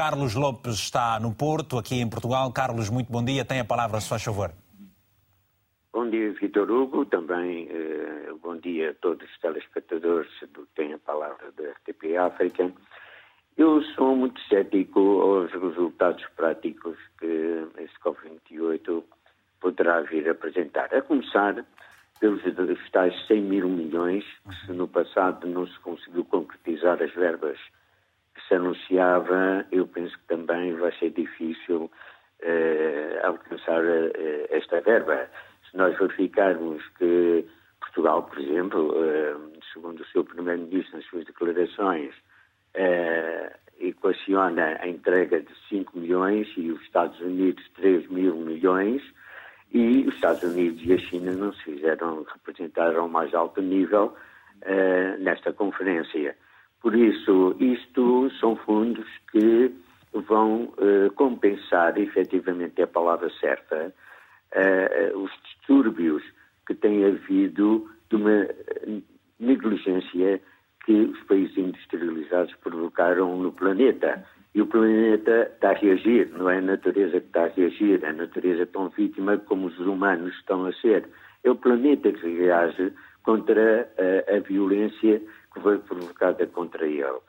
Carlos 0.00 0.34
Lopes 0.34 0.76
está 0.76 1.20
no 1.20 1.34
Porto, 1.34 1.76
aqui 1.76 2.00
em 2.00 2.08
Portugal. 2.08 2.50
Carlos, 2.54 2.88
muito 2.88 3.12
bom 3.12 3.22
dia. 3.22 3.44
Tem 3.44 3.60
a 3.60 3.66
palavra, 3.66 4.00
se 4.00 4.08
faz 4.08 4.24
favor. 4.24 4.50
Bom 5.92 6.08
dia, 6.08 6.32
Vitor 6.40 6.70
Hugo. 6.70 7.04
Também 7.04 7.68
eh, 7.70 8.32
bom 8.42 8.56
dia 8.56 8.92
a 8.92 8.94
todos 8.94 9.28
os 9.30 9.38
telespectadores 9.40 10.30
do 10.54 10.64
têm 10.74 10.94
a 10.94 10.98
palavra 10.98 11.52
da 11.52 11.72
RTP 11.72 12.16
África. 12.16 12.72
Eu 13.58 13.82
sou 13.94 14.16
muito 14.16 14.40
cético 14.48 15.20
aos 15.20 15.52
resultados 15.52 16.24
práticos 16.34 16.96
que 17.18 17.66
este 17.76 18.00
COP28 18.00 19.04
poderá 19.60 20.00
vir 20.00 20.26
a 20.28 20.32
apresentar. 20.32 20.94
A 20.94 21.02
começar 21.02 21.62
pelos 22.18 22.90
tais 22.90 23.26
100 23.26 23.42
mil 23.42 23.68
milhões, 23.68 24.24
que 24.64 24.72
no 24.72 24.88
passado 24.88 25.46
não 25.46 25.66
se 25.66 25.78
conseguiu 25.80 26.24
concretizar 26.24 27.02
as 27.02 27.12
verbas 27.12 27.58
se 28.50 28.56
anunciava, 28.56 29.64
eu 29.70 29.86
penso 29.86 30.18
que 30.18 30.24
também 30.26 30.74
vai 30.74 30.92
ser 30.98 31.10
difícil 31.10 31.88
eh, 32.42 33.20
alcançar 33.22 33.82
eh, 33.84 34.48
esta 34.50 34.80
verba 34.80 35.28
se 35.70 35.76
nós 35.76 35.96
verificarmos 35.96 36.82
que 36.98 37.46
Portugal, 37.78 38.24
por 38.24 38.40
exemplo, 38.40 38.92
eh, 39.04 39.36
segundo 39.72 40.00
o 40.00 40.06
seu 40.06 40.24
Primeiro-Ministro 40.24 40.96
nas 40.96 41.06
suas 41.06 41.24
declarações, 41.24 42.12
equaciona 43.80 44.78
a 44.80 44.86
entrega 44.86 45.40
de 45.40 45.52
5 45.68 45.98
milhões 45.98 46.48
e 46.56 46.70
os 46.70 46.80
Estados 46.82 47.18
Unidos 47.20 47.64
3 47.76 48.08
mil 48.08 48.36
milhões, 48.36 49.02
e 49.72 50.04
os 50.06 50.14
Estados 50.14 50.42
Unidos 50.42 50.80
e 50.84 50.92
a 50.92 50.98
China 50.98 51.32
não 51.32 51.52
se 51.52 51.62
fizeram 51.62 52.24
representar 52.24 52.94
ao 52.96 53.08
mais 53.08 53.32
alto 53.34 53.60
nível 53.60 54.14
nesta 55.18 55.52
conferência. 55.52 56.36
Por 56.82 56.94
isso, 56.94 57.54
isto 57.60 58.30
são 58.40 58.56
fundos 58.56 59.06
que 59.30 59.70
vão 60.12 60.72
compensar, 61.14 61.98
efetivamente 61.98 62.80
é 62.80 62.84
a 62.84 62.88
palavra 62.88 63.30
certa, 63.38 63.94
uh, 64.54 65.18
os 65.18 65.30
distúrbios 65.44 66.22
que 66.66 66.74
tem 66.74 67.04
havido 67.04 67.88
de 68.08 68.16
uma 68.16 68.48
negligência 69.38 70.40
que 70.84 70.92
os 70.92 71.20
países 71.24 71.56
industrializados 71.56 72.54
provocaram 72.56 73.36
no 73.38 73.52
planeta. 73.52 74.24
E 74.54 74.60
o 74.60 74.66
planeta 74.66 75.50
está 75.54 75.70
a 75.70 75.74
reagir, 75.74 76.28
não 76.32 76.50
é 76.50 76.58
a 76.58 76.62
natureza 76.62 77.20
que 77.20 77.26
está 77.26 77.44
a 77.44 77.48
reagir, 77.48 78.02
é 78.02 78.08
a 78.08 78.12
natureza 78.12 78.66
tão 78.66 78.88
vítima 78.88 79.38
como 79.38 79.68
os 79.68 79.78
humanos 79.78 80.34
estão 80.36 80.66
a 80.66 80.72
ser. 80.74 81.08
É 81.44 81.50
o 81.50 81.54
planeta 81.54 82.12
que 82.12 82.26
reage 82.26 82.92
contra 83.22 83.88
a, 83.96 84.36
a 84.36 84.40
violência 84.40 85.22
que 85.52 85.60
foi 85.60 85.78
provocada 85.78 86.46
contra 86.46 86.86
ele. 86.86 87.20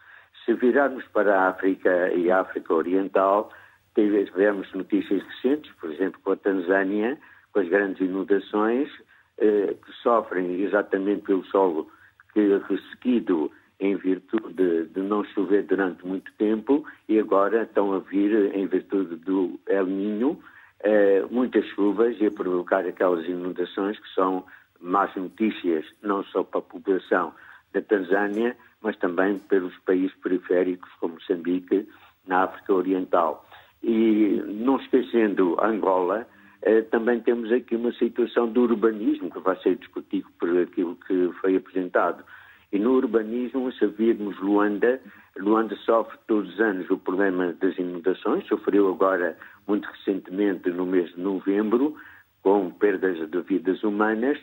Se 0.45 0.53
virarmos 0.53 1.05
para 1.09 1.39
a 1.39 1.49
África 1.49 2.11
e 2.13 2.32
a 2.32 2.41
África 2.41 2.74
Oriental, 2.74 3.51
Tivemos 3.93 4.72
notícias 4.74 5.22
recentes, 5.22 5.72
por 5.74 5.91
exemplo, 5.91 6.19
com 6.24 6.32
a 6.32 6.38
Tanzânia, 6.38 7.17
com 7.51 7.59
as 7.59 7.67
grandes 7.67 7.99
inundações, 7.99 8.89
eh, 9.38 9.76
que 9.86 9.91
sofrem 10.01 10.61
exatamente 10.61 11.24
pelo 11.24 11.43
solo 11.45 11.91
que 12.32 12.39
é 12.39 12.57
ressequido 12.69 13.51
em 13.82 13.97
virtude 13.97 14.53
de, 14.53 14.86
de, 14.86 15.01
não 15.01 15.26
chover 15.26 15.63
durante 15.63 16.05
muito 16.07 16.32
tempo 16.38 16.86
e 17.09 17.19
agora 17.19 17.63
estão 17.63 17.93
a 17.93 17.99
vir, 17.99 18.55
em 18.55 18.65
virtude 18.67 19.15
do 19.17 19.59
El 19.67 19.88
Niño, 19.88 20.39
eh, 20.84 21.26
muitas 21.30 21.65
chuvas 21.65 22.15
e 22.22 22.28
a 22.28 22.32
provocar 22.32 22.86
aquelas 22.86 23.26
inundações 23.26 23.99
que 23.99 24.13
são 24.13 24.45
más 24.80 25.13
notícias, 25.15 25.86
não 26.01 26.24
só 26.26 26.43
para 26.43 26.59
a 26.59 26.63
população 26.63 27.34
da 27.74 27.82
Tanzânia, 27.82 28.55
mas 28.82 28.97
também 28.97 29.39
pelos 29.39 29.78
países 29.80 30.15
periféricos 30.17 30.89
como 30.99 31.15
Moçambique, 31.15 31.88
na 32.28 32.43
África 32.43 32.74
Oriental. 32.74 33.45
E 33.84 34.41
não 34.45 34.78
esquecendo 34.78 35.57
Angola, 35.61 36.28
eh, 36.61 36.82
também 36.84 37.19
temos 37.19 37.51
aqui 37.51 37.76
uma 37.76 37.91
situação 37.93 38.47
do 38.47 38.61
urbanismo 38.61 39.32
que 39.32 39.39
vai 39.39 39.57
ser 39.61 39.76
discutido 39.76 40.28
por 40.39 40.55
aquilo 40.57 40.95
que 41.07 41.32
foi 41.41 41.55
apresentado. 41.55 42.24
E 42.72 42.80
no 42.80 42.93
urbanismo, 42.93 43.72
se 43.74 43.86
virmos 43.88 44.39
Luanda, 44.39 45.01
Luanda 45.38 45.76
sofre 45.78 46.17
todos 46.28 46.53
os 46.53 46.59
anos 46.59 46.89
o 46.89 46.97
problema 46.97 47.53
das 47.53 47.78
inundações, 47.78 48.47
sofreu 48.47 48.89
agora 48.89 49.38
muito 49.67 49.89
recentemente 49.89 50.69
no 50.69 50.86
mês 50.86 51.09
de 51.13 51.19
novembro, 51.19 51.95
com 52.41 52.72
perdas 52.72 53.17
de 53.30 53.41
vidas 53.41 53.84
humanas, 53.84 54.38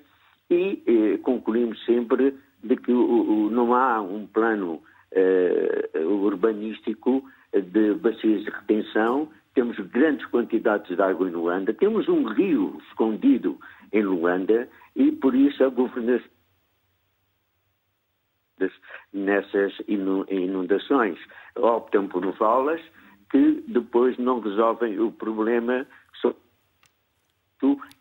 e 0.50 0.82
eh, 0.86 1.18
concluímos 1.18 1.82
sempre 1.84 2.34
de 2.62 2.76
que 2.76 2.92
não 2.92 3.74
há 3.74 4.00
um 4.00 4.26
plano 4.26 4.82
eh, 5.12 5.90
urbanístico 5.94 7.24
de 7.52 7.94
bacias 7.94 8.44
de 8.44 8.50
retenção, 8.50 9.28
temos 9.54 9.78
grandes 9.90 10.26
quantidades 10.26 10.94
de 10.94 11.02
água 11.02 11.28
em 11.28 11.32
Luanda, 11.32 11.72
temos 11.72 12.08
um 12.08 12.24
rio 12.24 12.80
escondido 12.88 13.58
em 13.92 14.02
Luanda 14.02 14.68
e 14.94 15.12
por 15.12 15.34
isso 15.34 15.64
a 15.64 15.68
governação 15.68 16.28
nessas 19.12 19.72
inundações. 19.86 21.18
Optam 21.56 22.08
por 22.08 22.26
valas 22.32 22.80
que 23.30 23.62
depois 23.68 24.18
não 24.18 24.40
resolvem 24.40 24.98
o 24.98 25.12
problema 25.12 25.86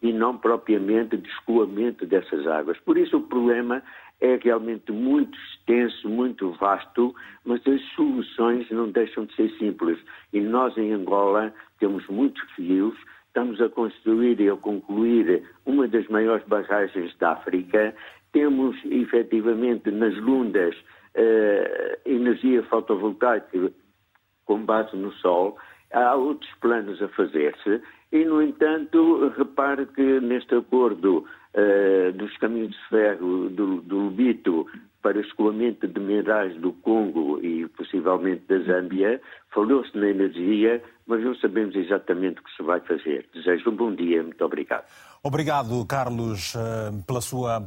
e 0.02 0.14
não 0.14 0.38
propriamente 0.38 1.18
de 1.18 1.28
escoamento 1.30 2.06
dessas 2.06 2.46
águas. 2.48 2.78
Por 2.80 2.98
isso 2.98 3.18
o 3.18 3.22
problema 3.22 3.82
é 4.20 4.40
realmente 4.42 4.92
muito 4.92 5.38
extenso, 5.38 6.10
muito 6.10 6.52
vasto, 6.54 7.14
mas 7.46 7.66
as 7.68 7.82
soluções 7.96 8.70
não 8.72 8.90
deixam 8.90 9.26
de 9.26 9.36
ser 9.36 9.50
simples. 9.58 10.00
E 10.34 10.40
nós 10.40 10.78
em 10.78 10.92
Angola 10.92 11.54
temos 11.80 12.06
muitos 12.08 12.42
fios, 12.56 12.96
estamos 13.28 13.62
a 13.62 13.70
construir 13.70 14.40
e 14.40 14.50
a 14.50 14.56
concluir 14.56 15.44
uma 15.66 15.88
das 15.88 16.08
maiores 16.08 16.46
barragens 16.48 17.16
da 17.18 17.34
África, 17.34 17.96
temos 18.32 18.76
efetivamente 18.86 19.92
nas 19.92 20.16
lundas 20.18 20.76
uh, 20.76 22.00
energia 22.06 22.64
fotovoltaica 22.64 23.72
com 24.46 24.64
base 24.64 24.96
no 24.96 25.12
sol, 25.14 25.58
há 25.94 26.16
outros 26.16 26.52
planos 26.62 27.02
a 27.02 27.08
fazer-se 27.10 27.82
e, 28.12 28.24
no 28.26 28.42
entanto, 28.42 29.30
repare 29.38 29.86
que 29.88 30.20
neste 30.22 30.56
acordo 30.56 31.26
uh, 31.54 32.12
dos 32.14 32.36
caminhos 32.38 32.72
de 32.72 32.90
ferro 32.90 33.50
do, 33.50 33.82
do 33.82 33.98
Lubito 33.98 34.66
para 35.08 35.22
escoamento 35.22 35.88
de 35.88 36.00
minerais 36.02 36.54
do 36.60 36.74
Congo 36.74 37.40
e 37.42 37.66
possivelmente 37.70 38.44
da 38.50 38.60
Zâmbia, 38.60 39.22
falou-se 39.54 39.98
na 39.98 40.10
energia, 40.10 40.84
mas 41.06 41.24
não 41.24 41.34
sabemos 41.36 41.74
exatamente 41.78 42.42
o 42.42 42.44
que 42.44 42.54
se 42.58 42.62
vai 42.62 42.82
fazer. 42.82 43.26
Desejo 43.34 43.70
um 43.70 43.76
bom 43.78 43.96
dia, 43.96 44.22
muito 44.22 44.44
obrigado. 44.44 44.84
Obrigado, 45.24 45.86
Carlos, 45.86 46.54
eh, 46.58 46.92
pela 47.08 47.22
sua 47.22 47.62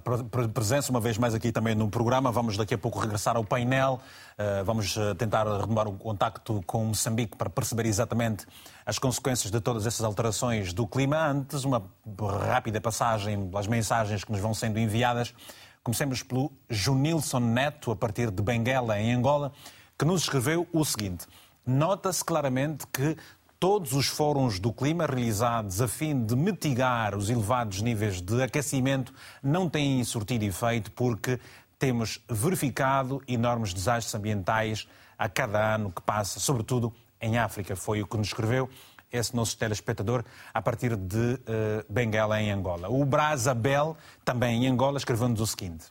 presença 0.53 0.91
uma 0.91 1.01
vez 1.01 1.17
mais 1.17 1.35
aqui 1.35 1.51
também 1.51 1.75
no 1.75 1.89
programa. 1.89 2.31
Vamos 2.31 2.59
daqui 2.59 2.75
a 2.75 2.79
pouco 2.79 2.99
regressar 2.99 3.39
ao 3.39 3.45
painel. 3.45 4.03
Eh, 4.37 4.63
vamos 4.63 4.95
eh, 4.99 5.15
tentar 5.15 5.45
retomar 5.45 5.89
o 5.89 5.95
contacto 5.95 6.61
com 6.67 6.85
Moçambique 6.85 7.39
para 7.39 7.49
perceber 7.49 7.87
exatamente 7.87 8.45
as 8.85 8.99
consequências 8.99 9.51
de 9.51 9.63
todas 9.63 9.87
essas 9.87 10.05
alterações 10.05 10.75
do 10.75 10.87
clima. 10.87 11.27
Antes, 11.27 11.65
uma 11.65 11.83
rápida 12.47 12.83
passagem 12.83 13.49
pelas 13.49 13.67
mensagens 13.67 14.25
que 14.25 14.31
nos 14.31 14.43
vão 14.43 14.53
sendo 14.53 14.79
enviadas. 14.79 15.35
Comecemos 15.83 16.23
pelo 16.23 16.53
Junilson 16.69 17.41
Neto, 17.41 17.91
a 17.91 17.97
partir 17.97 18.31
de 18.31 18.43
Benguela, 18.43 19.01
em 19.01 19.15
Angola, 19.15 19.51
que 19.99 20.05
nos 20.05 20.25
escreveu 20.25 20.69
o 20.75 20.85
seguinte. 20.85 21.27
Nota-se 21.65 22.23
claramente 22.23 22.87
que 22.87 23.17
todos 23.59 23.95
os 23.95 24.07
fóruns 24.07 24.59
do 24.59 24.75
clima 24.75 25.07
realizados 25.07 25.81
a 25.81 25.89
fim 25.89 26.23
de 26.23 26.37
mitigar 26.37 27.17
os 27.17 27.31
elevados 27.31 27.81
níveis 27.81 28.21
de 28.21 28.43
aquecimento 28.43 29.13
não 29.43 29.71
têm 29.71 30.05
surtido 30.05 30.45
efeito 30.45 30.91
porque 30.93 31.41
temos 31.79 32.23
verificado 32.29 33.23
enormes 33.27 33.73
desastres 33.73 34.15
ambientais 34.15 34.87
a 35.19 35.31
cada 35.31 35.77
ano 35.77 35.91
que 35.91 36.03
passa, 36.03 36.39
sobretudo 36.41 36.93
em 37.21 37.39
África. 37.39 37.75
Foi 37.75 38.03
o 38.03 38.07
que 38.07 38.19
nos 38.19 38.29
escreveu 38.29 38.69
esse 39.13 39.35
nosso 39.35 39.57
telespectador 39.57 40.25
a 40.53 40.63
partir 40.63 40.97
de 40.97 41.17
uh, 41.17 41.39
Benguela, 41.89 42.41
em 42.41 42.51
Angola. 42.51 42.89
O 42.89 43.05
Brazabel, 43.05 43.97
também 44.25 44.65
em 44.65 44.69
Angola, 44.69 44.99
escreveu-nos 44.99 45.41
o 45.41 45.47
seguinte. 45.47 45.87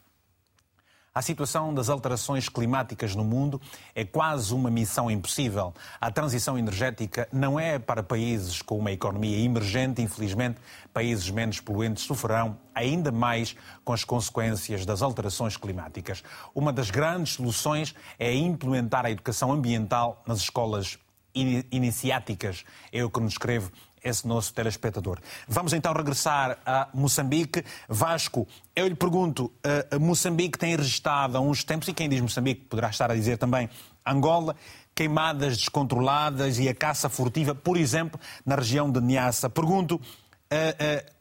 A 1.13 1.23
situação 1.23 1.73
das 1.73 1.89
alterações 1.89 2.47
climáticas 2.47 3.15
no 3.15 3.23
mundo 3.23 3.59
é 3.95 4.05
quase 4.05 4.53
uma 4.53 4.69
missão 4.69 5.09
impossível. 5.09 5.73
A 5.99 6.11
transição 6.11 6.57
energética 6.57 7.27
não 7.33 7.59
é 7.59 7.79
para 7.79 8.03
países 8.03 8.61
com 8.61 8.77
uma 8.77 8.91
economia 8.91 9.43
emergente, 9.43 10.03
infelizmente, 10.03 10.61
países 10.93 11.29
menos 11.29 11.59
poluentes 11.59 12.03
sofrerão 12.03 12.57
ainda 12.75 13.11
mais 13.11 13.55
com 13.83 13.91
as 13.91 14.03
consequências 14.03 14.85
das 14.85 15.01
alterações 15.01 15.57
climáticas. 15.57 16.23
Uma 16.53 16.71
das 16.71 16.91
grandes 16.91 17.33
soluções 17.33 17.95
é 18.19 18.33
implementar 18.33 19.05
a 19.05 19.11
educação 19.11 19.51
ambiental 19.51 20.23
nas 20.27 20.39
escolas 20.39 20.99
iniciáticas. 21.33 22.63
É 22.91 23.03
o 23.03 23.09
que 23.09 23.19
nos 23.19 23.33
escreve 23.33 23.69
esse 24.03 24.27
nosso 24.27 24.53
telespectador. 24.53 25.19
Vamos 25.47 25.73
então 25.73 25.93
regressar 25.93 26.57
a 26.65 26.87
Moçambique. 26.93 27.63
Vasco, 27.87 28.47
eu 28.75 28.87
lhe 28.87 28.95
pergunto, 28.95 29.51
uh, 29.91 29.99
Moçambique 29.99 30.57
tem 30.57 30.75
registrado 30.75 31.37
há 31.37 31.41
uns 31.41 31.63
tempos, 31.63 31.87
e 31.87 31.93
quem 31.93 32.09
diz 32.09 32.21
Moçambique 32.21 32.65
poderá 32.65 32.89
estar 32.89 33.11
a 33.11 33.15
dizer 33.15 33.37
também 33.37 33.69
Angola, 34.05 34.55
queimadas 34.95 35.57
descontroladas 35.57 36.59
e 36.59 36.67
a 36.67 36.73
caça 36.73 37.09
furtiva, 37.09 37.53
por 37.53 37.77
exemplo, 37.77 38.19
na 38.45 38.55
região 38.55 38.89
de 38.91 39.01
Niassa. 39.01 39.49
Pergunto, 39.49 39.95
uh, 39.95 41.19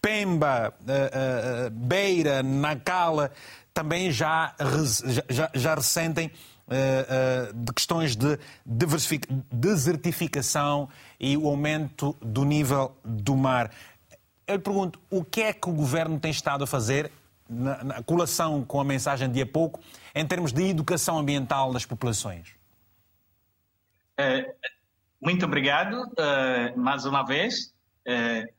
Pemba, 0.00 0.74
Beira, 1.70 2.42
Nacala, 2.42 3.30
também 3.72 4.10
já, 4.10 4.54
já, 5.28 5.50
já 5.54 5.74
ressentem 5.74 6.30
de 7.54 7.72
questões 7.72 8.16
de 8.16 8.38
desertificação 9.50 10.88
e 11.18 11.36
o 11.36 11.46
aumento 11.46 12.16
do 12.20 12.44
nível 12.44 12.96
do 13.04 13.36
mar. 13.36 13.70
Eu 14.46 14.56
lhe 14.56 14.62
pergunto, 14.62 15.00
o 15.10 15.24
que 15.24 15.42
é 15.42 15.52
que 15.52 15.68
o 15.68 15.72
governo 15.72 16.18
tem 16.18 16.30
estado 16.30 16.64
a 16.64 16.66
fazer, 16.66 17.10
na, 17.48 17.84
na 17.84 18.02
colação 18.02 18.64
com 18.64 18.80
a 18.80 18.84
mensagem 18.84 19.30
de 19.30 19.40
há 19.40 19.46
pouco, 19.46 19.80
em 20.14 20.26
termos 20.26 20.52
de 20.52 20.62
educação 20.64 21.18
ambiental 21.18 21.72
das 21.72 21.84
populações? 21.84 22.54
É, 24.18 24.54
muito 25.20 25.44
obrigado, 25.44 25.94
uh, 25.94 26.78
mais 26.78 27.04
uma 27.04 27.22
vez. 27.22 27.72
Uh, 28.06 28.52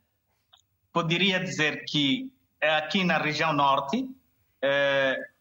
poderia 0.92 1.40
dizer 1.40 1.84
que 1.86 2.32
aqui 2.62 3.04
na 3.04 3.18
região 3.18 3.52
norte, 3.52 3.98
uh, 3.98 5.33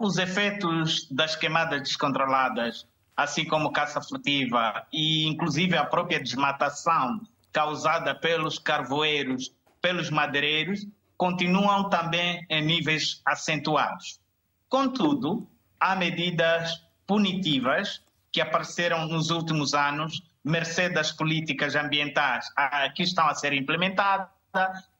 os 0.00 0.18
efeitos 0.18 1.08
das 1.10 1.36
queimadas 1.36 1.80
descontroladas 1.80 2.86
assim 3.16 3.44
como 3.44 3.72
caça 3.72 4.00
furtiva 4.00 4.86
e 4.92 5.26
inclusive 5.26 5.76
a 5.76 5.84
própria 5.84 6.20
desmatação 6.20 7.20
causada 7.52 8.14
pelos 8.14 8.58
carvoeiros, 8.58 9.54
pelos 9.80 10.10
madeireiros, 10.10 10.86
continuam 11.16 11.88
também 11.88 12.44
em 12.50 12.64
níveis 12.64 13.22
acentuados. 13.24 14.20
Contudo, 14.68 15.48
há 15.78 15.94
medidas 15.94 16.82
punitivas 17.06 18.02
que 18.32 18.40
apareceram 18.40 19.06
nos 19.06 19.30
últimos 19.30 19.72
anos, 19.72 20.20
mercê 20.42 20.88
das 20.88 21.12
políticas 21.12 21.76
ambientais 21.76 22.48
que 22.96 23.04
estão 23.04 23.26
a 23.28 23.34
ser 23.34 23.52
implementadas 23.52 24.33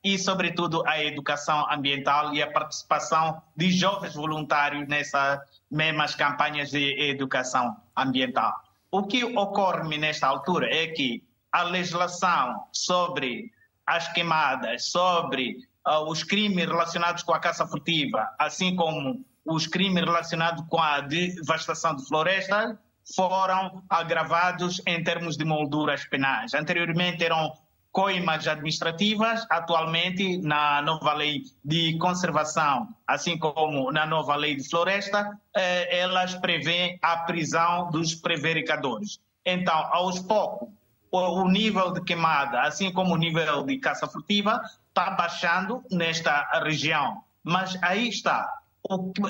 e, 0.02 0.18
sobretudo, 0.18 0.86
a 0.86 1.02
educação 1.02 1.66
ambiental 1.70 2.34
e 2.34 2.42
a 2.42 2.50
participação 2.50 3.40
de 3.56 3.70
jovens 3.70 4.14
voluntários 4.14 4.86
nessas 4.86 5.40
mesmas 5.70 6.14
campanhas 6.14 6.70
de 6.70 7.10
educação 7.10 7.76
ambiental. 7.96 8.52
O 8.90 9.04
que 9.04 9.24
ocorre 9.24 9.98
nesta 9.98 10.26
altura 10.26 10.68
é 10.72 10.88
que 10.88 11.22
a 11.50 11.62
legislação 11.62 12.64
sobre 12.72 13.52
as 13.86 14.12
queimadas, 14.12 14.90
sobre 14.90 15.56
uh, 15.86 16.08
os 16.08 16.22
crimes 16.22 16.66
relacionados 16.66 17.22
com 17.22 17.32
a 17.32 17.40
caça 17.40 17.66
furtiva, 17.66 18.28
assim 18.38 18.74
como 18.76 19.24
os 19.44 19.66
crimes 19.66 20.04
relacionados 20.04 20.64
com 20.68 20.80
a 20.80 21.00
devastação 21.00 21.94
de 21.96 22.06
florestas, 22.06 22.76
foram 23.14 23.82
agravados 23.90 24.80
em 24.86 25.02
termos 25.02 25.36
de 25.36 25.44
molduras 25.44 26.04
penais. 26.06 26.54
Anteriormente 26.54 27.22
eram 27.22 27.52
coimas 27.94 28.48
administrativas, 28.48 29.46
atualmente 29.48 30.38
na 30.38 30.82
nova 30.82 31.14
lei 31.14 31.44
de 31.64 31.96
conservação, 31.98 32.88
assim 33.06 33.38
como 33.38 33.92
na 33.92 34.04
nova 34.04 34.34
lei 34.34 34.56
de 34.56 34.68
floresta, 34.68 35.38
eh, 35.56 36.00
elas 36.00 36.34
prevêem 36.34 36.98
a 37.00 37.18
prisão 37.18 37.88
dos 37.92 38.16
prevaricadores. 38.16 39.20
Então, 39.46 39.76
aos 39.92 40.18
poucos, 40.18 40.70
o 41.12 41.48
nível 41.48 41.92
de 41.92 42.02
queimada, 42.02 42.62
assim 42.62 42.92
como 42.92 43.14
o 43.14 43.16
nível 43.16 43.62
de 43.62 43.78
caça 43.78 44.08
furtiva, 44.08 44.60
está 44.88 45.10
baixando 45.10 45.80
nesta 45.88 46.50
região. 46.64 47.22
Mas 47.44 47.80
aí 47.80 48.08
está. 48.08 48.52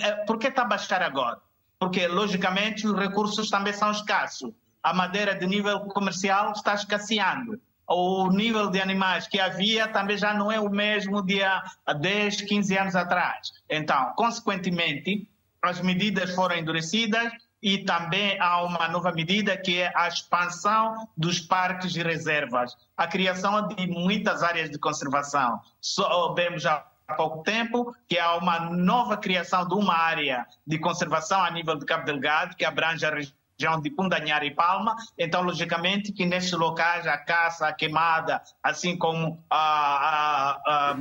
Eh, 0.01 0.25
por 0.25 0.39
que 0.39 0.47
está 0.47 0.63
a 0.63 0.65
baixar 0.65 1.03
agora? 1.03 1.39
Porque, 1.79 2.09
logicamente, 2.09 2.87
os 2.87 2.99
recursos 2.99 3.51
também 3.51 3.75
são 3.75 3.91
escassos. 3.91 4.55
A 4.83 4.95
madeira 4.95 5.35
de 5.35 5.47
nível 5.47 5.81
comercial 5.81 6.53
está 6.53 6.73
escasseando 6.73 7.61
o 7.89 8.29
nível 8.31 8.71
de 8.71 8.81
animais 8.81 9.27
que 9.27 9.39
havia 9.39 9.89
também 9.89 10.17
já 10.17 10.33
não 10.35 10.51
é 10.51 10.59
o 10.59 10.71
mesmo 10.71 11.23
de 11.23 11.43
há 11.43 11.63
10, 12.01 12.43
15 12.43 12.79
anos 12.79 12.97
atrás. 12.97 13.53
Então, 13.69 14.13
consequentemente, 14.17 15.29
as 15.63 15.81
medidas 15.81 16.35
foram 16.35 16.57
endurecidas 16.57 17.33
e 17.63 17.79
também 17.79 18.39
há 18.41 18.63
uma 18.63 18.89
nova 18.89 19.11
medida 19.11 19.57
que 19.57 19.81
é 19.81 19.93
a 19.97 20.07
expansão 20.07 21.09
dos 21.17 21.41
parques 21.41 21.97
e 21.97 22.03
reservas, 22.03 22.77
a 22.97 23.07
criação 23.07 23.69
de 23.69 23.87
muitas 23.87 24.43
áreas 24.43 24.69
de 24.69 24.79
conservação. 24.79 25.59
Soubemos 25.81 26.63
já 26.63 26.85
há 27.09 27.15
pouco 27.15 27.43
tempo 27.43 27.95
que 28.07 28.19
há 28.19 28.37
uma 28.37 28.61
nova 28.71 29.17
criação 29.17 29.67
de 29.67 29.75
uma 29.75 29.95
área 29.95 30.47
de 30.67 30.79
conservação 30.79 31.43
a 31.43 31.51
nível 31.51 31.79
de 31.79 31.87
Cabo 31.87 32.05
Delgado, 32.05 32.55
que 32.55 32.65
abrange 32.65 33.05
a 33.07 33.11
região 33.11 33.44
região 33.59 33.81
de 33.81 33.91
Pundanhara 33.91 34.45
e 34.45 34.51
Palma, 34.51 34.97
então, 35.19 35.43
logicamente, 35.43 36.13
que 36.13 36.27
nesses 36.27 36.53
locais 36.53 37.07
a 37.07 37.17
caça, 37.17 37.69
a 37.69 37.73
queimada, 37.73 38.43
assim 38.63 38.97
como 38.97 39.43
a, 39.49 40.59
a, 40.67 40.97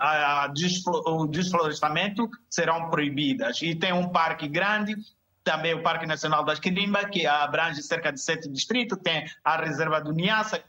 a, 0.00 0.44
a 0.44 0.52
o 1.06 1.26
desflorestamento, 1.26 2.28
serão 2.50 2.90
proibidas. 2.90 3.60
E 3.62 3.74
tem 3.74 3.92
um 3.92 4.08
parque 4.08 4.48
grande, 4.48 4.96
também 5.44 5.74
o 5.74 5.82
Parque 5.82 6.06
Nacional 6.06 6.44
das 6.44 6.58
Quirimba, 6.58 7.08
que 7.08 7.26
abrange 7.26 7.82
cerca 7.82 8.12
de 8.12 8.20
sete 8.20 8.48
distritos, 8.48 8.98
tem 9.02 9.26
a 9.44 9.56
Reserva 9.56 10.00
do 10.00 10.12
Niassa, 10.12 10.62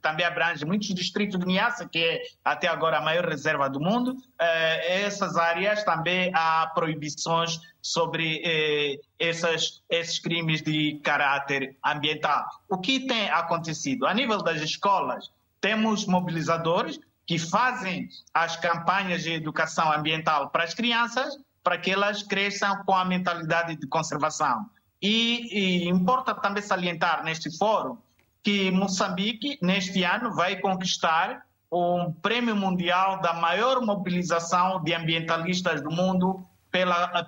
também 0.00 0.24
abrange 0.24 0.64
muitos 0.64 0.88
distritos 0.88 1.38
de 1.38 1.46
Niassa, 1.46 1.88
que 1.88 1.98
é 1.98 2.22
até 2.44 2.68
agora 2.68 2.98
a 2.98 3.00
maior 3.00 3.26
reserva 3.26 3.68
do 3.68 3.80
mundo. 3.80 4.16
Eh, 4.40 5.02
essas 5.04 5.36
áreas 5.36 5.84
também 5.84 6.30
há 6.34 6.70
proibições 6.74 7.60
sobre 7.80 8.42
eh, 8.44 8.98
essas, 9.18 9.82
esses 9.88 10.18
crimes 10.18 10.62
de 10.62 11.00
caráter 11.02 11.76
ambiental. 11.84 12.44
O 12.68 12.78
que 12.78 13.06
tem 13.06 13.30
acontecido? 13.30 14.06
A 14.06 14.14
nível 14.14 14.42
das 14.42 14.60
escolas, 14.60 15.30
temos 15.60 16.06
mobilizadores 16.06 16.98
que 17.26 17.38
fazem 17.38 18.08
as 18.32 18.56
campanhas 18.56 19.22
de 19.22 19.32
educação 19.32 19.92
ambiental 19.92 20.50
para 20.50 20.64
as 20.64 20.74
crianças, 20.74 21.36
para 21.62 21.76
que 21.76 21.90
elas 21.90 22.22
cresçam 22.22 22.84
com 22.84 22.94
a 22.94 23.04
mentalidade 23.04 23.76
de 23.76 23.86
conservação. 23.88 24.66
E, 25.02 25.84
e 25.84 25.88
importa 25.88 26.34
também 26.34 26.62
salientar 26.62 27.24
neste 27.24 27.56
fórum 27.58 27.98
que 28.46 28.70
Moçambique, 28.70 29.58
neste 29.60 30.04
ano, 30.04 30.32
vai 30.32 30.54
conquistar 30.60 31.44
um 31.68 32.12
prêmio 32.12 32.54
mundial 32.54 33.20
da 33.20 33.34
maior 33.34 33.80
mobilização 33.80 34.80
de 34.84 34.94
ambientalistas 34.94 35.82
do 35.82 35.90
mundo 35.90 36.46
pela, 36.70 37.26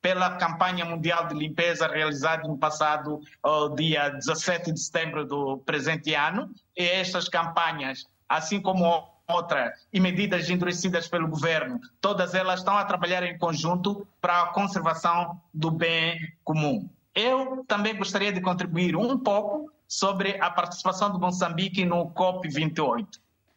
pela 0.00 0.36
campanha 0.36 0.84
mundial 0.84 1.26
de 1.26 1.34
limpeza 1.34 1.88
realizada 1.88 2.46
no 2.46 2.56
passado 2.56 3.20
dia 3.74 4.08
17 4.10 4.70
de 4.70 4.78
setembro 4.78 5.26
do 5.26 5.58
presente 5.66 6.14
ano. 6.14 6.48
E 6.76 6.84
estas 6.84 7.28
campanhas, 7.28 8.06
assim 8.28 8.60
como 8.62 9.04
outras 9.26 9.72
e 9.92 9.98
medidas 9.98 10.48
endurecidas 10.48 11.08
pelo 11.08 11.26
governo, 11.26 11.80
todas 12.00 12.36
elas 12.36 12.60
estão 12.60 12.78
a 12.78 12.84
trabalhar 12.84 13.24
em 13.24 13.36
conjunto 13.36 14.06
para 14.20 14.42
a 14.42 14.46
conservação 14.52 15.40
do 15.52 15.72
bem 15.72 16.20
comum. 16.44 16.88
Eu 17.12 17.64
também 17.66 17.96
gostaria 17.96 18.32
de 18.32 18.40
contribuir 18.40 18.94
um 18.94 19.18
pouco 19.18 19.74
sobre 19.88 20.40
a 20.40 20.50
participação 20.50 21.12
de 21.12 21.18
Moçambique 21.18 21.84
no 21.84 22.10
COP28. 22.10 23.06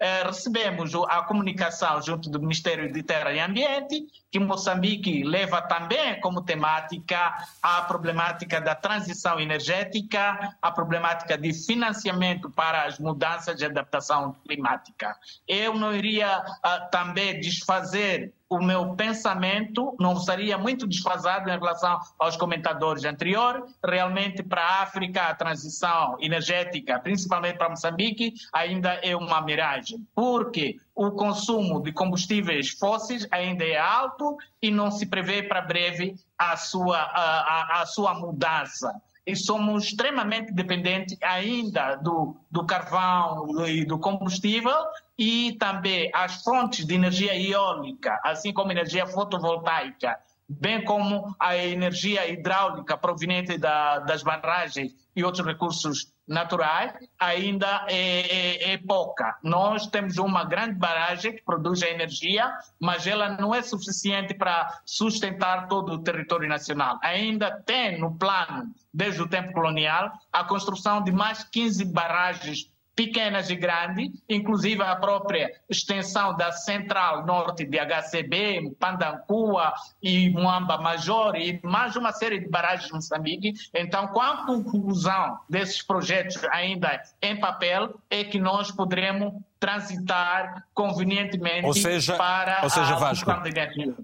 Eh, 0.02 0.24
recebemos 0.24 0.96
a 0.96 1.24
comunicação 1.24 2.02
junto 2.02 2.30
do 2.30 2.40
Ministério 2.40 2.90
de 2.92 3.04
Terra 3.04 3.34
e 3.34 3.40
Ambiente, 3.42 4.08
que 4.32 4.40
Moçambique 4.40 5.24
leva 5.24 5.62
também 5.62 6.18
como 6.22 6.42
temática 6.42 7.36
a 7.62 7.82
problemática 7.82 8.62
da 8.62 8.74
transição 8.74 9.42
energética, 9.42 10.56
a 10.62 10.72
problemática 10.72 11.38
de 11.38 11.52
financiamento 11.52 12.50
para 12.50 12.86
as 12.86 12.98
mudanças 12.98 13.58
de 13.58 13.66
adaptação 13.66 14.34
climática. 14.48 15.14
Eu 15.46 15.74
não 15.74 15.94
iria 15.94 16.40
uh, 16.40 16.90
também 16.90 17.38
desfazer 17.42 18.34
o 18.50 18.60
meu 18.60 18.96
pensamento 18.96 19.96
não 20.00 20.16
seria 20.16 20.58
muito 20.58 20.88
desfasado 20.88 21.48
em 21.50 21.54
relação 21.54 22.00
aos 22.18 22.36
comentadores 22.36 23.06
anteriores. 23.06 23.64
Realmente, 23.86 24.42
para 24.42 24.62
a 24.62 24.82
África, 24.82 25.28
a 25.28 25.36
transição 25.36 26.18
energética, 26.20 27.00
principalmente 27.00 27.58
para 27.58 27.70
Moçambique, 27.70 28.34
ainda 28.52 28.94
é 29.04 29.16
uma 29.16 29.40
miragem. 29.42 30.04
Porque 30.16 30.80
o 30.96 31.12
consumo 31.12 31.82
de 31.84 31.92
combustíveis 31.92 32.72
fósseis 32.72 33.28
ainda 33.30 33.64
é 33.64 33.78
alto 33.78 34.36
e 34.60 34.72
não 34.72 34.90
se 34.90 35.06
prevê 35.06 35.44
para 35.44 35.62
breve 35.62 36.16
a 36.38 36.58
sua, 36.58 36.98
a, 36.98 37.42
a, 37.42 37.82
a 37.82 37.86
sua 37.86 38.16
mudança 38.16 39.00
e 39.28 39.36
somos 39.36 39.86
extremamente 39.86 40.52
dependentes 40.52 41.16
ainda 41.22 41.96
do, 41.96 42.36
do 42.50 42.66
carvão 42.66 43.68
e 43.68 43.86
do 43.86 44.00
combustível 44.00 44.74
e 45.20 45.58
também 45.60 46.10
as 46.14 46.42
fontes 46.42 46.86
de 46.86 46.96
energia 46.96 47.36
eólica, 47.36 48.18
assim 48.24 48.54
como 48.54 48.72
energia 48.72 49.06
fotovoltaica, 49.06 50.18
bem 50.48 50.82
como 50.86 51.36
a 51.38 51.58
energia 51.58 52.26
hidráulica 52.32 52.98
proveniente 52.98 53.58
da, 53.58 54.00
das 54.00 54.24
barragens 54.24 54.96
e 55.14 55.22
outros 55.22 55.46
recursos 55.46 56.14
naturais, 56.26 56.94
ainda 57.20 57.86
é, 57.90 57.98
é, 57.98 58.74
é, 58.74 58.78
pouca. 58.78 59.38
Nós 59.44 59.88
temos 59.88 60.18
uma 60.18 60.46
grande 60.46 60.76
barragem 60.76 61.34
que 61.34 61.44
produz 61.44 61.84
a 61.84 61.90
energia, 61.90 62.50
mas 62.80 63.06
ela 63.06 63.28
não 63.30 63.54
é 63.54 63.62
suficiente 63.62 64.34
para 64.34 64.80
sustentar 64.86 65.68
todo 65.68 65.94
o 65.94 66.02
território 66.02 66.48
nacional. 66.48 66.98
Ainda 67.04 67.52
tem 67.52 68.00
no 68.00 68.16
plano, 68.16 68.74
desde 68.94 69.22
o 69.22 69.28
tempo 69.28 69.52
colonial, 69.52 70.14
a 70.32 70.46
construção 70.46 71.04
de 71.04 71.12
mais 71.12 71.44
15 71.44 71.84
barragens 71.86 72.72
pequenas 73.00 73.50
e 73.50 73.56
grandes, 73.56 74.12
inclusive 74.28 74.84
a 74.84 74.94
própria 74.94 75.50
extensão 75.70 76.36
da 76.36 76.52
central 76.52 77.26
norte 77.26 77.64
de 77.64 77.78
HCB, 77.80 78.76
Pandancua 78.78 79.74
e 80.04 80.30
Muamba 80.32 80.78
Major 80.78 81.34
e 81.38 81.62
mais 81.64 81.96
uma 81.96 82.12
série 82.12 82.42
de 82.42 82.50
barragens 82.50 82.90
em 82.90 82.96
Moçambique. 82.96 83.54
Então, 83.74 84.08
com 84.08 84.20
a 84.20 84.46
conclusão 84.46 85.40
desses 85.50 85.82
projetos 85.82 86.44
ainda 86.52 87.02
em 87.22 87.40
papel, 87.40 87.98
é 88.10 88.26
que 88.26 88.38
nós 88.38 88.70
poderemos 88.70 89.34
transitar 89.58 90.66
convenientemente 90.74 91.66
ou 91.66 91.74
seja, 91.74 92.18
para 92.18 92.60
ou 92.64 92.70
seja, 92.70 92.96
a 92.96 92.98
Vasco, 92.98 93.32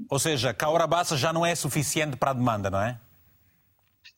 Ou 0.10 0.20
seja, 0.20 0.54
Caorabassa 0.54 1.18
já 1.18 1.34
não 1.34 1.46
é 1.46 1.54
suficiente 1.54 2.16
para 2.16 2.32
a 2.32 2.34
demanda, 2.34 2.70
não 2.70 2.82
é? 2.82 2.98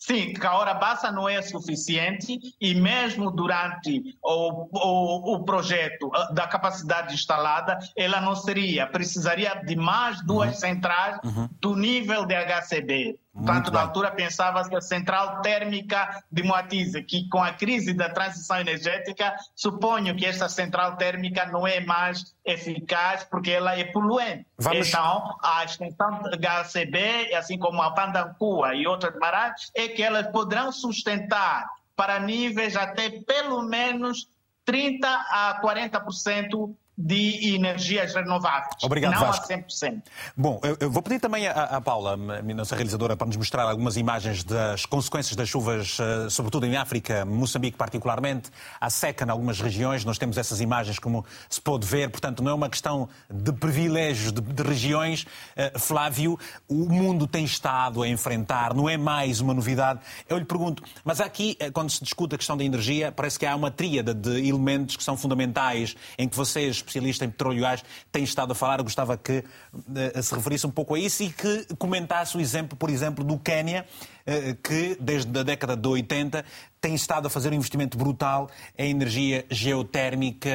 Sim, 0.08 0.34
que 0.34 0.48
a 0.48 0.54
hora 0.54 0.74
baixa 0.74 1.12
não 1.12 1.28
é 1.28 1.42
suficiente 1.42 2.40
e 2.62 2.74
mesmo 2.74 3.30
durante 3.30 4.18
o, 4.24 4.70
o, 4.72 5.36
o, 5.36 5.44
projeto 5.44 6.10
da 6.32 6.48
capacidade 6.48 7.14
instalada, 7.14 7.78
ela 7.94 8.22
não 8.22 8.34
seria, 8.34 8.88
precisaria 8.88 9.54
de 9.66 9.76
mais 9.76 10.26
duas 10.26 10.52
uhum. 10.52 10.60
centrais 10.62 11.20
uhum. 11.26 11.50
do 11.60 11.76
nível 11.76 12.26
de 12.26 12.34
HCB. 12.36 13.20
Portanto, 13.38 13.72
na 13.72 13.82
altura 13.82 14.10
pensava-se 14.10 14.76
a 14.76 14.82
central 14.82 15.42
térmica 15.42 16.24
de 16.32 16.42
Moatize, 16.42 17.04
que 17.04 17.30
com 17.30 17.42
a 17.42 17.54
crise 17.54 17.94
da 17.94 18.10
transição 18.10 18.60
energética, 18.60 19.36
suponho 19.56 20.16
que 20.16 20.26
esta 20.26 20.50
central 20.50 20.98
térmica 20.98 21.46
não 21.46 21.68
é 21.68 21.80
mais 21.80 22.36
eficaz 22.44 23.24
porque 23.24 23.52
ela 23.52 23.78
é 23.78 23.84
poluente. 23.86 24.48
Vamos... 24.58 24.88
Então, 24.88 25.38
a 25.44 25.64
extensão 25.64 26.24
da 26.40 26.64
HCB, 26.64 27.36
assim 27.36 27.60
como 27.60 27.82
a 27.82 27.92
Pandancua 27.92 28.74
e 28.74 28.88
outras 28.88 29.18
barragens, 29.20 29.72
é 29.76 29.88
que 29.88 30.02
elas 30.02 30.28
poderão 30.28 30.72
sustentar 30.72 31.70
para 31.96 32.20
níveis 32.20 32.76
até 32.76 33.10
pelo 33.10 33.62
menos 33.62 34.28
30 34.66 35.08
a 35.08 35.62
40% 35.64 36.76
de 36.98 37.54
energias 37.54 38.16
renováveis. 38.16 38.84
Obrigado, 38.84 39.14
não 39.14 39.20
Vasco. 39.20 39.54
a 39.54 39.58
100%. 39.58 40.02
Bom, 40.36 40.60
eu 40.80 40.90
vou 40.90 41.04
pedir 41.04 41.20
também 41.20 41.48
à, 41.48 41.80
Paula, 41.80 42.14
a 42.14 42.54
nossa 42.54 42.76
realizadora, 42.76 43.16
para 43.16 43.28
nos 43.28 43.38
mostrar 43.38 43.64
algumas 43.64 43.98
imagens 43.98 44.44
das 44.44 44.84
consequências 44.86 45.36
das 45.36 45.48
chuvas, 45.48 45.98
eh, 46.00 46.30
sobretudo 46.30 46.66
em 46.66 46.76
África, 46.76 47.24
Moçambique 47.24 47.78
particularmente, 47.78 48.50
a 48.82 48.90
seca 48.90 49.26
em 49.26 49.30
algumas 49.30 49.62
regiões. 49.62 50.04
Nós 50.04 50.18
temos 50.18 50.40
essas 50.40 50.60
imagens, 50.60 50.98
como 50.98 51.24
se 51.48 51.62
pode 51.62 51.86
ver. 51.86 52.10
Portanto, 52.10 52.42
não 52.42 52.52
é 52.52 52.54
uma 52.56 52.70
questão 52.70 53.08
de 53.30 53.54
privilégios 53.54 54.32
de, 54.32 54.42
de 54.42 54.64
regiões. 54.64 55.24
Uh, 55.56 55.78
Flávio, 55.78 56.40
o 56.68 56.90
mundo 56.90 57.28
tem 57.28 57.46
estado 57.46 58.02
a 58.02 58.08
enfrentar, 58.08 58.74
não 58.74 58.90
é 58.90 58.98
mais 58.98 59.40
uma 59.40 59.54
novidade. 59.54 60.00
Eu 60.28 60.40
lhe 60.40 60.46
pergunto, 60.46 60.82
mas 61.04 61.22
aqui, 61.22 61.56
eh, 61.60 61.70
quando 61.70 61.92
se 61.92 62.04
discute 62.04 62.34
a 62.34 62.38
questão 62.40 62.58
da 62.58 62.64
energia, 62.64 63.12
parece 63.12 63.38
que 63.38 63.46
há 63.46 63.56
uma 63.56 63.70
tríada 63.70 64.16
de 64.16 64.48
elementos 64.48 64.98
que 64.98 65.04
são 65.04 65.16
fundamentais, 65.16 65.96
em 66.18 66.28
que 66.28 66.36
vocês 66.36 66.87
especialista 66.88 67.26
em 67.26 67.30
petróleo 67.30 67.58
e 67.58 67.62
gás, 67.62 67.84
tem 68.12 68.24
estado 68.24 68.52
a 68.52 68.56
falar. 68.56 68.82
Gostava 68.82 69.18
que 69.18 69.44
uh, 69.74 70.24
se 70.24 70.34
referisse 70.34 70.66
um 70.66 70.72
pouco 70.72 70.96
a 70.96 71.00
isso 71.00 71.24
e 71.24 71.30
que 71.30 71.66
comentasse 71.76 72.38
o 72.38 72.40
exemplo, 72.40 72.78
por 72.78 72.90
exemplo, 72.90 73.24
do 73.24 73.38
Quénia, 73.38 73.86
uh, 74.26 74.56
que 74.56 74.98
desde 75.00 75.40
a 75.40 75.44
década 75.44 75.76
de 75.76 75.88
80 75.88 76.44
tem 76.80 76.96
estado 76.96 77.28
a 77.28 77.30
fazer 77.30 77.52
um 77.52 77.56
investimento 77.56 77.98
brutal 77.98 78.50
em 78.78 78.92
energia 78.92 79.46
geotérmica, 79.50 80.50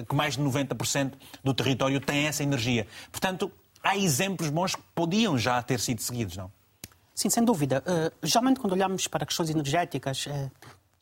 uh, 0.00 0.06
que 0.06 0.14
mais 0.14 0.36
de 0.36 0.42
90% 0.42 1.12
do 1.44 1.54
território 1.54 2.00
tem 2.00 2.26
essa 2.26 2.42
energia. 2.42 2.86
Portanto, 3.10 3.50
há 3.82 3.96
exemplos 3.96 4.50
bons 4.50 4.74
que 4.74 4.82
podiam 4.94 5.38
já 5.38 5.62
ter 5.62 5.80
sido 5.80 6.02
seguidos, 6.02 6.36
não? 6.36 6.50
Sim, 7.16 7.30
sem 7.30 7.42
dúvida. 7.42 7.82
Uh, 7.86 8.26
geralmente, 8.26 8.60
quando 8.60 8.74
olhamos 8.74 9.08
para 9.08 9.24
questões 9.24 9.48
energéticas, 9.48 10.26
uh, 10.26 10.50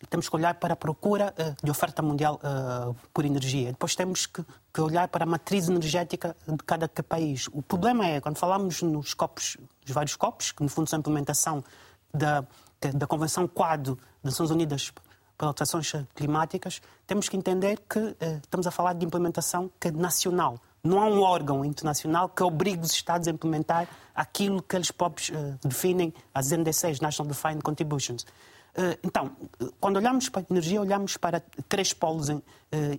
temos 0.08 0.28
que 0.28 0.36
olhar 0.36 0.54
para 0.54 0.74
a 0.74 0.76
procura 0.76 1.34
uh, 1.38 1.64
de 1.64 1.70
oferta 1.70 2.02
mundial 2.02 2.40
uh, 2.42 2.94
por 3.12 3.24
energia. 3.24 3.72
Depois 3.72 3.94
temos 3.94 4.26
que, 4.26 4.44
olhar 4.80 5.08
para 5.08 5.24
a 5.24 5.26
matriz 5.26 5.68
energética 5.68 6.36
de 6.46 6.56
cada 6.64 6.88
país. 6.88 7.48
O 7.52 7.62
problema 7.62 8.06
é, 8.06 8.20
quando 8.20 8.36
falamos 8.36 8.82
nos 8.82 9.14
copos, 9.14 9.56
os 9.86 9.92
vários 9.92 10.16
copos, 10.16 10.50
que 10.50 10.62
no 10.62 10.68
fundo 10.68 10.88
são 10.90 10.98
a 10.98 11.00
implementação 11.00 11.62
da, 12.12 12.44
da 12.92 13.06
Convenção 13.06 13.46
Quadro 13.46 13.96
das 14.22 14.32
Nações 14.32 14.50
Unidas 14.50 14.92
para 15.38 15.48
alterações 15.48 15.92
climáticas, 16.14 16.80
temos 17.06 17.28
que 17.28 17.36
entender 17.36 17.80
que 17.88 17.98
uh, 17.98 18.16
estamos 18.42 18.66
a 18.66 18.70
falar 18.70 18.94
de 18.94 19.06
implementação 19.06 19.70
que 19.78 19.88
é 19.88 19.90
nacional. 19.92 20.58
Não 20.82 21.00
há 21.00 21.06
um 21.06 21.22
órgão 21.22 21.64
internacional 21.64 22.28
que 22.28 22.42
obrigue 22.42 22.84
os 22.84 22.92
Estados 22.92 23.28
a 23.28 23.30
implementar 23.30 23.88
aquilo 24.14 24.62
que 24.62 24.76
eles 24.76 24.90
próprios 24.90 25.30
definem 25.62 26.12
as 26.34 26.50
NDCs, 26.50 27.00
National 27.00 27.32
Defined 27.32 27.62
Contributions. 27.62 28.26
Eh, 28.76 28.98
então, 29.04 29.30
quando 29.80 29.96
olhamos 29.96 30.28
para 30.28 30.42
a 30.42 30.46
energia, 30.50 30.80
olhamos 30.80 31.16
para 31.16 31.40
três 31.68 31.92
polos. 31.92 32.28
Eh, 32.28 32.40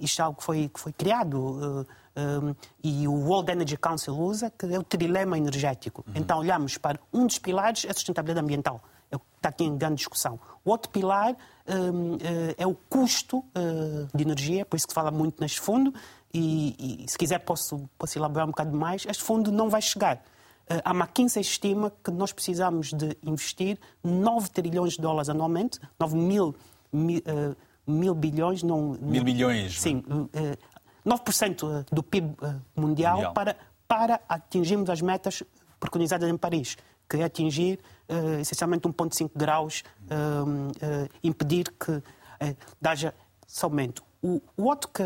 isto 0.02 0.22
é 0.22 0.24
algo 0.24 0.38
que 0.38 0.44
foi, 0.44 0.70
que 0.70 0.80
foi 0.80 0.94
criado 0.94 1.86
eh, 2.16 2.56
e 2.84 3.08
o 3.08 3.14
World 3.14 3.52
Energy 3.52 3.78
Council 3.78 4.18
usa, 4.18 4.52
que 4.58 4.66
é 4.74 4.80
o 4.80 4.84
trilema 4.84 5.38
energético. 5.38 6.04
Uhum. 6.08 6.14
Então, 6.16 6.40
olhamos 6.40 6.78
para 6.78 7.00
um 7.12 7.28
dos 7.28 7.40
pilares, 7.40 7.86
é 7.86 7.92
a 7.92 7.94
sustentabilidade 7.94 8.44
ambiental. 8.44 8.82
É 9.12 9.18
está 9.36 9.50
aqui 9.50 9.64
em 9.64 9.78
grande 9.78 9.98
discussão. 9.98 10.40
O 10.64 10.72
outro 10.72 10.90
pilar 10.90 11.36
é 12.58 12.66
o 12.66 12.74
custo 12.74 13.44
de 14.14 14.24
energia, 14.24 14.66
por 14.66 14.76
isso 14.76 14.88
que 14.88 14.92
se 14.92 14.96
fala 14.96 15.12
muito 15.12 15.40
neste 15.40 15.60
fundo, 15.60 15.94
e, 16.34 17.04
e 17.06 17.08
se 17.08 17.16
quiser 17.16 17.40
posso, 17.40 17.88
posso 17.96 18.18
elaborar 18.18 18.48
um 18.48 18.50
bocado 18.50 18.76
mais. 18.76 19.06
Este 19.06 19.24
fundo 19.24 19.52
não 19.52 19.70
vai 19.70 19.82
chegar 19.84 20.16
eh, 20.16 20.35
a 20.84 20.94
McKinsey 20.94 21.42
estima 21.42 21.92
que 22.04 22.12
nós 22.12 22.32
precisamos 22.34 22.92
de 22.92 23.16
investir 23.24 23.80
9 24.04 24.50
trilhões 24.50 24.94
de 24.94 25.02
dólares 25.02 25.30
anualmente, 25.30 25.80
9 26.00 26.16
mil, 26.16 26.56
mil, 26.92 27.20
uh, 27.20 27.56
mil 27.86 28.16
bilhões... 28.16 28.64
Não, 28.64 28.98
mil 29.00 29.24
milhões. 29.24 29.80
Sim, 29.80 30.04
uh, 30.08 30.30
eh, 30.34 30.58
9% 31.06 31.86
do 31.92 32.02
PIB 32.02 32.36
mundial, 32.76 33.16
mundial, 33.18 33.34
Para, 33.34 33.56
para 33.88 34.22
atingirmos 34.28 34.90
as 34.90 35.02
metas 35.02 35.44
preconizadas 35.80 36.28
em 36.28 36.38
Paris, 36.38 36.78
que 37.08 37.18
é 37.18 37.24
atingir 37.26 37.80
uh, 38.10 38.40
essencialmente 38.40 38.88
1,5 38.88 39.32
graus, 39.36 39.84
impedir 41.24 41.72
que 41.80 42.02
haja 42.84 43.14
somente. 43.46 44.02
O, 44.22 44.42
o 44.58 44.64
outro 44.64 44.90
que 44.90 45.04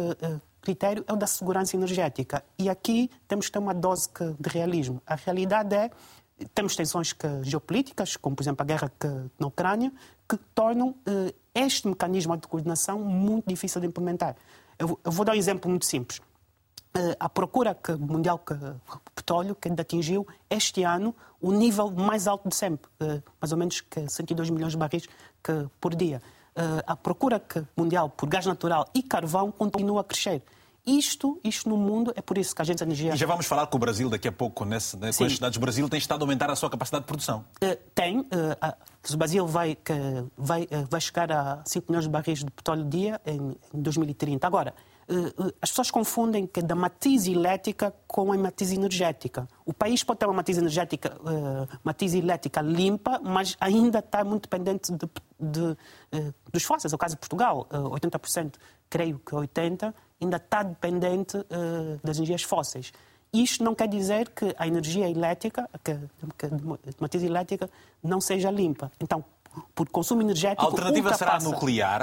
critério 0.70 1.04
é 1.08 1.14
o 1.14 1.16
da 1.16 1.26
segurança 1.26 1.76
energética. 1.76 2.44
E 2.58 2.70
aqui 2.70 3.10
temos 3.28 3.48
que 3.48 3.52
ter 3.52 3.60
uma 3.60 3.74
dose 3.74 4.08
de 4.40 4.50
realismo. 4.50 5.02
A 5.06 5.16
realidade 5.16 5.76
é 5.76 5.90
temos 6.54 6.76
tensões 6.76 7.12
que, 7.12 7.28
geopolíticas, 7.44 8.16
como 8.16 8.36
por 8.36 8.44
exemplo 8.44 8.62
a 8.62 8.66
guerra 8.66 8.92
que, 8.98 9.08
na 9.40 9.48
Ucrânia, 9.48 9.92
que 10.28 10.38
tornam 10.54 10.96
eh, 11.06 11.34
este 11.54 11.88
mecanismo 11.88 12.38
de 12.38 12.48
coordenação 12.48 13.00
muito 13.00 13.46
difícil 13.48 13.82
de 13.82 13.88
implementar. 13.88 14.36
Eu, 14.78 14.98
eu 15.04 15.12
vou 15.12 15.26
dar 15.26 15.34
um 15.34 15.36
exemplo 15.36 15.70
muito 15.70 15.86
simples. 15.86 16.22
Eh, 16.94 17.16
a 17.20 17.28
procura 17.28 17.76
que, 17.76 17.92
mundial 17.92 18.40
de 18.48 18.56
petróleo 19.16 19.56
que 19.56 19.68
atingiu 19.70 20.26
este 20.50 20.84
ano 20.84 21.14
o 21.42 21.52
nível 21.52 21.92
mais 21.92 22.26
alto 22.28 22.48
de 22.48 22.56
sempre, 22.56 22.90
eh, 23.02 23.22
mais 23.42 23.52
ou 23.52 23.58
menos 23.58 23.82
que 23.82 24.08
102 24.08 24.50
milhões 24.50 24.74
de 24.74 24.78
barris 24.78 25.08
que, 25.44 25.68
por 25.82 25.94
dia. 25.96 26.22
Eh, 26.56 26.84
a 26.88 26.96
procura 26.96 27.42
mundial 27.76 28.10
por 28.10 28.30
gás 28.30 28.46
natural 28.46 28.88
e 28.94 29.04
carvão 29.04 29.52
continua 29.52 30.02
a 30.02 30.04
crescer. 30.04 30.42
Isto, 30.90 31.40
isto 31.44 31.70
no 31.70 31.78
mundo 31.78 32.12
é 32.16 32.22
por 32.22 32.36
isso 32.36 32.56
que 32.56 32.62
a 32.64 32.66
gente 32.66 32.82
energia. 32.82 33.14
E 33.14 33.18
já 33.18 33.28
vamos 33.28 33.46
falar 33.46 33.68
com 33.68 33.78
o 33.78 33.80
Brasil 33.80 34.10
daqui 34.10 34.28
a 34.28 34.32
pouco, 34.32 34.66
nesse, 34.66 34.98
né, 34.98 35.12
com 35.16 35.24
estes 35.24 35.38
dados. 35.38 35.56
O 35.56 35.62
Brasil 35.62 35.88
tem 35.88 36.00
estado 36.00 36.24
a 36.24 36.24
aumentar 36.24 36.50
a 36.50 36.56
sua 36.56 36.68
capacidade 36.68 37.04
de 37.04 37.08
produção. 37.08 37.46
Uh, 37.62 37.78
tem. 37.94 38.22
Uh, 38.22 38.26
o 39.14 39.18
Brasil 39.18 39.46
vai, 39.46 39.78
vai, 40.36 40.64
uh, 40.64 40.88
vai 40.90 41.00
chegar 41.00 41.32
a 41.32 41.62
5 41.64 41.86
milhões 41.90 42.06
de 42.06 42.10
barris 42.10 42.40
de 42.40 42.50
petróleo 42.50 42.84
dia 42.86 43.22
em, 43.24 43.56
em 43.74 43.82
2030. 43.82 44.48
Agora, 44.48 44.74
as 45.60 45.70
pessoas 45.72 45.90
confundem 45.90 46.46
que 46.46 46.62
da 46.62 46.76
matriz 46.76 47.26
elétrica 47.26 47.94
com 48.06 48.32
a 48.32 48.38
matriz 48.38 48.72
energética. 48.72 49.48
O 49.66 49.74
país 49.74 50.04
pode 50.04 50.20
ter 50.20 50.28
uma 50.28 50.36
matriz 50.36 50.56
energética, 50.60 51.18
matriz 51.84 52.14
elétrica 52.14 52.62
limpa, 52.62 53.20
mas 53.24 53.58
ainda 53.60 54.00
está 54.00 54.24
muito 54.24 54.44
dependente 54.44 54.92
de, 54.92 55.10
de, 55.40 55.76
dos 56.54 56.62
fósseis. 56.62 56.94
É 56.94 56.96
o 56.96 57.00
caso 57.00 57.16
de 57.16 57.20
Portugal, 57.20 57.68
80%, 57.72 58.54
creio 58.88 59.18
que 59.18 59.32
80%, 59.32 59.96
ainda 60.22 60.38
está 60.38 60.64
dependente 60.64 61.38
das 62.04 62.18
energias 62.18 62.44
fósseis. 62.44 62.92
Isto 63.32 63.64
não 63.64 63.76
quer 63.76 63.88
dizer 63.88 64.30
que 64.30 64.56
a 64.58 64.68
energia 64.68 65.08
elétrica, 65.10 65.70
que, 65.84 65.96
que 66.38 66.46
a 66.48 66.50
matriz 67.00 67.24
elétrica, 67.24 67.70
não 68.02 68.20
seja 68.20 68.50
limpa. 68.50 68.92
Então, 69.00 69.24
por 69.76 69.90
consumo 69.90 70.22
energético. 70.22 70.62
A 70.62 70.66
alternativa 70.66 71.14
será 71.14 71.36
a 71.36 71.40
nuclear? 71.40 72.02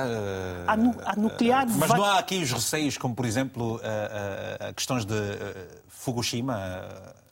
A, 0.66 0.76
nu, 0.76 0.94
a 1.04 1.16
nuclear 1.16 1.66
mas 1.68 1.88
vai... 1.88 1.98
não 1.98 2.04
há 2.04 2.18
aqui 2.18 2.42
os 2.42 2.52
receios, 2.52 2.98
como 2.98 3.14
por 3.14 3.24
exemplo 3.24 3.80
a, 3.82 4.68
a 4.68 4.72
questões 4.72 5.04
de 5.04 5.14
Fukushima? 5.88 6.82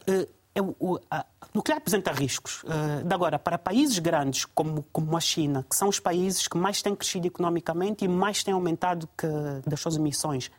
Uh, 0.08 0.98
a 1.10 1.26
nuclear 1.52 1.78
apresenta 1.78 2.12
riscos. 2.12 2.62
Uh, 2.62 3.12
agora, 3.12 3.38
para 3.38 3.58
países 3.58 3.98
grandes 3.98 4.44
como, 4.44 4.84
como 4.92 5.16
a 5.16 5.20
China, 5.20 5.64
que 5.68 5.74
são 5.76 5.88
os 5.88 5.98
países 5.98 6.46
que 6.46 6.56
mais 6.56 6.80
têm 6.80 6.94
crescido 6.94 7.26
economicamente 7.26 8.04
e 8.04 8.08
mais 8.08 8.42
têm 8.44 8.54
aumentado 8.54 9.08
que, 9.16 9.26
das 9.68 9.80
suas 9.80 9.96
emissões, 9.96 10.50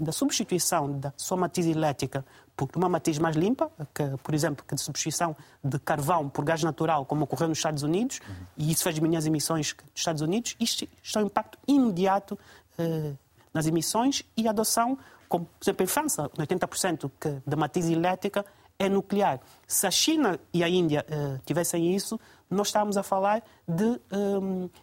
da 0.00 0.12
substituição 0.12 0.98
da 0.98 1.12
sua 1.16 1.36
matriz 1.36 1.66
elétrica 1.66 2.24
por 2.56 2.68
uma 2.76 2.88
matriz 2.88 3.18
mais 3.18 3.34
limpa, 3.34 3.70
que, 3.94 4.04
por 4.22 4.34
exemplo, 4.34 4.64
que 4.66 4.74
de 4.74 4.80
substituição 4.80 5.34
de 5.62 5.78
carvão 5.78 6.28
por 6.28 6.44
gás 6.44 6.62
natural, 6.62 7.04
como 7.04 7.24
ocorreu 7.24 7.48
nos 7.48 7.58
Estados 7.58 7.82
Unidos, 7.82 8.20
uhum. 8.26 8.34
e 8.56 8.70
isso 8.70 8.82
fez 8.82 8.94
diminuir 8.94 9.16
as 9.16 9.26
emissões 9.26 9.72
dos 9.74 9.84
Estados 9.94 10.22
Unidos, 10.22 10.54
isto, 10.60 10.86
isto 11.02 11.18
é 11.18 11.22
um 11.22 11.26
impacto 11.26 11.58
imediato 11.66 12.38
eh, 12.78 13.12
nas 13.52 13.66
emissões 13.66 14.22
e 14.36 14.46
a 14.46 14.50
adoção, 14.50 14.98
como, 15.28 15.46
por 15.46 15.64
exemplo, 15.64 15.84
em 15.84 15.86
França, 15.86 16.28
80% 16.30 17.10
que, 17.18 17.42
da 17.46 17.56
matriz 17.56 17.88
elétrica 17.88 18.44
é 18.78 18.88
nuclear. 18.88 19.40
Se 19.66 19.86
a 19.86 19.90
China 19.90 20.38
e 20.52 20.62
a 20.62 20.68
Índia 20.68 21.04
eh, 21.08 21.40
tivessem 21.44 21.94
isso, 21.94 22.20
nós 22.50 22.68
estávamos 22.68 22.96
a 22.96 23.02
falar 23.02 23.42
de 23.66 24.00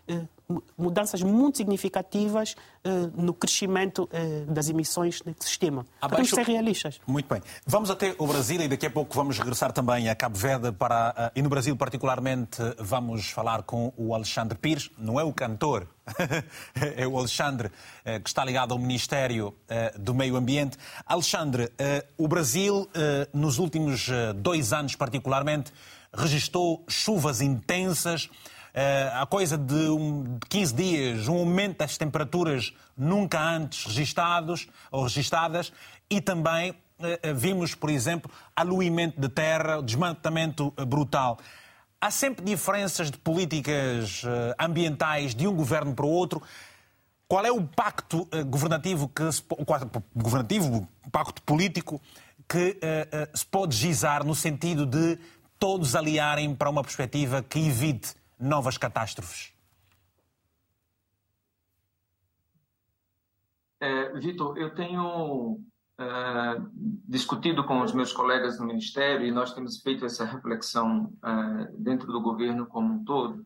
eh, 0.08 0.28
mudanças 0.78 1.22
muito 1.22 1.58
significativas 1.58 2.56
uh, 2.84 3.22
no 3.22 3.34
crescimento 3.34 4.10
uh, 4.12 4.52
das 4.52 4.68
emissões 4.68 5.22
nesse 5.24 5.48
sistema. 5.48 5.86
Abaixo... 6.02 6.16
Temos 6.16 6.30
de 6.30 6.36
ser 6.36 6.52
realistas. 6.52 7.02
Muito 7.06 7.32
bem. 7.32 7.42
Vamos 7.68 7.90
até 7.92 8.16
o 8.18 8.26
Brasil 8.26 8.60
e 8.62 8.68
daqui 8.68 8.88
a 8.88 8.90
pouco 8.90 9.16
vamos 9.16 9.38
regressar 9.38 9.72
também 9.72 10.10
a 10.10 10.16
Cabo 10.16 10.38
Verde 10.38 10.72
para, 10.72 11.32
uh, 11.36 11.40
e 11.40 11.42
no 11.42 11.50
Brasil 11.50 11.76
particularmente 11.76 12.58
vamos 12.80 13.30
falar 13.30 13.64
com 13.64 13.94
o 13.96 14.16
Alexandre 14.16 14.58
Pires, 14.58 14.90
não 14.98 15.20
é 15.20 15.24
o 15.24 15.32
cantor, 15.32 15.88
é 16.96 17.06
o 17.06 17.18
Alexandre 17.18 17.70
que 18.24 18.30
está 18.30 18.44
ligado 18.44 18.74
ao 18.74 18.80
Ministério 18.80 19.54
do 20.00 20.16
Meio 20.16 20.36
Ambiente. 20.36 20.76
Alexandre, 21.06 21.72
o 22.18 22.28
Brasil 22.28 22.90
nos 23.32 23.60
últimos 23.60 24.10
dois 24.36 24.74
anos 24.74 24.96
particularmente 24.96 25.72
registrou 26.14 26.84
chuvas 26.88 27.42
intensas, 27.42 28.30
eh, 28.30 28.59
a 29.14 29.26
coisa 29.26 29.58
de, 29.58 29.90
um, 29.90 30.38
15 30.48 30.74
dias, 30.74 31.28
um 31.28 31.38
aumento 31.38 31.80
das 31.80 31.98
temperaturas 31.98 32.74
nunca 32.96 33.40
antes 33.42 33.86
registados 33.86 34.68
ou 34.92 35.04
registadas 35.04 35.74
e 36.10 36.22
também 36.22 36.76
eh, 37.00 37.20
eh, 37.24 37.34
vimos, 37.34 37.76
por 37.76 37.90
exemplo, 37.90 38.32
aluimento 38.56 39.20
de 39.20 39.30
terra, 39.30 39.82
desmatamento 39.82 40.72
brutal. 40.88 41.40
Há 42.02 42.12
sempre 42.12 42.44
diferenças 42.46 43.12
de 43.12 43.18
políticas 43.18 44.24
ambientais 44.58 45.36
de 45.36 45.46
um 45.46 45.54
governo 45.54 45.94
para 45.94 46.06
o 46.06 46.10
outro. 46.10 46.42
Qual 47.28 47.46
é 47.46 47.52
o 47.52 47.62
pacto 47.62 48.26
governativo 48.48 49.10
que 49.10 49.30
se, 49.34 49.44
governativo, 50.16 50.88
o 51.06 51.12
pacto 51.12 51.42
político 51.42 52.02
que 52.48 52.80
se 53.34 53.46
pode 53.46 53.76
gizar 53.76 54.26
no 54.26 54.34
sentido 54.34 54.86
de 54.86 55.20
todos 55.60 55.94
aliarem 55.94 56.56
para 56.56 56.70
uma 56.70 56.82
perspectiva 56.82 57.44
que 57.44 57.60
evite 57.60 58.16
novas 58.40 58.78
catástrofes? 58.78 59.54
É, 63.82 64.14
Vitor, 64.20 64.58
eu 64.58 64.74
tenho 64.74 65.60
é, 65.98 66.62
discutido 67.08 67.64
com 67.64 67.82
os 67.82 67.94
meus 67.94 68.12
colegas 68.12 68.60
no 68.60 68.66
Ministério 68.66 69.26
e 69.26 69.32
nós 69.32 69.54
temos 69.54 69.82
feito 69.82 70.06
essa 70.06 70.26
reflexão 70.26 71.14
é, 71.24 71.72
dentro 71.78 72.12
do 72.12 72.22
governo 72.22 72.66
como 72.66 72.94
um 72.94 73.04
todo, 73.04 73.46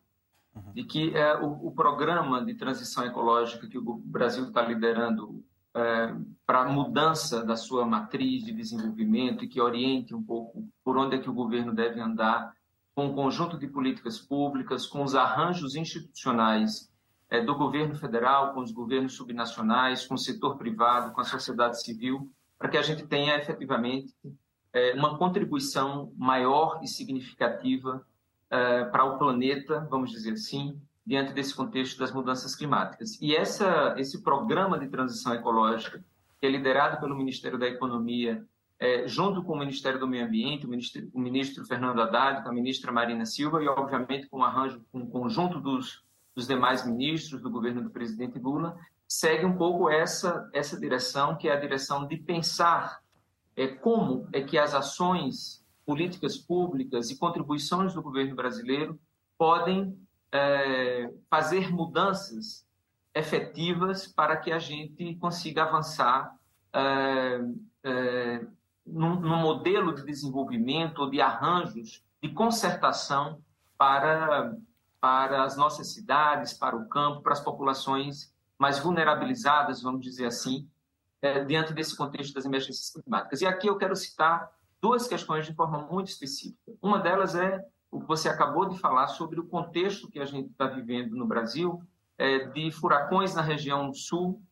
uhum. 0.54 0.72
de 0.72 0.84
que 0.84 1.16
é, 1.16 1.36
o, 1.36 1.68
o, 1.68 1.72
programa 1.72 2.44
de 2.44 2.54
transição 2.54 3.04
ecológica 3.04 3.68
que 3.68 3.78
o 3.78 3.96
Brasil 4.04 4.44
está 4.44 4.62
liderando 4.62 5.44
para 6.46 6.60
a 6.60 6.68
mudança 6.68 7.44
da 7.44 7.56
sua 7.56 7.84
matriz 7.84 8.44
de 8.44 8.52
desenvolvimento 8.52 9.44
e 9.44 9.48
que 9.48 9.60
oriente 9.60 10.14
um 10.14 10.22
pouco 10.22 10.68
por 10.84 10.96
onde 10.96 11.16
é 11.16 11.18
que 11.18 11.28
o 11.28 11.34
governo 11.34 11.74
deve 11.74 12.00
andar 12.00 12.54
com 12.94 13.06
um 13.06 13.14
conjunto 13.14 13.58
de 13.58 13.66
políticas 13.66 14.18
públicas, 14.18 14.86
com 14.86 15.02
os 15.02 15.14
arranjos 15.14 15.74
institucionais 15.74 16.92
é, 17.28 17.40
do 17.40 17.54
governo 17.56 17.96
federal, 17.96 18.54
com 18.54 18.60
os 18.60 18.70
governos 18.70 19.14
subnacionais, 19.14 20.06
com 20.06 20.14
o 20.14 20.18
setor 20.18 20.56
privado, 20.56 21.12
com 21.12 21.20
a 21.20 21.24
sociedade 21.24 21.82
civil, 21.82 22.30
para 22.58 22.68
que 22.68 22.76
a 22.76 22.82
gente 22.82 23.04
tenha 23.06 23.36
efetivamente 23.36 24.14
é, 24.72 24.92
uma 24.94 25.18
contribuição 25.18 26.12
maior 26.16 26.80
e 26.82 26.88
significativa 26.88 28.06
é, 28.48 28.84
para 28.84 29.04
o 29.04 29.18
planeta, 29.18 29.86
vamos 29.90 30.10
dizer 30.10 30.34
assim, 30.34 30.80
diante 31.04 31.32
desse 31.32 31.54
contexto 31.54 31.98
das 31.98 32.12
mudanças 32.12 32.54
climáticas. 32.54 33.20
E 33.20 33.34
essa, 33.34 33.94
esse 33.98 34.22
programa 34.22 34.78
de 34.78 34.88
transição 34.88 35.34
ecológica, 35.34 36.02
que 36.40 36.46
é 36.46 36.50
liderado 36.50 37.00
pelo 37.00 37.16
Ministério 37.16 37.58
da 37.58 37.66
Economia 37.66 38.46
é, 38.84 39.08
junto 39.08 39.42
com 39.42 39.54
o 39.54 39.58
Ministério 39.58 39.98
do 39.98 40.06
Meio 40.06 40.26
Ambiente, 40.26 40.66
o 40.66 40.68
ministro, 40.68 41.08
o 41.14 41.18
ministro, 41.18 41.64
Fernando 41.64 42.02
Haddad, 42.02 42.42
com 42.42 42.50
a 42.50 42.52
ministra 42.52 42.92
Marina 42.92 43.24
Silva 43.24 43.62
e, 43.62 43.66
obviamente, 43.66 44.28
com 44.28 44.40
o 44.40 44.42
arranjo, 44.42 44.84
com 44.92 44.98
o 44.98 45.06
conjunto 45.06 45.58
dos, 45.58 46.04
dos 46.36 46.46
demais 46.46 46.86
ministros 46.86 47.40
do 47.40 47.50
governo 47.50 47.82
do 47.82 47.88
presidente 47.88 48.38
Lula, 48.38 48.76
segue 49.08 49.46
um 49.46 49.56
pouco 49.56 49.88
essa, 49.88 50.50
essa 50.52 50.78
direção, 50.78 51.34
que 51.34 51.48
é 51.48 51.52
a 51.54 51.58
direção 51.58 52.06
de 52.06 52.18
pensar 52.18 53.00
é, 53.56 53.68
como 53.68 54.28
é 54.34 54.42
que 54.42 54.58
as 54.58 54.74
ações, 54.74 55.64
políticas 55.86 56.36
públicas 56.36 57.10
e 57.10 57.18
contribuições 57.18 57.94
do 57.94 58.02
governo 58.02 58.36
brasileiro 58.36 59.00
podem 59.38 59.98
é, 60.30 61.10
fazer 61.30 61.72
mudanças 61.72 62.66
efetivas 63.14 64.06
para 64.06 64.36
que 64.36 64.52
a 64.52 64.58
gente 64.58 65.14
consiga 65.14 65.62
avançar 65.62 66.36
é, 66.70 67.40
é, 67.82 68.46
num, 68.86 69.16
modelo 69.38 69.94
de 69.94 70.04
desenvolvimento 70.04 71.08
de 71.10 71.20
arranjos 71.20 72.02
de 72.22 72.28
concertação 72.30 73.42
para, 73.76 74.56
para 75.00 75.44
as 75.44 75.56
nossas 75.56 75.92
cidades, 75.92 76.52
para 76.52 76.76
o 76.76 76.88
campo, 76.88 77.22
para 77.22 77.32
as 77.32 77.40
populações 77.40 78.32
mais 78.58 78.78
vulnerabilizadas, 78.78 79.82
vamos 79.82 80.02
dizer 80.02 80.26
assim, 80.26 80.68
é, 81.20 81.44
diante 81.44 81.72
desse 81.72 81.96
contexto 81.96 82.34
das 82.34 82.44
emergências 82.44 82.90
climáticas. 82.90 83.40
E 83.40 83.46
aqui 83.46 83.66
eu 83.66 83.76
quero 83.76 83.96
citar 83.96 84.50
duas 84.80 85.06
questões 85.06 85.46
de 85.46 85.54
forma 85.54 85.78
muito 85.90 86.08
específica. 86.08 86.72
Uma 86.82 86.98
delas 86.98 87.34
é 87.34 87.64
o 87.90 88.00
que 88.00 88.06
você 88.06 88.28
acabou 88.28 88.68
de 88.68 88.78
falar 88.78 89.08
sobre 89.08 89.40
o 89.40 89.46
contexto 89.46 90.10
que 90.10 90.18
a 90.18 90.24
gente 90.24 90.50
está 90.50 90.66
vivendo 90.66 91.16
no 91.16 91.26
Brasil, 91.26 91.82
é, 92.18 92.46
de 92.48 92.70
furacões 92.70 93.34
na 93.34 93.42
região 93.42 93.92
sul, 93.92 94.42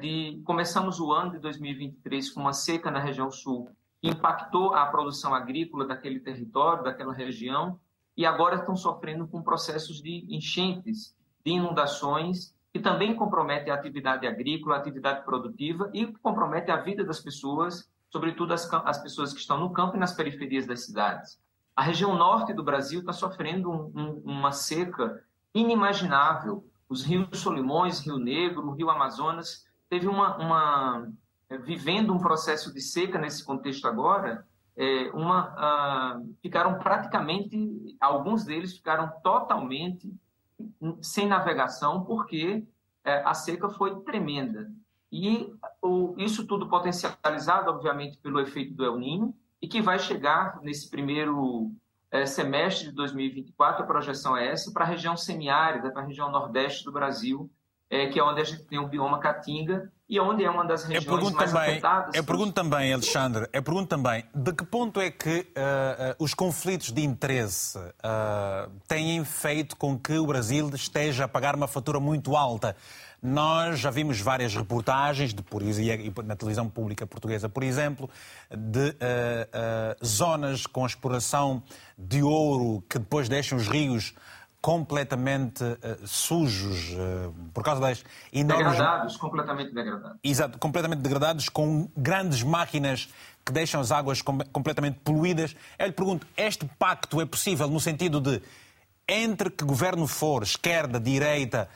de 0.00 0.40
começamos 0.44 1.00
o 1.00 1.12
ano 1.12 1.32
de 1.32 1.38
2023 1.38 2.30
com 2.30 2.40
uma 2.40 2.52
seca 2.52 2.90
na 2.90 2.98
região 2.98 3.30
sul 3.30 3.68
que 4.00 4.08
impactou 4.08 4.74
a 4.74 4.86
produção 4.86 5.34
agrícola 5.34 5.86
daquele 5.86 6.20
território, 6.20 6.84
daquela 6.84 7.12
região, 7.12 7.78
e 8.16 8.24
agora 8.24 8.56
estão 8.56 8.76
sofrendo 8.76 9.26
com 9.26 9.42
processos 9.42 10.00
de 10.00 10.26
enchentes, 10.28 11.14
de 11.44 11.52
inundações, 11.52 12.54
que 12.72 12.80
também 12.80 13.14
comprometem 13.14 13.72
a 13.72 13.76
atividade 13.76 14.26
agrícola, 14.26 14.76
a 14.76 14.78
atividade 14.78 15.24
produtiva 15.24 15.90
e 15.92 16.06
comprometem 16.06 16.74
a 16.74 16.78
vida 16.78 17.04
das 17.04 17.20
pessoas, 17.20 17.90
sobretudo 18.10 18.52
as, 18.54 18.72
as 18.72 19.02
pessoas 19.02 19.32
que 19.32 19.40
estão 19.40 19.58
no 19.58 19.72
campo 19.72 19.96
e 19.96 20.00
nas 20.00 20.14
periferias 20.14 20.66
das 20.66 20.84
cidades. 20.84 21.38
A 21.74 21.82
região 21.82 22.14
norte 22.16 22.54
do 22.54 22.64
Brasil 22.64 23.00
está 23.00 23.12
sofrendo 23.12 23.70
um, 23.70 23.92
um, 23.94 24.22
uma 24.24 24.52
seca 24.52 25.22
inimaginável. 25.54 26.66
Os 26.88 27.02
rios 27.04 27.38
Solimões, 27.38 28.00
Rio 28.00 28.18
Negro, 28.18 28.70
Rio 28.72 28.88
Amazonas 28.88 29.65
teve 29.88 30.06
uma, 30.08 30.36
uma 30.36 31.12
é, 31.48 31.56
vivendo 31.56 32.12
um 32.12 32.18
processo 32.18 32.72
de 32.72 32.80
seca 32.80 33.18
nesse 33.18 33.44
contexto 33.44 33.86
agora, 33.86 34.46
é, 34.76 35.10
uma, 35.12 36.18
uh, 36.18 36.36
ficaram 36.42 36.78
praticamente, 36.78 37.96
alguns 37.98 38.44
deles 38.44 38.76
ficaram 38.76 39.10
totalmente 39.22 40.12
sem 41.00 41.26
navegação, 41.26 42.04
porque 42.04 42.66
é, 43.04 43.22
a 43.24 43.32
seca 43.32 43.68
foi 43.70 44.00
tremenda. 44.00 44.70
E 45.10 45.52
o, 45.80 46.14
isso 46.18 46.46
tudo 46.46 46.68
potencializado, 46.68 47.70
obviamente, 47.70 48.18
pelo 48.18 48.40
efeito 48.40 48.74
do 48.74 48.84
El 48.84 48.98
Niño, 48.98 49.34
e 49.62 49.68
que 49.68 49.80
vai 49.80 49.98
chegar 49.98 50.60
nesse 50.62 50.90
primeiro 50.90 51.72
é, 52.10 52.26
semestre 52.26 52.88
de 52.88 52.94
2024, 52.94 53.82
a 53.82 53.86
projeção 53.86 54.36
é 54.36 54.48
essa, 54.48 54.72
para 54.72 54.84
a 54.84 54.88
região 54.88 55.16
semiárida, 55.16 55.90
para 55.90 56.02
a 56.02 56.06
região 56.06 56.30
nordeste 56.30 56.84
do 56.84 56.92
Brasil, 56.92 57.50
é, 57.90 58.06
que 58.06 58.18
é 58.18 58.22
onde 58.22 58.40
a 58.40 58.44
gente 58.44 58.64
tem 58.64 58.78
o 58.78 58.88
bioma 58.88 59.20
caatinga, 59.20 59.90
e 60.08 60.20
onde 60.20 60.44
é 60.44 60.50
uma 60.50 60.64
das 60.64 60.84
regiões 60.84 61.32
mais 61.32 61.52
também, 61.52 61.70
afetadas. 61.70 62.14
Eu 62.14 62.24
pergunto 62.24 62.52
também, 62.52 62.92
Alexandre, 62.92 63.48
eu 63.52 63.62
pergunto 63.62 63.88
também, 63.88 64.24
de 64.32 64.52
que 64.52 64.64
ponto 64.64 65.00
é 65.00 65.10
que 65.10 65.40
uh, 65.40 65.40
uh, 65.40 65.44
os 66.18 66.32
conflitos 66.32 66.92
de 66.92 67.02
interesse 67.02 67.76
uh, 67.76 68.70
têm 68.86 69.24
feito 69.24 69.76
com 69.76 69.98
que 69.98 70.16
o 70.16 70.26
Brasil 70.26 70.70
esteja 70.74 71.24
a 71.24 71.28
pagar 71.28 71.56
uma 71.56 71.66
fatura 71.66 71.98
muito 71.98 72.36
alta? 72.36 72.76
Nós 73.20 73.80
já 73.80 73.90
vimos 73.90 74.20
várias 74.20 74.54
reportagens, 74.54 75.34
de, 75.34 75.42
por, 75.42 75.60
na 76.24 76.36
televisão 76.36 76.68
pública 76.68 77.04
portuguesa, 77.04 77.48
por 77.48 77.64
exemplo, 77.64 78.08
de 78.54 78.94
zonas 80.04 80.66
com 80.66 80.86
exploração 80.86 81.62
de 81.98 82.22
ouro 82.22 82.84
que 82.88 82.98
depois 82.98 83.28
deixam 83.28 83.58
os 83.58 83.66
rios 83.66 84.14
completamente 84.66 85.62
uh, 85.62 86.08
sujos 86.08 86.90
uh, 86.90 87.32
por 87.54 87.62
causa 87.62 87.80
das 87.80 88.04
enormes... 88.32 88.72
Degradados, 88.72 89.16
completamente 89.16 89.72
degradados. 89.72 90.18
Exato, 90.24 90.58
completamente 90.58 91.02
degradados, 91.02 91.48
com 91.48 91.88
grandes 91.96 92.42
máquinas 92.42 93.08
que 93.44 93.52
deixam 93.52 93.80
as 93.80 93.92
águas 93.92 94.20
com 94.20 94.36
completamente 94.52 94.98
poluídas. 95.04 95.54
Eu 95.78 95.86
lhe 95.86 95.92
pergunto, 95.92 96.26
este 96.36 96.66
pacto 96.80 97.20
é 97.20 97.24
possível 97.24 97.68
no 97.68 97.78
sentido 97.78 98.20
de, 98.20 98.42
entre 99.06 99.50
que 99.50 99.64
governo 99.64 100.04
for, 100.04 100.42
esquerda, 100.42 100.98
direita, 100.98 101.68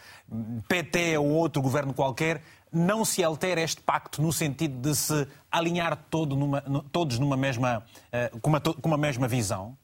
PT 0.66 1.16
ou 1.16 1.28
outro 1.28 1.62
governo 1.62 1.94
qualquer, 1.94 2.42
não 2.72 3.04
se 3.04 3.22
altera 3.22 3.60
este 3.60 3.80
pacto 3.82 4.20
no 4.20 4.32
sentido 4.32 4.80
de 4.80 4.96
se 4.96 5.28
alinhar 5.48 5.96
todo 6.10 6.34
numa, 6.34 6.60
todos 6.90 7.20
numa 7.20 7.36
mesma, 7.36 7.84
uh, 8.34 8.40
com, 8.40 8.50
uma, 8.50 8.60
com 8.60 8.88
uma 8.88 8.98
mesma 8.98 9.28
visão? 9.28 9.78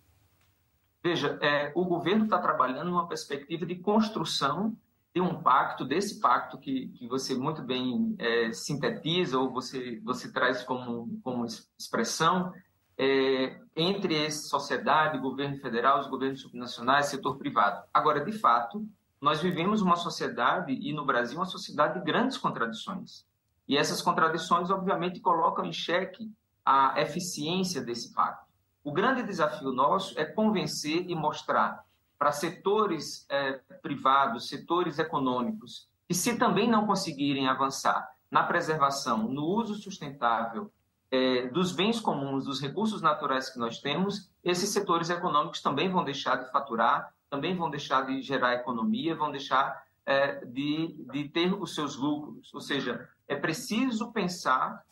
Veja, 1.07 1.39
é, 1.41 1.71
o 1.77 1.85
governo 1.85 2.25
está 2.25 2.37
trabalhando 2.37 2.91
numa 2.91 3.07
perspectiva 3.07 3.65
de 3.65 3.77
construção 3.77 4.77
de 5.15 5.21
um 5.21 5.41
pacto, 5.41 5.85
desse 5.85 6.19
pacto 6.19 6.59
que, 6.59 6.89
que 6.89 7.07
você 7.07 7.33
muito 7.33 7.63
bem 7.63 8.17
é, 8.19 8.51
sintetiza 8.51 9.39
ou 9.39 9.53
você, 9.53 10.01
você 10.03 10.33
traz 10.33 10.65
como, 10.65 11.17
como 11.23 11.47
expressão, 11.79 12.53
é, 12.99 13.57
entre 13.77 14.17
essa 14.27 14.49
sociedade, 14.49 15.21
governo 15.21 15.57
federal, 15.59 16.01
os 16.01 16.09
governos 16.09 16.41
subnacionais, 16.41 17.07
setor 17.07 17.39
privado. 17.39 17.87
Agora, 17.95 18.25
de 18.25 18.33
fato, 18.33 18.85
nós 19.21 19.41
vivemos 19.41 19.83
uma 19.83 19.95
sociedade, 19.95 20.73
e 20.73 20.93
no 20.93 21.07
Brasil, 21.07 21.39
uma 21.39 21.47
sociedade 21.47 22.01
de 22.01 22.05
grandes 22.05 22.37
contradições. 22.37 23.25
E 23.69 23.77
essas 23.77 24.03
contradições, 24.03 24.71
obviamente, 24.71 25.21
colocam 25.21 25.65
em 25.65 25.73
xeque 25.73 26.29
a 26.65 27.01
eficiência 27.01 27.81
desse 27.81 28.13
pacto. 28.13 28.46
O 28.87 28.93
grande 28.93 29.25
desafio 29.25 29.73
nosso 29.73 30.17
é 30.17 30.25
convencer 30.25 31.11
e 31.11 31.15
mostrar 31.17 31.85
para 32.17 32.31
setores 32.31 33.27
é, 33.29 33.55
privados, 33.83 34.49
setores 34.49 35.01
econômicos, 35.01 35.89
que 36.07 36.15
se 36.15 36.39
também 36.39 36.71
não 36.71 36.87
conseguirem 36.87 37.49
avançar 37.49 38.09
na 38.31 38.45
preservação, 38.45 39.27
no 39.27 39.45
uso 39.45 39.75
sustentável 39.75 40.71
é, 41.11 41.49
dos 41.49 41.73
bens 41.73 41.99
comuns, 41.99 42.45
dos 42.45 42.61
recursos 42.61 43.03
naturais 43.03 43.51
que 43.51 43.59
nós 43.59 43.81
temos, 43.81 44.31
esses 44.45 44.71
setores 44.71 45.11
econômicos 45.11 45.61
também 45.61 45.91
vão 45.91 46.05
deixar 46.05 46.37
de 46.37 46.49
faturar, 46.53 47.13
também 47.29 47.57
vão 47.57 47.69
deixar 47.69 48.07
de 48.07 48.23
gerar 48.23 48.55
economia, 48.55 49.17
vão 49.17 49.33
deixar 49.33 49.85
é, 50.07 50.45
de, 50.45 50.95
de 51.11 51.29
ter 51.29 51.53
os 51.53 51.75
seus 51.75 51.97
lucros. 51.97 52.55
Ou 52.55 52.61
seja, 52.61 53.09
é 53.27 53.35
preciso 53.35 54.13
pensar 54.13 54.87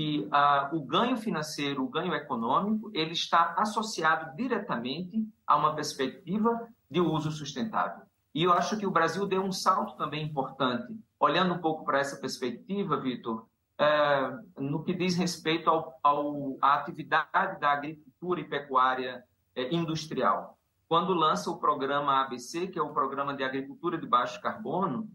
que 0.00 0.26
ah, 0.30 0.70
o 0.72 0.80
ganho 0.80 1.18
financeiro, 1.18 1.84
o 1.84 1.88
ganho 1.88 2.14
econômico, 2.14 2.90
ele 2.94 3.12
está 3.12 3.54
associado 3.58 4.34
diretamente 4.34 5.22
a 5.46 5.58
uma 5.58 5.74
perspectiva 5.74 6.66
de 6.90 7.02
uso 7.02 7.30
sustentável. 7.30 8.06
E 8.34 8.44
eu 8.44 8.52
acho 8.54 8.78
que 8.78 8.86
o 8.86 8.90
Brasil 8.90 9.26
deu 9.26 9.42
um 9.42 9.52
salto 9.52 9.98
também 9.98 10.24
importante, 10.24 10.98
olhando 11.18 11.52
um 11.52 11.58
pouco 11.58 11.84
para 11.84 11.98
essa 11.98 12.16
perspectiva, 12.16 12.98
Vitor, 12.98 13.46
é, 13.78 14.38
no 14.58 14.82
que 14.82 14.94
diz 14.94 15.16
respeito 15.16 15.68
ao, 15.68 15.98
ao, 16.02 16.56
à 16.62 16.76
atividade 16.76 17.60
da 17.60 17.72
agricultura 17.72 18.40
e 18.40 18.48
pecuária 18.48 19.22
é, 19.54 19.74
industrial. 19.74 20.56
Quando 20.88 21.12
lança 21.12 21.50
o 21.50 21.58
programa 21.58 22.22
ABC, 22.22 22.68
que 22.68 22.78
é 22.78 22.82
o 22.82 22.94
Programa 22.94 23.34
de 23.34 23.44
Agricultura 23.44 23.98
de 23.98 24.06
Baixo 24.06 24.40
Carbono, 24.40 25.10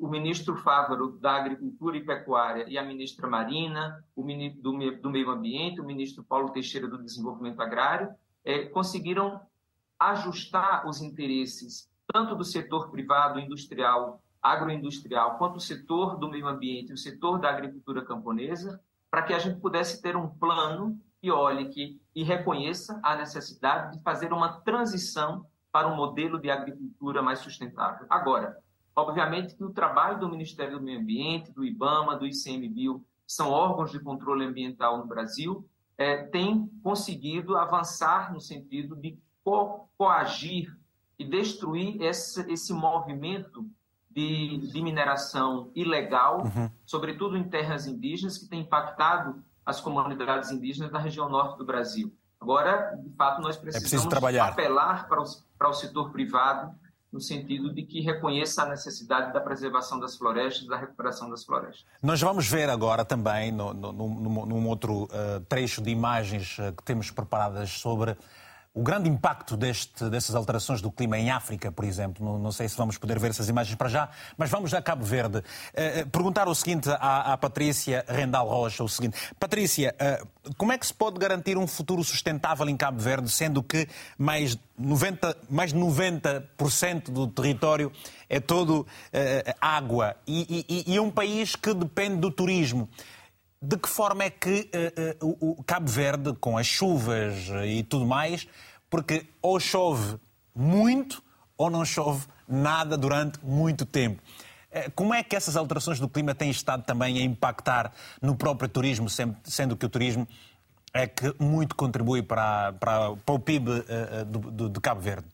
o 0.00 0.08
ministro 0.08 0.56
Fávaro 0.56 1.18
da 1.18 1.36
Agricultura 1.36 1.96
e 1.96 2.04
Pecuária 2.04 2.64
e 2.68 2.78
a 2.78 2.84
ministra 2.84 3.28
Marina, 3.28 4.04
o 4.14 4.22
ministro 4.22 4.62
do, 4.62 5.10
Meio 5.10 5.30
Ambiente, 5.30 5.80
o 5.80 5.84
ministro 5.84 6.24
Paulo 6.24 6.50
Teixeira 6.50 6.88
do 6.88 7.02
Desenvolvimento 7.02 7.60
Agrário, 7.60 8.14
é, 8.44 8.66
conseguiram 8.66 9.40
ajustar 9.98 10.86
os 10.86 11.00
interesses 11.00 11.88
tanto 12.12 12.34
do 12.34 12.44
setor 12.44 12.90
privado, 12.90 13.40
industrial, 13.40 14.22
agroindustrial, 14.42 15.38
quanto 15.38 15.54
do 15.54 15.60
setor 15.60 16.18
do 16.18 16.28
meio 16.28 16.46
ambiente 16.46 16.92
o 16.92 16.98
setor 16.98 17.40
da 17.40 17.48
agricultura 17.48 18.04
camponesa, 18.04 18.80
para 19.10 19.22
que 19.22 19.32
a 19.32 19.38
gente 19.38 19.60
pudesse 19.60 20.02
ter 20.02 20.16
um 20.16 20.28
plano 20.28 21.00
que 21.20 21.30
olhe 21.30 21.70
que, 21.70 22.00
e 22.14 22.22
reconheça 22.22 23.00
a 23.02 23.16
necessidade 23.16 23.96
de 23.96 24.02
fazer 24.02 24.32
uma 24.32 24.60
transição 24.60 25.46
para 25.72 25.88
um 25.88 25.96
modelo 25.96 26.38
de 26.38 26.50
agricultura 26.50 27.22
mais 27.22 27.38
sustentável. 27.38 28.06
Agora, 28.10 28.58
Obviamente 28.96 29.54
que 29.56 29.64
o 29.64 29.70
trabalho 29.70 30.20
do 30.20 30.28
Ministério 30.28 30.78
do 30.78 30.84
Meio 30.84 31.00
Ambiente, 31.00 31.50
do 31.50 31.64
IBAMA, 31.64 32.16
do 32.16 32.26
ICMBio, 32.26 33.00
que 33.26 33.32
são 33.32 33.50
órgãos 33.50 33.90
de 33.90 33.98
controle 33.98 34.44
ambiental 34.44 34.98
no 34.98 35.06
Brasil, 35.06 35.66
é, 35.98 36.24
tem 36.24 36.68
conseguido 36.82 37.56
avançar 37.56 38.32
no 38.32 38.40
sentido 38.40 38.94
de 38.94 39.18
co 39.42 39.88
coagir 39.98 40.76
e 41.18 41.24
destruir 41.24 42.00
esse, 42.02 42.40
esse 42.50 42.72
movimento 42.72 43.66
de, 44.10 44.58
de 44.58 44.82
mineração 44.82 45.70
ilegal, 45.74 46.44
uhum. 46.44 46.70
sobretudo 46.86 47.36
em 47.36 47.44
terras 47.44 47.86
indígenas, 47.86 48.38
que 48.38 48.48
tem 48.48 48.60
impactado 48.60 49.42
as 49.66 49.80
comunidades 49.80 50.50
indígenas 50.50 50.90
da 50.90 50.98
região 50.98 51.28
norte 51.28 51.58
do 51.58 51.64
Brasil. 51.64 52.12
Agora, 52.40 52.94
de 52.96 53.10
fato, 53.16 53.40
nós 53.40 53.56
é 53.56 53.60
precisamos 53.60 54.12
é 54.12 54.38
apelar 54.38 55.08
para 55.08 55.22
o, 55.22 55.24
para 55.58 55.68
o 55.68 55.72
setor 55.72 56.10
privado 56.10 56.74
no 57.14 57.20
sentido 57.20 57.72
de 57.72 57.84
que 57.84 58.00
reconheça 58.00 58.64
a 58.64 58.66
necessidade 58.66 59.32
da 59.32 59.40
preservação 59.40 60.00
das 60.00 60.16
florestas, 60.16 60.66
da 60.66 60.76
recuperação 60.76 61.30
das 61.30 61.44
florestas. 61.44 61.86
Nós 62.02 62.20
vamos 62.20 62.48
ver 62.48 62.68
agora 62.68 63.04
também, 63.04 63.52
no, 63.52 63.72
no, 63.72 63.92
num, 63.92 64.46
num 64.46 64.68
outro 64.68 65.04
uh, 65.04 65.40
trecho 65.48 65.80
de 65.80 65.90
imagens 65.90 66.58
uh, 66.58 66.72
que 66.72 66.82
temos 66.82 67.12
preparadas 67.12 67.70
sobre 67.70 68.16
o 68.74 68.82
grande 68.82 69.08
impacto 69.08 69.56
deste, 69.56 70.10
dessas 70.10 70.34
alterações 70.34 70.80
do 70.80 70.90
clima 70.90 71.16
em 71.16 71.30
África, 71.30 71.70
por 71.70 71.84
exemplo. 71.84 72.24
Não, 72.24 72.38
não, 72.40 72.50
sei 72.50 72.68
se 72.68 72.76
vamos 72.76 72.98
poder 72.98 73.20
ver 73.20 73.30
essas 73.30 73.48
imagens 73.48 73.76
para 73.76 73.88
já, 73.88 74.08
mas 74.36 74.50
vamos 74.50 74.74
a 74.74 74.82
Cabo 74.82 75.04
Verde. 75.04 75.38
Uh, 75.38 76.08
perguntar 76.10 76.48
o 76.48 76.54
seguinte 76.56 76.90
à, 76.90 77.32
à, 77.32 77.38
Patrícia 77.38 78.04
Rendal 78.08 78.48
Rocha, 78.48 78.82
o 78.82 78.88
seguinte. 78.88 79.16
Patrícia, 79.38 79.94
uh, 79.94 80.54
como 80.56 80.72
é 80.72 80.78
que 80.78 80.84
se 80.84 80.92
pode 80.92 81.20
garantir 81.20 81.56
um 81.56 81.68
futuro 81.68 82.02
sustentável 82.02 82.68
em 82.68 82.76
Cabo 82.76 83.00
Verde, 83.00 83.30
sendo 83.30 83.62
que 83.62 83.88
mais 84.18 84.58
90%, 84.80 85.36
mais 85.48 85.72
90 85.72 86.48
do 87.12 87.28
território 87.28 87.92
é 88.28 88.40
todo 88.40 88.80
uh, 88.80 88.86
água 89.60 90.16
e, 90.26 90.66
e, 90.68 90.94
e 90.94 90.98
um 90.98 91.12
país 91.12 91.54
que 91.54 91.72
depende 91.72 92.16
do 92.16 92.30
turismo 92.30 92.88
de 93.64 93.78
que 93.78 93.88
forma 93.88 94.24
é 94.24 94.30
que 94.30 94.70
uh, 95.20 95.26
uh, 95.26 95.56
o 95.58 95.64
Cabo 95.64 95.90
Verde, 95.90 96.34
com 96.34 96.58
as 96.58 96.66
chuvas 96.66 97.48
e 97.64 97.82
tudo 97.82 98.04
mais, 98.06 98.46
porque 98.90 99.26
ou 99.40 99.58
chove 99.58 100.18
muito 100.54 101.22
ou 101.56 101.70
não 101.70 101.84
chove 101.84 102.26
nada 102.46 102.96
durante 102.96 103.38
muito 103.42 103.86
tempo. 103.86 104.22
Uh, 104.70 104.90
como 104.94 105.14
é 105.14 105.22
que 105.22 105.34
essas 105.34 105.56
alterações 105.56 105.98
do 105.98 106.08
clima 106.08 106.34
têm 106.34 106.50
estado 106.50 106.84
também 106.84 107.18
a 107.18 107.22
impactar 107.22 107.90
no 108.20 108.36
próprio 108.36 108.68
turismo, 108.68 109.08
sendo 109.08 109.76
que 109.76 109.86
o 109.86 109.88
turismo 109.88 110.28
é 110.92 111.06
que 111.06 111.34
muito 111.42 111.74
contribui 111.74 112.22
para, 112.22 112.72
para, 112.74 113.16
para 113.16 113.34
o 113.34 113.38
PIB 113.38 113.84
de 114.70 114.80
Cabo 114.80 115.00
Verde? 115.00 115.26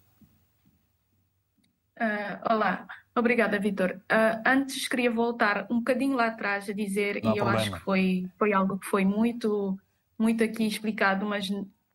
olá. 2.49 2.87
Obrigada, 3.15 3.59
Vitor. 3.59 4.01
Uh, 4.11 4.43
antes 4.47 4.87
queria 4.87 5.11
voltar 5.11 5.67
um 5.71 5.79
bocadinho 5.79 6.17
lá 6.17 6.29
atrás 6.29 6.69
a 6.69 6.73
dizer, 6.73 7.21
Não 7.23 7.35
e 7.35 7.39
eu 7.39 7.45
problema. 7.45 7.61
acho 7.61 7.73
que 7.73 7.81
foi, 7.81 8.29
foi 8.39 8.53
algo 8.53 8.79
que 8.79 8.87
foi 8.87 9.05
muito, 9.05 9.79
muito 10.19 10.45
aqui 10.45 10.65
explicado, 10.67 11.27
mas 11.27 11.51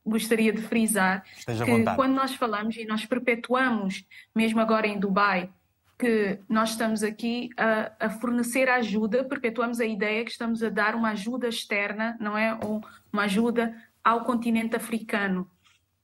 gostaria 0.05 0.53
de 0.53 0.61
frisar 0.61 1.23
Esteja 1.35 1.65
que 1.65 1.83
quando 1.95 2.13
nós 2.13 2.35
falamos 2.35 2.75
e 2.75 2.85
nós 2.85 3.05
perpetuamos, 3.05 4.05
mesmo 4.35 4.59
agora 4.59 4.85
em 4.85 4.99
Dubai, 4.99 5.49
que 5.97 6.39
nós 6.49 6.71
estamos 6.71 7.01
aqui 7.01 7.49
a, 7.57 7.91
a, 7.99 8.09
fornecer 8.09 8.69
ajuda, 8.69 9.23
perpetuamos 9.23 9.79
a 9.79 9.85
ideia 9.85 10.23
que 10.25 10.31
estamos 10.31 10.61
a 10.61 10.69
dar 10.69 10.93
uma 10.93 11.11
ajuda 11.11 11.47
externa, 11.47 12.17
não 12.19 12.37
é? 12.37 12.53
Ou 12.61 12.83
uma 13.11 13.23
ajuda 13.23 13.73
ao 14.03 14.25
continente 14.25 14.75
africano. 14.75 15.49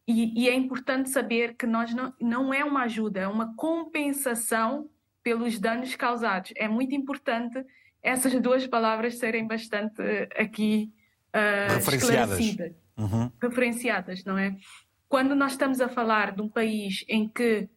E, 0.08 0.44
e 0.44 0.50
é 0.50 0.56
importante 0.56 1.10
saber 1.10 1.56
que 1.56 1.68
nós 1.68 1.94
não, 1.94 2.14
não 2.20 2.54
é 2.54 2.64
uma 2.64 2.84
ajuda, 2.84 3.20
é 3.20 3.28
uma 3.28 3.54
compensação 3.56 4.90
pelos 5.24 5.60
danos 5.60 5.96
causados. 5.96 6.52
É 6.56 6.68
muito 6.68 6.96
importante 6.96 7.64
essas 8.02 8.34
duas 8.42 8.66
palavras 8.66 9.18
serem 9.18 9.48
bastante 9.48 10.02
eh, 10.02 10.28
aqui 10.36 10.92
uh, 11.36 11.74
referenciadas. 11.76 12.40
esclarecidas, 12.40 12.74
uhum. 12.98 13.32
referenciadas, 13.42 14.24
não 14.24 14.38
é? 14.38 14.56
Quando 15.08 15.36
nós 15.36 15.52
estamos 15.52 15.80
a 15.82 15.88
falar 15.88 16.32
de 16.34 16.42
um 16.42 16.50
país 16.50 17.06
em 17.08 17.28
que 17.28 17.70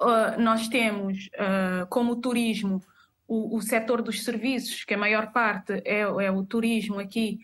uh, 0.00 0.38
nós 0.38 0.68
temos 0.68 1.30
uh, 1.34 1.86
como 1.88 2.16
turismo 2.16 2.82
o, 3.26 3.56
o 3.56 3.62
setor 3.62 4.02
dos 4.02 4.22
serviços, 4.24 4.84
que 4.84 4.92
a 4.92 4.98
maior 4.98 5.32
parte 5.32 5.80
é, 5.84 6.00
é 6.00 6.30
o 6.30 6.44
turismo 6.44 6.98
aqui 6.98 7.38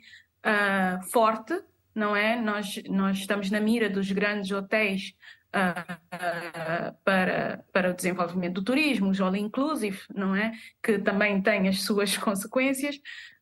forte, 1.10 1.60
não 1.94 2.14
é? 2.16 2.40
Nós, 2.40 2.80
nós 2.88 3.18
estamos 3.18 3.50
na 3.50 3.60
mira 3.60 3.90
dos 3.90 4.10
grandes 4.10 4.50
hotéis 4.50 5.14
uh, 5.54 6.96
para, 7.04 7.64
para 7.72 7.90
o 7.90 7.94
desenvolvimento 7.94 8.54
do 8.54 8.64
turismo, 8.64 9.10
os 9.10 9.20
all 9.20 9.34
inclusive, 9.36 10.00
não 10.14 10.34
é? 10.34 10.52
Que 10.82 10.98
também 10.98 11.40
tem 11.40 11.68
as 11.68 11.82
suas 11.82 12.16
consequências. 12.18 12.96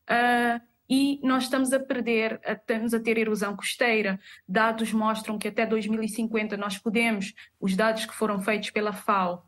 Uh, 0.08 0.60
e 0.88 1.20
nós 1.22 1.44
estamos 1.44 1.72
a 1.72 1.80
perder, 1.80 2.40
estamos 2.46 2.94
a 2.94 3.00
ter 3.00 3.18
erosão 3.18 3.56
costeira. 3.56 4.20
Dados 4.48 4.92
mostram 4.92 5.36
que 5.36 5.48
até 5.48 5.66
2050 5.66 6.56
nós 6.56 6.78
podemos, 6.78 7.34
os 7.60 7.74
dados 7.74 8.06
que 8.06 8.14
foram 8.14 8.40
feitos 8.40 8.70
pela 8.70 8.92
FAO 8.92 9.44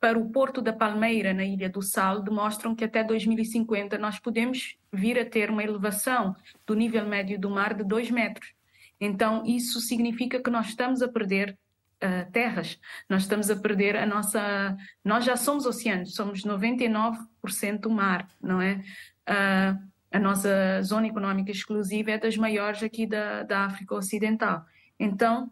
para 0.00 0.18
o 0.18 0.28
Porto 0.30 0.60
da 0.60 0.72
Palmeira, 0.72 1.32
na 1.32 1.44
Ilha 1.44 1.70
do 1.70 1.80
Sal, 1.80 2.22
demonstram 2.22 2.74
que 2.74 2.84
até 2.84 3.04
2050 3.04 3.96
nós 3.98 4.18
podemos 4.18 4.76
vir 4.92 5.16
a 5.16 5.24
ter 5.24 5.48
uma 5.48 5.62
elevação 5.62 6.34
do 6.66 6.74
nível 6.74 7.06
médio 7.06 7.38
do 7.38 7.48
mar 7.48 7.72
de 7.72 7.84
2 7.84 8.10
metros. 8.10 8.52
Então, 9.00 9.44
isso 9.46 9.80
significa 9.80 10.42
que 10.42 10.50
nós 10.50 10.70
estamos 10.70 11.02
a 11.02 11.08
perder 11.08 11.56
uh, 12.02 12.30
terras, 12.32 12.78
nós 13.08 13.22
estamos 13.22 13.50
a 13.50 13.56
perder 13.56 13.96
a 13.96 14.06
nossa. 14.06 14.76
Nós 15.04 15.24
já 15.24 15.36
somos 15.36 15.66
oceanos, 15.66 16.14
somos 16.14 16.42
99% 16.42 17.88
mar, 17.88 18.28
não 18.40 18.60
é? 18.60 18.82
Uh, 19.28 19.92
a 20.10 20.18
nossa 20.18 20.82
zona 20.82 21.06
económica 21.06 21.50
exclusiva 21.50 22.10
é 22.10 22.18
das 22.18 22.36
maiores 22.36 22.82
aqui 22.82 23.06
da, 23.06 23.42
da 23.44 23.64
África 23.64 23.94
Ocidental. 23.94 24.64
Então, 24.98 25.50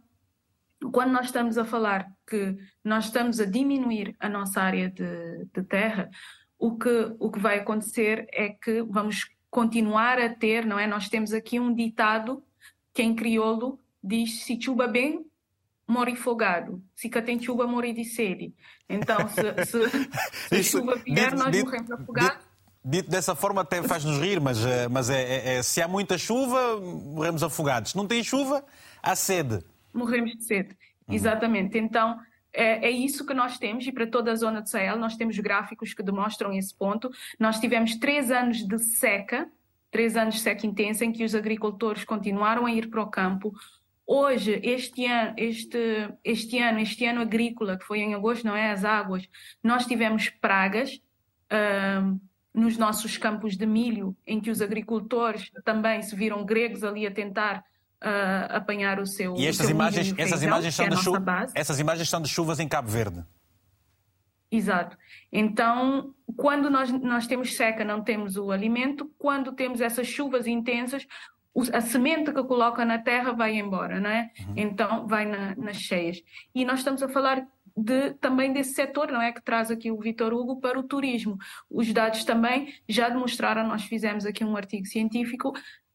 quando 0.92 1.12
nós 1.12 1.26
estamos 1.26 1.56
a 1.56 1.64
falar 1.64 2.06
que 2.26 2.56
nós 2.84 3.06
estamos 3.06 3.40
a 3.40 3.46
diminuir 3.46 4.14
a 4.20 4.28
nossa 4.28 4.60
área 4.60 4.90
de, 4.90 5.46
de 5.52 5.62
terra, 5.62 6.10
o 6.58 6.76
que, 6.76 7.14
o 7.18 7.30
que 7.30 7.38
vai 7.38 7.58
acontecer 7.58 8.26
é 8.32 8.50
que 8.50 8.82
vamos 8.82 9.30
continuar 9.50 10.18
a 10.18 10.28
ter, 10.28 10.64
não 10.66 10.78
é? 10.78 10.86
Nós 10.86 11.08
temos 11.08 11.32
aqui 11.32 11.58
um 11.58 11.74
ditado 11.74 12.44
que 12.94 13.02
em 13.02 13.14
crioulo 13.14 13.78
diz: 14.02 14.44
se 14.44 14.60
chuva 14.60 14.86
bem, 14.86 15.24
morre 15.90 16.14
fogado. 16.14 16.82
Se 16.94 17.08
tem 17.08 17.40
chuva, 17.42 17.66
morre 17.66 17.92
de 17.92 18.04
sede. 18.04 18.54
Então, 18.88 19.28
se, 19.28 19.66
se, 19.66 20.58
se 20.62 20.62
chuva 20.64 20.96
vier, 20.96 21.34
nós 21.34 21.62
morremos 21.62 21.90
afogados. 21.90 22.50
Dito 22.82 23.10
dessa 23.10 23.34
forma 23.34 23.60
até 23.60 23.82
faz-nos 23.82 24.18
rir, 24.18 24.40
mas, 24.40 24.64
eh, 24.64 24.88
mas 24.88 25.10
é, 25.10 25.20
é, 25.20 25.56
é, 25.56 25.62
se 25.62 25.82
há 25.82 25.88
muita 25.88 26.16
chuva, 26.16 26.80
morremos 26.80 27.42
afogados. 27.42 27.90
Se 27.90 27.96
não 27.96 28.06
tem 28.06 28.24
chuva, 28.24 28.64
há 29.02 29.14
sede. 29.14 29.62
Morremos 29.92 30.32
de 30.32 30.44
sede, 30.44 30.70
uhum. 31.06 31.14
exatamente. 31.14 31.76
Então, 31.76 32.18
é, 32.52 32.88
é, 32.88 32.90
isso 32.90 33.26
que 33.26 33.34
nós 33.34 33.58
temos 33.58 33.86
e 33.86 33.92
para 33.92 34.06
toda 34.06 34.32
a 34.32 34.34
zona 34.34 34.62
do 34.62 34.68
Sahel 34.68 34.96
nós 34.96 35.14
temos 35.14 35.38
gráficos 35.38 35.92
que 35.92 36.02
demonstram 36.02 36.54
esse 36.54 36.74
ponto. 36.74 37.10
Nós 37.38 37.60
tivemos 37.60 37.96
três 37.96 38.30
anos 38.30 38.66
de 38.66 38.78
seca, 38.78 39.46
três 39.90 40.16
anos 40.16 40.36
de 40.36 40.40
seca 40.40 40.66
intensa, 40.66 41.04
em 41.04 41.12
que 41.12 41.22
os 41.22 41.34
agricultores 41.34 42.04
continuaram 42.04 42.64
a 42.64 42.72
ir 42.72 42.88
para 42.88 43.02
o 43.02 43.10
campo. 43.10 43.52
Hoje, 44.12 44.60
este 44.64 45.06
ano, 45.06 45.34
este, 45.36 46.12
este 46.24 46.58
ano, 46.58 46.80
este 46.80 47.06
ano 47.06 47.20
agrícola, 47.20 47.78
que 47.78 47.84
foi 47.84 48.00
em 48.00 48.12
agosto, 48.12 48.44
não 48.44 48.56
é? 48.56 48.72
As 48.72 48.84
águas, 48.84 49.28
nós 49.62 49.86
tivemos 49.86 50.28
pragas. 50.28 51.00
Uh, 51.52 52.20
nos 52.52 52.76
nossos 52.76 53.16
campos 53.16 53.56
de 53.56 53.64
milho, 53.64 54.16
em 54.26 54.40
que 54.40 54.50
os 54.50 54.60
agricultores 54.60 55.52
também 55.64 56.02
se 56.02 56.16
viram 56.16 56.44
gregos 56.44 56.82
ali 56.82 57.06
a 57.06 57.10
tentar 57.12 57.58
uh, 58.02 58.56
apanhar 58.56 58.98
o 58.98 59.06
seu. 59.06 59.36
E 59.36 59.46
estas 59.46 59.66
seu 59.66 59.76
imagens, 59.76 60.12
essas 60.18 60.42
imagens 60.42 60.74
são 60.74 60.86
é 60.86 60.88
de 60.88 60.96
chuva, 60.96 61.46
essas 61.54 61.78
imagens 61.78 62.08
são 62.08 62.20
de 62.20 62.28
chuvas 62.28 62.58
em 62.58 62.66
Cabo 62.66 62.88
Verde. 62.88 63.24
Exato. 64.50 64.96
Então, 65.30 66.12
quando 66.36 66.68
nós, 66.68 66.90
nós 66.90 67.28
temos 67.28 67.54
seca, 67.54 67.84
não 67.84 68.02
temos 68.02 68.36
o 68.36 68.50
alimento. 68.50 69.08
Quando 69.16 69.52
temos 69.52 69.80
essas 69.80 70.08
chuvas 70.08 70.48
intensas, 70.48 71.06
a 71.72 71.80
semente 71.80 72.32
que 72.32 72.44
coloca 72.44 72.84
na 72.84 72.98
terra 72.98 73.32
vai 73.32 73.56
embora, 73.56 74.00
não 74.00 74.10
é? 74.10 74.30
Uhum. 74.40 74.54
Então, 74.56 75.06
vai 75.06 75.26
na, 75.26 75.54
nas 75.56 75.76
cheias. 75.76 76.22
E 76.54 76.64
nós 76.64 76.80
estamos 76.80 77.02
a 77.02 77.08
falar 77.08 77.46
de, 77.76 78.14
também 78.14 78.52
desse 78.52 78.74
setor, 78.74 79.10
não 79.10 79.20
é? 79.20 79.32
Que 79.32 79.42
traz 79.42 79.70
aqui 79.70 79.90
o 79.90 79.98
Vitor 79.98 80.32
Hugo 80.32 80.60
para 80.60 80.78
o 80.78 80.82
turismo. 80.82 81.36
Os 81.68 81.92
dados 81.92 82.24
também 82.24 82.74
já 82.88 83.08
demonstraram, 83.08 83.66
nós 83.66 83.84
fizemos 83.84 84.24
aqui 84.24 84.44
um 84.44 84.56
artigo 84.56 84.86
científico 84.86 85.52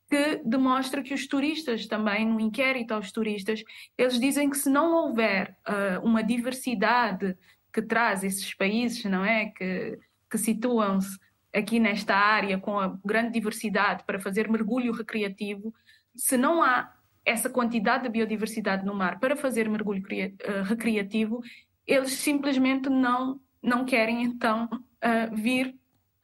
que 0.09 0.41
demonstra 0.45 1.01
que 1.01 1.13
os 1.13 1.27
turistas 1.27 1.87
também, 1.87 2.27
no 2.27 2.39
inquérito 2.39 2.93
aos 2.93 3.11
turistas, 3.11 3.63
eles 3.97 4.19
dizem 4.19 4.49
que 4.49 4.57
se 4.57 4.69
não 4.69 4.93
houver 4.93 5.57
uh, 5.67 6.05
uma 6.05 6.23
diversidade 6.23 7.35
que 7.73 7.81
traz 7.81 8.23
esses 8.23 8.53
países, 8.53 9.03
não 9.05 9.25
é? 9.25 9.47
Que, 9.47 9.97
que 10.29 10.37
situam-se 10.37 11.17
aqui 11.55 11.79
nesta 11.79 12.15
área 12.15 12.57
com 12.57 12.77
a 12.79 12.97
grande 13.03 13.31
diversidade 13.31 14.03
para 14.03 14.19
fazer 14.19 14.49
mergulho 14.49 14.91
recreativo, 14.91 15.73
se 16.15 16.37
não 16.37 16.61
há 16.61 16.93
essa 17.25 17.49
quantidade 17.49 18.03
de 18.03 18.09
biodiversidade 18.09 18.85
no 18.85 18.93
mar 18.93 19.19
para 19.19 19.35
fazer 19.35 19.67
mergulho 19.69 20.01
uh, 20.01 20.63
recreativo, 20.63 21.41
eles 21.87 22.13
simplesmente 22.13 22.89
não, 22.89 23.39
não 23.61 23.85
querem 23.85 24.23
então 24.23 24.69
uh, 24.71 25.35
vir 25.35 25.75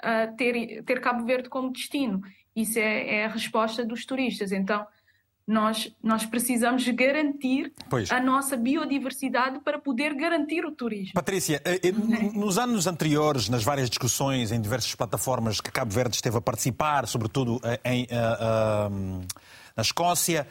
uh, 0.04 0.36
ter, 0.36 0.84
ter 0.84 1.00
Cabo 1.00 1.26
Verde 1.26 1.50
como 1.50 1.72
destino. 1.72 2.22
Isso 2.56 2.78
é, 2.78 3.16
é, 3.16 3.26
a 3.26 3.30
resposta 3.30 3.86
dos 3.86 4.06
turistas. 4.06 4.52
Então, 4.52 4.86
nós, 5.48 5.92
nós 6.02 6.26
precisamos 6.26 6.88
garantir 6.90 7.74
pois. 7.90 8.12
a 8.12 8.20
nossa 8.20 8.56
biodiversidade 8.56 9.60
para 9.60 9.80
poder 9.80 10.14
garantir 10.14 10.66
o 10.66 10.72
turismo. 10.72 11.14
Patrícia, 11.14 11.62
eh, 11.66 11.80
eh, 11.84 11.92
nos 12.34 12.58
anos 12.58 12.88
anteriores, 12.88 13.50
nas 13.50 13.64
várias 13.64 13.90
discussões 13.90 14.52
em 14.52 14.62
diversas 14.62 14.94
plataformas 14.96 15.60
que 15.60 15.72
Cabo 15.72 15.92
Verde 15.92 16.16
esteve 16.16 16.38
a 16.38 16.42
participar, 16.42 17.08
sobretudo 17.08 17.60
eh, 17.64 17.80
em. 17.86 18.04
Uh, 18.06 19.22
na 19.76 19.82
Escócia, 19.82 20.46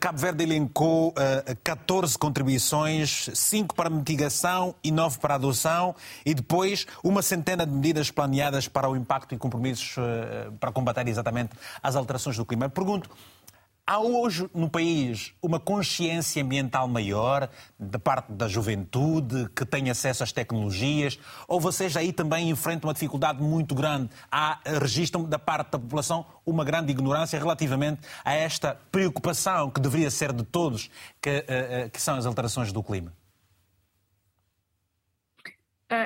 Cabo 0.00 0.18
Verde 0.18 0.42
elencou 0.42 1.14
14 1.62 2.14
eh, 2.14 2.18
contribuições, 2.18 3.28
5 3.34 3.74
para 3.74 3.90
mitigação 3.90 4.74
e 4.82 4.90
9 4.90 5.18
para 5.18 5.34
adoção, 5.34 5.94
e 6.24 6.34
depois 6.34 6.86
uma 7.02 7.20
centena 7.20 7.66
de 7.66 7.72
medidas 7.72 8.10
planeadas 8.10 8.66
para 8.66 8.88
o 8.88 8.96
impacto 8.96 9.34
e 9.34 9.38
compromissos 9.38 9.96
para 10.58 10.72
combater 10.72 11.06
exatamente 11.06 11.50
as 11.82 11.94
alterações 11.94 12.36
do 12.36 12.44
clima. 12.44 12.68
Pergunto, 12.68 13.10
Há 13.86 14.00
hoje 14.00 14.48
no 14.54 14.70
país 14.70 15.34
uma 15.42 15.60
consciência 15.60 16.42
ambiental 16.42 16.88
maior 16.88 17.50
da 17.78 17.98
parte 17.98 18.32
da 18.32 18.48
juventude 18.48 19.46
que 19.54 19.66
tem 19.66 19.90
acesso 19.90 20.22
às 20.22 20.32
tecnologias? 20.32 21.18
Ou 21.46 21.60
vocês 21.60 21.94
aí 21.94 22.10
também 22.10 22.48
enfrentam 22.48 22.88
uma 22.88 22.94
dificuldade 22.94 23.42
muito 23.42 23.74
grande? 23.74 24.08
Há, 24.32 24.58
registram 24.64 25.24
da 25.24 25.38
parte 25.38 25.72
da 25.72 25.78
população 25.78 26.24
uma 26.46 26.64
grande 26.64 26.92
ignorância 26.92 27.38
relativamente 27.38 28.00
a 28.24 28.32
esta 28.32 28.74
preocupação 28.90 29.70
que 29.70 29.82
deveria 29.82 30.10
ser 30.10 30.32
de 30.32 30.44
todos, 30.44 30.90
que, 31.20 31.28
eh, 31.28 31.44
eh, 31.46 31.88
que 31.90 32.00
são 32.00 32.16
as 32.16 32.24
alterações 32.24 32.72
do 32.72 32.82
clima? 32.82 33.12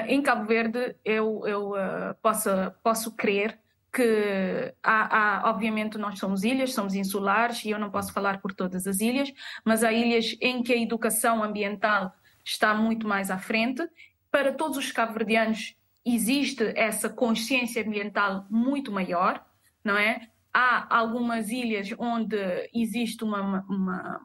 Em 0.09 0.21
Cabo 0.21 0.47
Verde, 0.47 0.97
eu, 1.05 1.47
eu 1.47 1.75
posso, 2.21 2.51
posso 2.83 3.13
crer 3.13 3.57
que 3.99 4.73
há, 4.81 5.41
há, 5.41 5.51
obviamente 5.51 5.99
nós 5.99 6.21
somos 6.21 6.45
ilhas, 6.45 6.73
somos 6.73 6.95
insulares 6.95 7.65
e 7.65 7.71
eu 7.71 7.81
não 7.81 7.91
posso 7.91 8.13
falar 8.13 8.41
por 8.41 8.55
todas 8.55 8.87
as 8.87 9.01
ilhas, 9.01 9.33
mas 9.65 9.83
há 9.83 9.93
ilhas 9.93 10.37
em 10.41 10.63
que 10.63 10.73
a 10.73 10.77
educação 10.77 11.43
ambiental 11.43 12.15
está 12.45 12.73
muito 12.75 13.09
mais 13.09 13.29
à 13.29 13.39
frente. 13.39 13.83
Para 14.31 14.53
todos 14.53 14.79
os 14.79 14.93
cabo-verdianos 14.93 15.75
existe 16.07 16.73
essa 16.77 17.09
consciência 17.09 17.85
ambiental 17.85 18.47
muito 18.49 18.93
maior, 18.93 19.45
não 19.83 19.99
é? 19.99 20.29
Há 20.55 20.97
algumas 20.97 21.51
ilhas 21.51 21.93
onde 21.99 22.37
existe 22.73 23.25
uma, 23.25 23.67
uma, 23.69 24.21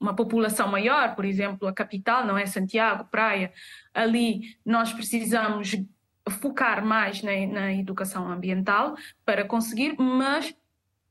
uma 0.00 0.16
população 0.16 0.66
maior, 0.66 1.14
por 1.14 1.26
exemplo, 1.26 1.68
a 1.68 1.74
capital, 1.74 2.26
não 2.26 2.38
é? 2.38 2.46
Santiago, 2.46 3.04
Praia, 3.10 3.52
ali 3.92 4.56
nós 4.64 4.94
precisamos 4.94 5.76
focar 6.30 6.84
mais 6.84 7.22
na, 7.22 7.32
na 7.46 7.72
educação 7.72 8.30
ambiental 8.30 8.96
para 9.24 9.44
conseguir, 9.44 9.94
mas 9.98 10.54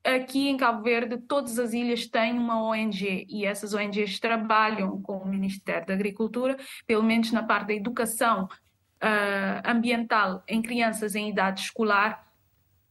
aqui 0.03 0.49
em 0.49 0.57
Cabo 0.57 0.84
Verde 0.84 1.18
todas 1.18 1.57
as 1.59 1.74
ilhas 1.74 2.07
têm 2.07 2.34
uma 2.34 2.61
ONG 2.61 3.26
e 3.30 3.45
essas 3.45 3.74
ONGs 3.74 4.20
trabalham 4.20 5.01
com 5.01 5.18
o 5.18 5.28
Ministério 5.28 5.88
da 5.88 5.93
Agricultura, 5.93 6.57
pelo 6.86 7.03
menos 7.03 7.32
na 7.32 7.43
parte 7.43 7.68
da 7.68 7.74
educação 7.74 8.45
uh, 8.45 9.61
ambiental 9.64 10.43
em 10.47 10.61
crianças 10.61 11.16
em 11.16 11.30
idade 11.30 11.61
escolar. 11.61 12.28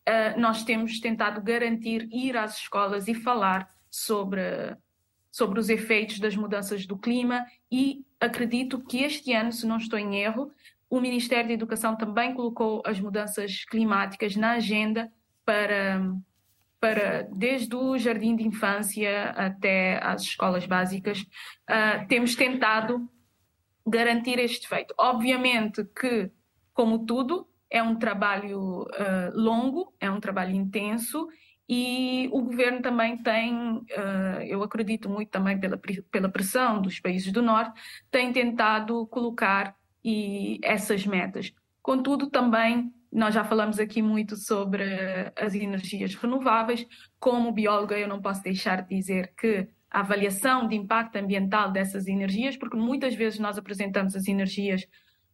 Uh, 0.08 0.40
nós 0.40 0.64
temos 0.64 1.00
tentado 1.00 1.40
garantir 1.40 2.08
ir 2.10 2.36
às 2.36 2.58
escolas 2.58 3.08
e 3.08 3.14
falar 3.14 3.68
sobre, 3.90 4.40
sobre 5.30 5.60
os 5.60 5.68
efeitos 5.68 6.18
das 6.18 6.34
mudanças 6.34 6.86
do 6.86 6.96
clima 6.96 7.44
e 7.70 8.04
acredito 8.20 8.80
que 8.80 9.02
este 9.02 9.32
ano, 9.32 9.52
se 9.52 9.66
não 9.66 9.76
estou 9.76 9.98
em 9.98 10.16
erro, 10.16 10.50
o 10.92 11.00
Ministério 11.00 11.48
da 11.48 11.54
Educação 11.54 11.96
também 11.96 12.34
colocou 12.34 12.82
as 12.84 13.00
mudanças 13.00 13.64
climáticas 13.64 14.36
na 14.36 14.50
agenda 14.52 15.10
para, 15.42 16.02
para 16.78 17.22
desde 17.32 17.74
o 17.74 17.96
jardim 17.96 18.36
de 18.36 18.46
infância 18.46 19.30
até 19.30 19.98
as 20.04 20.20
escolas 20.20 20.66
básicas. 20.66 21.22
Uh, 21.22 22.06
temos 22.08 22.36
tentado 22.36 23.08
garantir 23.86 24.38
este 24.38 24.68
feito. 24.68 24.94
Obviamente 24.98 25.82
que, 25.98 26.30
como 26.74 27.06
tudo, 27.06 27.48
é 27.70 27.82
um 27.82 27.96
trabalho 27.96 28.82
uh, 28.82 29.32
longo, 29.32 29.94
é 29.98 30.10
um 30.10 30.20
trabalho 30.20 30.54
intenso 30.54 31.26
e 31.66 32.28
o 32.30 32.42
governo 32.42 32.82
também 32.82 33.16
tem, 33.16 33.78
uh, 33.78 34.42
eu 34.46 34.62
acredito 34.62 35.08
muito 35.08 35.30
também 35.30 35.58
pela, 35.58 35.80
pela 36.10 36.28
pressão 36.28 36.82
dos 36.82 37.00
países 37.00 37.32
do 37.32 37.40
Norte, 37.40 37.80
tem 38.10 38.30
tentado 38.30 39.06
colocar 39.06 39.74
e 40.04 40.58
essas 40.62 41.06
metas. 41.06 41.52
Contudo, 41.82 42.30
também 42.30 42.92
nós 43.12 43.34
já 43.34 43.44
falamos 43.44 43.78
aqui 43.78 44.00
muito 44.00 44.36
sobre 44.36 44.84
as 45.36 45.54
energias 45.54 46.14
renováveis. 46.14 46.86
Como 47.20 47.52
bióloga, 47.52 47.98
eu 47.98 48.08
não 48.08 48.22
posso 48.22 48.42
deixar 48.42 48.82
de 48.82 48.96
dizer 48.96 49.34
que 49.36 49.68
a 49.90 50.00
avaliação 50.00 50.66
de 50.66 50.74
impacto 50.74 51.16
ambiental 51.16 51.70
dessas 51.70 52.06
energias, 52.06 52.56
porque 52.56 52.76
muitas 52.76 53.14
vezes 53.14 53.38
nós 53.38 53.58
apresentamos 53.58 54.16
as 54.16 54.26
energias 54.26 54.86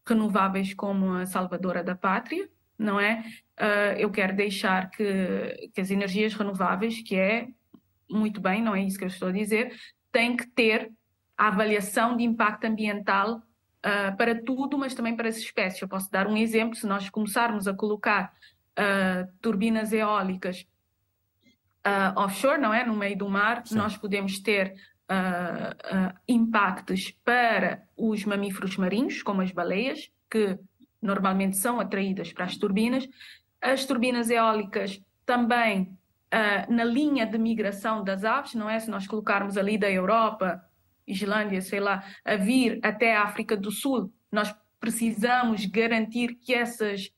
renováveis 0.05 0.75
como 0.75 1.13
a 1.13 1.27
salvadora 1.27 1.85
da 1.85 1.95
pátria, 1.95 2.49
não 2.77 2.99
é? 2.99 3.23
Uh, 3.61 3.99
eu 3.99 4.11
quero 4.11 4.35
deixar 4.35 4.91
que, 4.91 5.71
que 5.73 5.81
as 5.81 5.91
energias 5.91 6.35
renováveis, 6.35 7.03
que 7.03 7.15
é 7.15 7.49
muito 8.11 8.41
bem, 8.41 8.63
não 8.63 8.75
é 8.75 8.83
isso 8.83 8.99
que 8.99 9.05
eu 9.05 9.09
estou 9.09 9.29
a 9.29 9.33
dizer, 9.33 9.73
têm 10.11 10.37
que 10.37 10.47
ter 10.49 10.91
a 11.37 11.49
avaliação 11.49 12.17
de 12.17 12.25
impacto 12.25 12.65
ambiental 12.65 13.43
uh, 13.85 14.17
para 14.17 14.35
tudo, 14.43 14.79
mas 14.79 14.95
também 14.95 15.17
para 15.17 15.29
as 15.29 15.37
espécies. 15.37 15.81
Eu 15.83 15.89
posso 15.89 16.11
dar 16.11 16.27
um 16.27 16.37
exemplo: 16.37 16.75
se 16.75 16.87
nós 16.87 17.09
começarmos 17.11 17.67
a 17.69 17.75
colocar 17.75 18.33
uh, 18.79 19.31
turbinas 19.41 19.93
eólicas 19.93 20.67
offshore, 22.17 22.61
não 22.61 22.75
é? 22.75 22.85
No 22.85 22.95
meio 22.95 23.17
do 23.17 23.31
mar, 23.31 23.63
Sim. 23.65 23.77
nós 23.77 23.97
podemos 23.97 24.41
ter 24.41 24.75
impactos 26.27 27.17
para 27.25 27.83
os 27.97 28.27
mamíferos 28.27 28.77
marinhos, 28.77 29.23
como 29.23 29.41
as 29.41 29.51
baleias, 29.53 30.11
que 30.31 30.59
normalmente 31.01 31.57
são 31.57 31.81
atraídas 31.81 32.31
para 32.31 32.45
as 32.45 32.59
turbinas. 32.59 33.09
As 33.59 33.87
turbinas 33.87 34.29
eólicas 34.29 35.01
também 35.25 35.99
uh, 36.33 36.73
na 36.73 36.85
linha 36.85 37.27
de 37.27 37.39
migração 37.39 38.05
das 38.05 38.25
aves, 38.25 38.55
não 38.55 38.69
é? 38.69 38.79
Se 38.79 38.91
nós 38.91 39.07
colocarmos 39.07 39.57
ali 39.57 39.79
da 39.79 39.91
Europa, 39.91 40.63
Islândia, 41.09 41.61
sei 41.61 41.81
lá, 41.81 42.05
a 42.25 42.37
vir 42.37 42.79
até 42.83 43.17
a 43.17 43.23
África 43.23 43.57
do 43.57 43.71
Sul, 43.71 44.13
nós 44.31 44.55
precisamos 44.79 45.65
garantir 45.67 46.35
que 46.35 46.55
essas, 46.55 47.11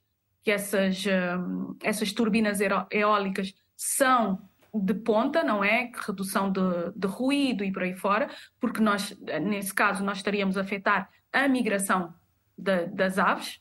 que 0.43 0.51
essas, 0.51 1.05
um, 1.07 1.77
essas 1.83 2.13
turbinas 2.13 2.61
eólicas 2.91 3.55
são 3.77 4.49
de 4.73 4.95
ponta, 4.95 5.43
não 5.43 5.65
é? 5.65 5.91
Redução 6.07 6.51
de, 6.51 6.61
de 6.95 7.07
ruído 7.07 7.65
e 7.65 7.73
por 7.73 7.83
aí 7.83 7.95
fora, 7.95 8.31
porque 8.61 8.81
nós, 8.81 9.17
nesse 9.43 9.75
caso, 9.75 10.05
nós 10.05 10.19
estaríamos 10.19 10.57
a 10.57 10.61
afetar 10.61 11.11
a 11.33 11.49
migração 11.49 12.15
de, 12.57 12.87
das 12.87 13.19
aves, 13.19 13.61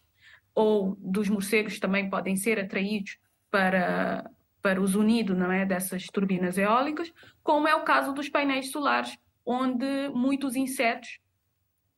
ou 0.53 0.97
dos 0.99 1.29
morcegos 1.29 1.79
também 1.79 2.09
podem 2.09 2.35
ser 2.35 2.59
atraídos 2.59 3.17
para, 3.49 4.29
para 4.61 4.81
os 4.81 4.95
unidos 4.95 5.37
não 5.37 5.51
é, 5.51 5.65
dessas 5.65 6.05
turbinas 6.07 6.57
eólicas, 6.57 7.11
como 7.43 7.67
é 7.67 7.75
o 7.75 7.83
caso 7.83 8.13
dos 8.13 8.29
painéis 8.29 8.71
solares, 8.71 9.17
onde 9.45 10.09
muitos 10.09 10.55
insetos 10.55 11.19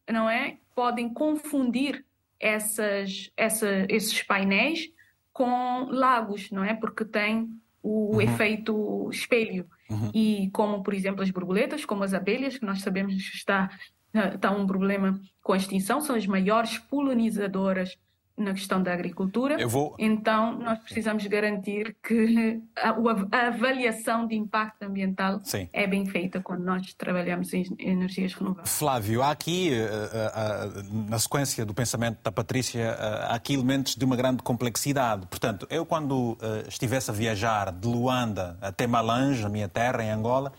não 0.09 0.29
é, 0.29 0.57
podem 0.75 1.13
confundir 1.13 2.05
essas, 2.39 3.31
essa, 3.37 3.85
esses 3.87 4.23
painéis 4.23 4.91
com 5.31 5.87
lagos, 5.89 6.49
não 6.51 6.63
é? 6.63 6.73
Porque 6.73 7.05
tem 7.05 7.49
o 7.83 8.15
uhum. 8.15 8.21
efeito 8.21 9.09
espelho. 9.11 9.67
Uhum. 9.89 10.11
E 10.13 10.49
como, 10.51 10.83
por 10.83 10.93
exemplo, 10.93 11.21
as 11.21 11.29
borboletas, 11.29 11.85
como 11.85 12.03
as 12.03 12.13
abelhas, 12.13 12.57
que 12.57 12.65
nós 12.65 12.81
sabemos 12.81 13.29
que 13.29 13.35
está, 13.35 13.69
está 14.13 14.51
um 14.51 14.65
problema 14.65 15.19
com 15.41 15.53
a 15.53 15.57
extinção, 15.57 16.01
são 16.01 16.15
as 16.15 16.25
maiores 16.25 16.77
polinizadoras 16.77 17.97
na 18.37 18.53
questão 18.53 18.81
da 18.81 18.93
agricultura. 18.93 19.67
Vou... 19.67 19.95
Então, 19.99 20.57
nós 20.57 20.79
precisamos 20.79 21.25
garantir 21.27 21.95
que 22.03 22.61
a, 22.75 22.89
a 23.31 23.47
avaliação 23.47 24.25
de 24.27 24.35
impacto 24.35 24.83
ambiental 24.83 25.41
Sim. 25.43 25.69
é 25.71 25.85
bem 25.85 26.05
feita 26.05 26.41
quando 26.41 26.63
nós 26.63 26.93
trabalhamos 26.93 27.53
em 27.53 27.65
energias 27.79 28.33
renováveis. 28.33 28.77
Flávio, 28.77 29.21
há 29.21 29.31
aqui, 29.31 29.73
eh, 29.73 29.77
eh, 29.77 30.31
eh, 30.35 30.83
na 31.09 31.19
sequência 31.19 31.65
do 31.65 31.73
pensamento 31.73 32.19
da 32.23 32.31
Patrícia, 32.31 32.91
há 32.91 33.35
aqui 33.35 33.53
elementos 33.53 33.95
de 33.95 34.03
uma 34.03 34.15
grande 34.15 34.41
complexidade. 34.43 35.27
Portanto, 35.27 35.67
eu 35.69 35.85
quando 35.85 36.37
estivesse 36.67 37.11
a 37.11 37.13
viajar 37.13 37.71
de 37.71 37.87
Luanda 37.87 38.57
até 38.61 38.87
Malange, 38.87 39.45
a 39.45 39.49
minha 39.49 39.67
terra, 39.67 40.03
em 40.03 40.09
Angola, 40.09 40.51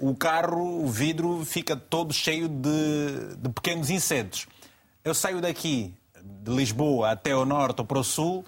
o 0.00 0.14
carro, 0.14 0.84
o 0.84 0.88
vidro, 0.88 1.44
fica 1.44 1.74
todo 1.76 2.12
cheio 2.12 2.48
de, 2.48 3.36
de 3.38 3.48
pequenos 3.48 3.90
insetos. 3.90 4.46
Eu 5.04 5.14
saio 5.14 5.40
daqui 5.40 5.94
de 6.42 6.50
Lisboa 6.50 7.10
até 7.10 7.34
o 7.34 7.44
norte 7.44 7.80
ou 7.80 7.86
para 7.86 7.98
o 7.98 8.04
sul, 8.04 8.44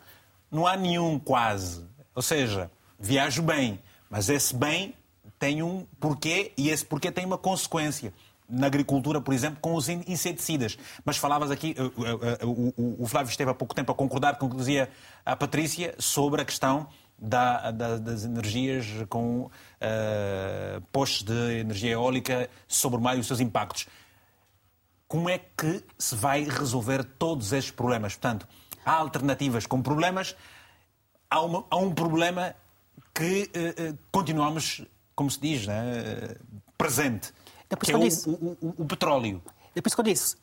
não 0.51 0.67
há 0.67 0.77
nenhum 0.77 1.19
quase. 1.19 1.85
Ou 2.15 2.23
seja, 2.23 2.71
viajo 2.99 3.43
bem, 3.43 3.79
mas 4.09 4.29
esse 4.29 4.55
bem 4.55 4.95
tem 5.39 5.63
um 5.63 5.87
porquê 5.99 6.53
e 6.57 6.71
esse 6.71 6.85
porquê 6.85 7.11
tem 7.11 7.25
uma 7.25 7.39
consequência. 7.39 8.13
Na 8.49 8.67
agricultura, 8.67 9.21
por 9.21 9.33
exemplo, 9.33 9.59
com 9.61 9.75
os 9.75 9.89
inseticidas. 9.89 10.77
Mas 11.05 11.17
falavas 11.17 11.51
aqui, 11.51 11.75
o 12.77 13.07
Flávio 13.07 13.31
esteve 13.31 13.51
há 13.51 13.55
pouco 13.55 13.75
tempo 13.75 13.91
a 13.91 13.95
concordar 13.95 14.37
com 14.37 14.47
o 14.47 14.51
que 14.51 14.57
dizia 14.57 14.91
a 15.25 15.35
Patrícia 15.35 15.95
sobre 15.99 16.43
a 16.43 16.45
questão 16.45 16.87
da, 17.19 17.71
da, 17.71 17.97
das 17.97 18.25
energias 18.25 18.87
com 19.09 19.47
uh, 19.47 20.81
postos 20.93 21.23
de 21.23 21.61
energia 21.61 21.93
eólica 21.93 22.51
sobre 22.69 22.99
o 22.99 23.03
mar 23.03 23.17
e 23.17 23.21
os 23.21 23.27
seus 23.27 23.41
impactos 23.41 23.87
como 25.09 25.29
é 25.29 25.39
que 25.39 25.83
se 25.99 26.15
vai 26.15 26.45
resolver 26.45 27.05
todos 27.05 27.53
estes 27.53 27.73
problemas? 27.73 28.15
Portanto, 28.15 28.47
há 28.85 28.93
alternativas 28.93 29.67
com 29.67 29.81
problemas, 29.83 30.37
há, 31.31 31.41
uma, 31.41 31.65
há 31.71 31.77
um 31.77 31.93
problema 31.93 32.55
que 33.13 33.51
uh, 33.55 33.99
continuamos, 34.11 34.83
como 35.15 35.31
se 35.31 35.41
diz, 35.41 35.67
né, 35.67 36.37
presente, 36.77 37.33
é 37.71 37.77
que 37.77 37.93
é 37.93 37.97
o, 37.97 38.01
o, 38.03 38.57
o, 38.61 38.75
o, 38.79 38.85
petróleo. 38.87 39.43
É 39.75 39.81
por 39.81 39.89
isso 39.89 39.97
que 39.97 40.01
eu 40.01 40.05
disse, 40.05 40.37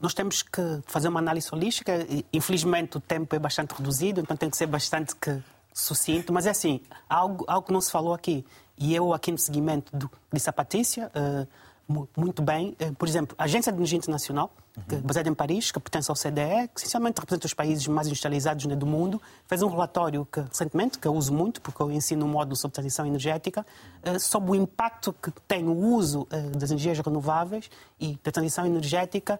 nós 0.00 0.12
temos 0.12 0.42
que 0.42 0.82
fazer 0.86 1.08
uma 1.08 1.20
análise 1.20 1.48
holística. 1.50 2.06
Infelizmente 2.32 2.98
o 2.98 3.00
tempo 3.00 3.34
é 3.34 3.38
bastante 3.38 3.72
reduzido, 3.72 4.20
então 4.20 4.36
tem 4.36 4.50
que 4.50 4.56
ser 4.56 4.66
bastante 4.66 5.16
que, 5.16 5.42
sucinto. 5.72 6.32
Mas 6.32 6.46
é 6.46 6.50
assim, 6.50 6.80
algo, 7.08 7.44
algo 7.48 7.66
que 7.66 7.72
não 7.72 7.80
se 7.80 7.90
falou 7.90 8.12
aqui, 8.12 8.44
e 8.76 8.94
eu 8.94 9.14
aqui 9.14 9.32
no 9.32 9.38
seguimento 9.38 9.96
do, 9.96 10.10
disse 10.32 10.50
a 10.50 10.52
Patrícia, 10.52 11.10
uh, 11.14 11.48
muito 11.88 12.42
bem. 12.42 12.76
Eh, 12.78 12.92
por 12.92 13.08
exemplo, 13.08 13.34
a 13.38 13.44
Agência 13.44 13.72
de 13.72 13.78
Energia 13.78 13.98
Internacional, 13.98 14.50
que, 14.88 14.96
baseada 14.96 15.28
em 15.28 15.34
Paris, 15.34 15.70
que 15.70 15.78
pertence 15.78 16.10
ao 16.10 16.16
CDE, 16.16 16.68
que 16.74 16.80
essencialmente 16.80 17.20
representa 17.20 17.46
os 17.46 17.54
países 17.54 17.86
mais 17.86 18.06
industrializados 18.06 18.64
né, 18.66 18.74
do 18.74 18.86
mundo, 18.86 19.20
fez 19.46 19.62
um 19.62 19.68
relatório 19.68 20.26
que, 20.30 20.40
recentemente, 20.40 20.98
que 20.98 21.06
eu 21.06 21.14
uso 21.14 21.32
muito, 21.32 21.60
porque 21.60 21.82
eu 21.82 21.90
ensino 21.90 22.24
um 22.24 22.28
módulo 22.28 22.56
sobre 22.56 22.74
transição 22.74 23.06
energética, 23.06 23.66
eh, 24.02 24.18
sobre 24.18 24.52
o 24.52 24.54
impacto 24.54 25.12
que 25.12 25.30
tem 25.46 25.64
o 25.64 25.76
uso 25.76 26.26
eh, 26.30 26.40
das 26.56 26.70
energias 26.70 26.98
renováveis 26.98 27.70
e 28.00 28.18
da 28.22 28.30
transição 28.30 28.66
energética 28.66 29.38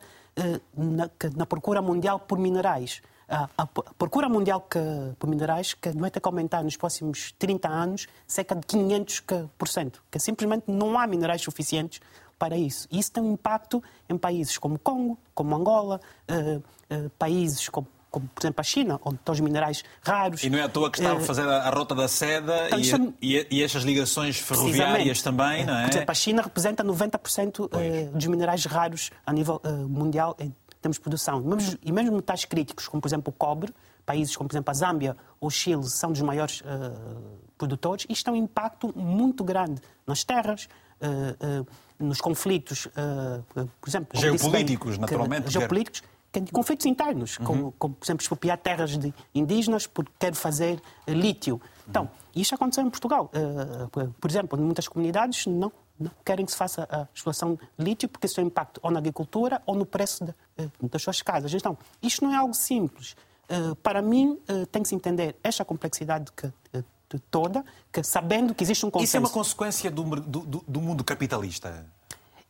na, 0.74 1.11
na 1.36 1.45
procura 1.45 1.82
mundial 1.82 2.18
por 2.18 2.38
minerais. 2.38 3.03
A, 3.32 3.66
procura 3.66 4.28
mundial 4.28 4.61
que, 4.61 4.78
por 5.18 5.26
minerais 5.26 5.72
que 5.72 5.88
vai 5.90 6.11
ter 6.11 6.20
que 6.20 6.28
aumentar 6.28 6.62
nos 6.62 6.76
próximos 6.76 7.32
30 7.38 7.66
anos 7.66 8.07
cerca 8.26 8.55
de 8.55 8.61
500%, 8.66 9.95
que 10.11 10.18
simplesmente 10.18 10.64
não 10.66 10.99
há 10.99 11.07
minerais 11.07 11.40
suficientes 11.40 11.99
para 12.43 12.57
isso. 12.57 12.88
E 12.90 12.99
isso 12.99 13.12
tem 13.12 13.22
um 13.22 13.34
impacto 13.34 13.80
em 14.09 14.18
países 14.18 14.59
como 14.59 14.76
Congo, 14.76 15.16
como 15.32 15.55
Angola, 15.55 16.01
uh, 16.28 16.57
uh, 16.93 17.11
países 17.11 17.68
como 17.68 17.86
como 18.11 18.28
por 18.28 18.43
exemplo 18.43 18.61
a 18.61 18.62
China, 18.62 19.01
onde 19.07 19.16
estão 19.16 19.32
os 19.32 19.40
minerais 19.40 19.82
raros. 20.03 20.45
E 20.45 20.51
não 20.51 20.59
é 20.59 20.62
à 20.64 20.68
toa 20.68 20.90
que 20.90 20.99
está 20.99 21.12
a 21.12 21.16
eh, 21.16 21.20
fazer 21.20 21.49
a, 21.49 21.70
rota 21.70 21.95
da 21.95 22.07
seda 22.07 22.66
então, 22.66 22.78
e, 22.78 22.84
chama... 22.84 23.14
e, 23.22 23.47
e, 23.51 23.62
estas 23.62 23.84
ligações 23.84 24.36
ferroviárias 24.38 25.22
também, 25.22 25.64
não 25.64 25.74
é? 25.74 25.84
Por 25.84 25.93
exemplo, 25.93 26.11
a 26.11 26.14
China 26.14 26.43
representa 26.43 26.84
90% 26.84 27.70
pois. 27.70 28.11
dos 28.11 28.26
minerais 28.26 28.66
raros 28.66 29.11
a 29.24 29.32
nível 29.32 29.62
mundial 29.88 30.36
em 30.38 30.55
termos 30.82 30.99
de 30.99 31.01
produção. 31.01 31.40
E 31.40 31.45
mesmo, 31.47 31.78
e 31.82 31.90
mesmo 31.90 32.16
metais 32.16 32.45
críticos, 32.45 32.86
como 32.86 33.01
por 33.01 33.09
exemplo 33.09 33.30
o 33.30 33.32
cobre, 33.32 33.72
países 34.05 34.36
como 34.36 34.47
por 34.47 34.53
exemplo 34.53 34.70
a 34.70 34.74
Zâmbia 34.74 35.16
ou 35.40 35.49
o 35.49 35.51
Chile 35.51 35.84
são 35.84 36.12
dos 36.12 36.20
maiores 36.20 36.61
uh, 36.61 37.40
produtores, 37.57 38.05
isto 38.11 38.26
tem 38.26 38.34
um 38.34 38.45
impacto 38.45 38.93
muito 38.95 39.43
grande 39.43 39.80
nas 40.07 40.22
terras, 40.22 40.68
uh, 41.01 41.62
uh, 41.62 41.66
nos 42.03 42.20
conflitos, 42.20 42.86
uh, 42.86 43.42
por 43.80 43.88
exemplo... 43.88 44.18
Geopolíticos, 44.18 44.92
bem, 44.92 45.00
naturalmente. 45.00 45.44
Que, 45.44 45.50
geopolíticos, 45.50 46.03
conflitos 46.53 46.86
internos, 46.86 47.38
uhum. 47.38 47.44
como, 47.44 47.72
como, 47.78 47.94
por 47.94 48.05
exemplo, 48.05 48.22
expropriar 48.22 48.59
terras 48.59 48.96
de 48.96 49.12
indígenas 49.34 49.86
porque 49.86 50.11
quer 50.18 50.34
fazer 50.34 50.80
uh, 51.07 51.11
lítio. 51.11 51.61
Então, 51.88 52.11
isto 52.34 52.55
aconteceu 52.55 52.84
em 52.84 52.90
Portugal. 52.90 53.30
Uh, 53.34 54.08
por 54.20 54.30
exemplo, 54.30 54.58
em 54.58 54.62
muitas 54.62 54.88
comunidades 54.88 55.46
não, 55.46 55.72
não 55.99 56.11
querem 56.24 56.45
que 56.45 56.53
se 56.53 56.58
faça 56.58 56.88
a 56.91 57.07
exploração 57.14 57.58
de 57.79 57.84
lítio 57.84 58.08
porque 58.08 58.26
isso 58.26 58.37
tem 58.37 58.46
impacto 58.46 58.80
ou 58.83 58.91
na 58.91 58.99
agricultura 58.99 59.62
ou 59.66 59.74
no 59.74 59.84
preço 59.84 60.24
de, 60.24 60.34
das 60.91 61.03
suas 61.03 61.20
casas. 61.22 61.53
Então, 61.53 61.76
isto 62.03 62.24
não 62.24 62.33
é 62.33 62.37
algo 62.37 62.54
simples. 62.54 63.14
Para 63.83 64.00
mim, 64.00 64.38
tem 64.70 64.83
que 64.83 64.88
se 64.88 64.95
entender 64.95 65.37
esta 65.45 65.62
complexidade 65.62 66.33
que 66.33 66.50
toda, 67.18 67.64
que 67.93 68.03
sabendo 68.03 68.55
que 68.55 68.63
existe 68.63 68.84
um 68.87 68.91
consenso... 68.91 69.09
Isso 69.09 69.17
é 69.17 69.21
uma 69.21 69.30
consequência 69.30 69.91
do, 69.91 70.03
do, 70.03 70.64
do 70.67 70.80
mundo 70.80 71.05
capitalista? 71.05 71.87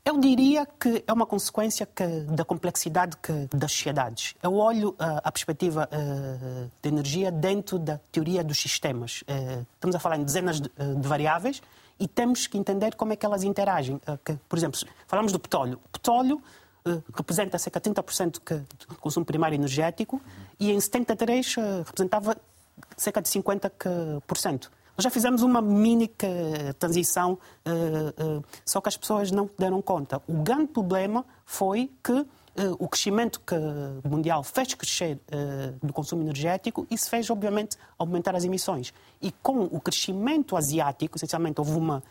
Eu 0.05 0.19
diria 0.19 0.67
que 0.67 1.05
é 1.07 1.13
uma 1.13 1.25
consequência 1.25 1.87
que, 1.87 2.05
da 2.05 2.45
complexidade 2.45 3.17
que, 3.19 3.49
das 3.57 3.71
sociedades. 3.71 4.35
Eu 4.43 4.55
olho 4.55 4.91
uh, 4.91 5.23
a 5.23 5.31
perspectiva 5.31 5.89
uh, 5.93 6.71
de 6.83 6.89
energia 6.89 7.31
dentro 7.31 7.79
da 7.79 8.01
teoria 8.11 8.43
dos 8.43 8.59
sistemas. 8.59 9.23
Uh, 9.23 9.65
estamos 9.75 9.95
a 9.95 10.01
falar 10.01 10.17
em 10.17 10.25
dezenas 10.25 10.61
de, 10.61 10.69
de, 10.69 11.09
variáveis 11.09 11.63
e 12.01 12.09
temos 12.09 12.49
que 12.49 12.59
entender 12.59 12.97
como 12.97 13.13
é 13.13 13.17
que 13.17 13.25
elas 13.25 13.45
interagem. 13.45 14.01
Que, 14.25 14.35
por 14.49 14.59
exemplo, 14.59 14.81
falamos 15.07 15.31
do 15.31 15.39
petróleo. 15.39 15.79
O 15.85 15.89
petróleo 15.89 16.43
representa 17.15 17.57
cerca 17.59 17.79
de 17.79 17.89
30% 17.91 18.41
do 18.89 18.97
consumo 18.97 19.25
primário 19.25 19.55
energético 19.55 20.21
e 20.59 20.73
em 20.73 20.81
73 20.81 21.55
representava 21.87 22.37
cerca 22.97 23.21
de 23.21 23.29
50%. 23.29 24.69
Nós 24.97 25.05
já 25.05 25.11
fizemos 25.11 25.43
uma 25.43 25.63
mini 25.63 26.11
transição, 26.79 27.39
eh, 27.65 27.71
eh, 27.71 28.43
só 28.65 28.81
que 28.81 28.89
as 28.89 28.97
pessoas 28.97 29.31
não 29.31 29.49
deram 29.59 29.81
conta. 29.81 30.21
O 30.29 30.43
grande 30.43 30.67
problema 30.67 31.25
foi 31.47 31.91
que 32.05 32.13
eh, 32.13 32.71
o 32.79 32.87
crescimento 32.87 33.41
mundial 34.05 34.45
fez 34.45 34.75
crescer 34.75 35.19
do 35.83 35.93
consumo 35.93 36.23
energético 36.23 36.87
se 36.95 37.09
fez, 37.09 37.31
obviamente, 37.31 37.77
aumentar 37.99 38.37
as 38.37 38.45
emissões. 38.45 38.93
E 39.21 39.33
com 39.43 39.63
o 39.65 39.81
crescimento 39.81 40.57
asiático, 40.57 41.17
essencialmente 41.17 41.59
houve 41.59 41.73
uma 41.73 42.03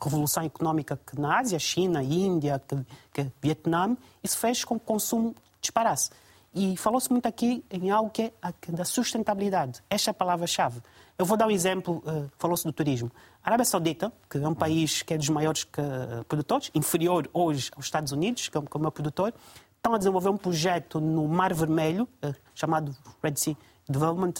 revolução 0.00 0.42
económica 0.42 0.98
que 1.06 1.18
na 1.20 1.38
Ásia, 1.38 1.58
China, 1.58 2.02
Índia, 2.02 2.60
que, 2.66 2.76
que 3.12 3.32
Vietnã, 3.40 3.96
isso 4.22 4.38
fez 4.38 4.64
com 4.64 4.78
que 4.78 4.84
o 4.84 4.86
consumo 4.86 5.34
disparasse. 5.60 6.10
E 6.54 6.76
falou-se 6.76 7.10
muito 7.10 7.26
aqui 7.26 7.64
em 7.70 7.90
algo 7.90 8.10
que 8.10 8.22
é 8.22 8.32
da 8.68 8.84
sustentabilidade. 8.84 9.82
Esta 9.88 10.10
é 10.10 10.12
a 10.12 10.14
palavra-chave. 10.14 10.80
Eu 11.18 11.26
vou 11.26 11.36
dar 11.36 11.46
um 11.46 11.50
exemplo, 11.50 12.02
uh, 12.06 12.30
falou-se 12.38 12.64
do 12.64 12.72
turismo. 12.72 13.10
A 13.42 13.48
Arábia 13.48 13.64
Saudita, 13.64 14.12
que 14.30 14.38
é 14.38 14.48
um 14.48 14.54
país 14.54 15.02
que 15.02 15.14
é 15.14 15.18
dos 15.18 15.28
maiores 15.28 15.64
uh, 15.64 16.24
produtores, 16.24 16.70
inferior 16.74 17.28
hoje 17.32 17.70
aos 17.74 17.86
Estados 17.86 18.12
Unidos, 18.12 18.48
que 18.48 18.56
é 18.56 18.60
o 18.60 18.78
meu 18.78 18.92
produtor, 18.92 19.34
estão 19.76 19.94
a 19.94 19.98
desenvolver 19.98 20.28
um 20.28 20.36
projeto 20.36 21.00
no 21.00 21.26
Mar 21.26 21.52
Vermelho, 21.52 22.08
uh, 22.24 22.34
chamado 22.54 22.96
Red 23.22 23.36
Sea 23.36 23.56
Development 23.88 24.34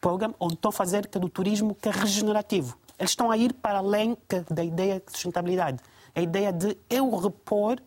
Program, 0.00 0.34
onde 0.38 0.54
estão 0.54 0.68
a 0.68 0.72
fazer 0.72 1.06
que 1.06 1.18
do 1.18 1.30
turismo 1.30 1.74
que 1.74 1.88
é 1.88 1.92
regenerativo. 1.92 2.76
Eles 2.98 3.12
estão 3.12 3.30
a 3.30 3.36
ir 3.38 3.54
para 3.54 3.78
além 3.78 4.18
da 4.50 4.62
ideia 4.62 5.00
de 5.00 5.12
sustentabilidade. 5.12 5.78
A 6.14 6.20
ideia 6.20 6.52
de 6.52 6.76
eu 6.90 7.08
repor 7.16 7.78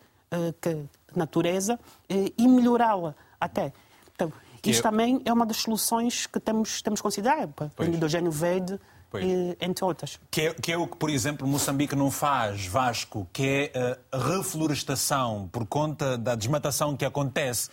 que, 0.60 0.84
natureza 1.14 1.78
e 2.08 2.48
melhorá-la 2.48 3.14
até. 3.40 3.72
Então, 4.14 4.32
que 4.60 4.70
Isto 4.70 4.80
é... 4.80 4.90
também 4.90 5.22
é 5.24 5.32
uma 5.32 5.46
das 5.46 5.58
soluções 5.58 6.26
que 6.26 6.40
temos, 6.40 6.82
temos 6.82 7.00
considerar, 7.00 7.48
o 7.78 7.84
hidrogênio 7.84 8.30
verde, 8.30 8.78
e, 9.14 9.56
entre 9.60 9.84
outras. 9.84 10.20
Que 10.30 10.48
é, 10.48 10.54
que 10.54 10.72
é, 10.72 10.76
o 10.76 10.86
que, 10.86 10.96
por 10.96 11.08
exemplo, 11.08 11.46
Moçambique 11.46 11.96
não 11.96 12.10
faz, 12.10 12.66
Vasco, 12.66 13.26
que 13.32 13.72
é 13.74 13.98
a 14.12 14.18
reflorestação 14.18 15.48
por 15.50 15.66
conta 15.66 16.18
da 16.18 16.34
desmatação 16.34 16.96
que 16.96 17.04
acontece. 17.04 17.70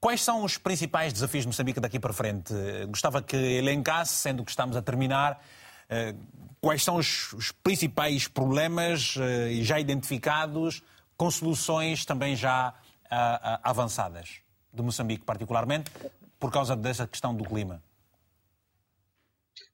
Quais 0.00 0.22
são 0.22 0.44
os 0.44 0.56
principais 0.56 1.12
desafios 1.12 1.42
de 1.42 1.48
Moçambique 1.48 1.80
daqui 1.80 1.98
para 1.98 2.12
frente? 2.12 2.54
Gostava 2.88 3.20
que 3.20 3.36
elencasse, 3.36 4.14
sendo 4.14 4.44
que 4.44 4.50
estamos 4.50 4.76
a 4.76 4.80
terminar, 4.80 5.42
eh, 5.90 6.14
quais 6.60 6.84
são 6.84 6.96
os, 6.96 7.32
os 7.32 7.50
principais 7.50 8.28
problemas 8.28 9.16
eh, 9.18 9.58
já 9.62 9.80
identificados, 9.80 10.82
com 11.18 11.30
soluções 11.30 12.06
também 12.06 12.34
já 12.34 12.72
ah, 13.10 13.60
avançadas? 13.62 14.48
de 14.72 14.82
Moçambique, 14.82 15.24
particularmente, 15.24 15.90
por 16.38 16.52
causa 16.52 16.76
dessa 16.76 17.06
questão 17.06 17.34
do 17.34 17.44
clima? 17.44 17.82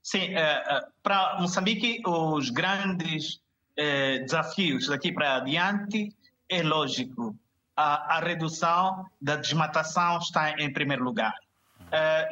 Sim, 0.03 0.35
eh, 0.35 0.65
eh, 0.67 0.87
para 1.03 1.41
Moçambique, 1.41 2.03
os 2.07 2.51
grandes 2.51 3.41
eh, 3.77 4.19
desafios 4.21 4.87
daqui 4.89 5.13
para 5.13 5.37
adiante 5.37 6.15
é 6.49 6.63
lógico. 6.63 7.37
A, 7.77 8.17
a 8.17 8.21
redução 8.21 9.07
da 9.21 9.37
desmatação 9.37 10.19
está 10.19 10.53
em 10.61 10.73
primeiro 10.73 11.03
lugar. 11.03 11.35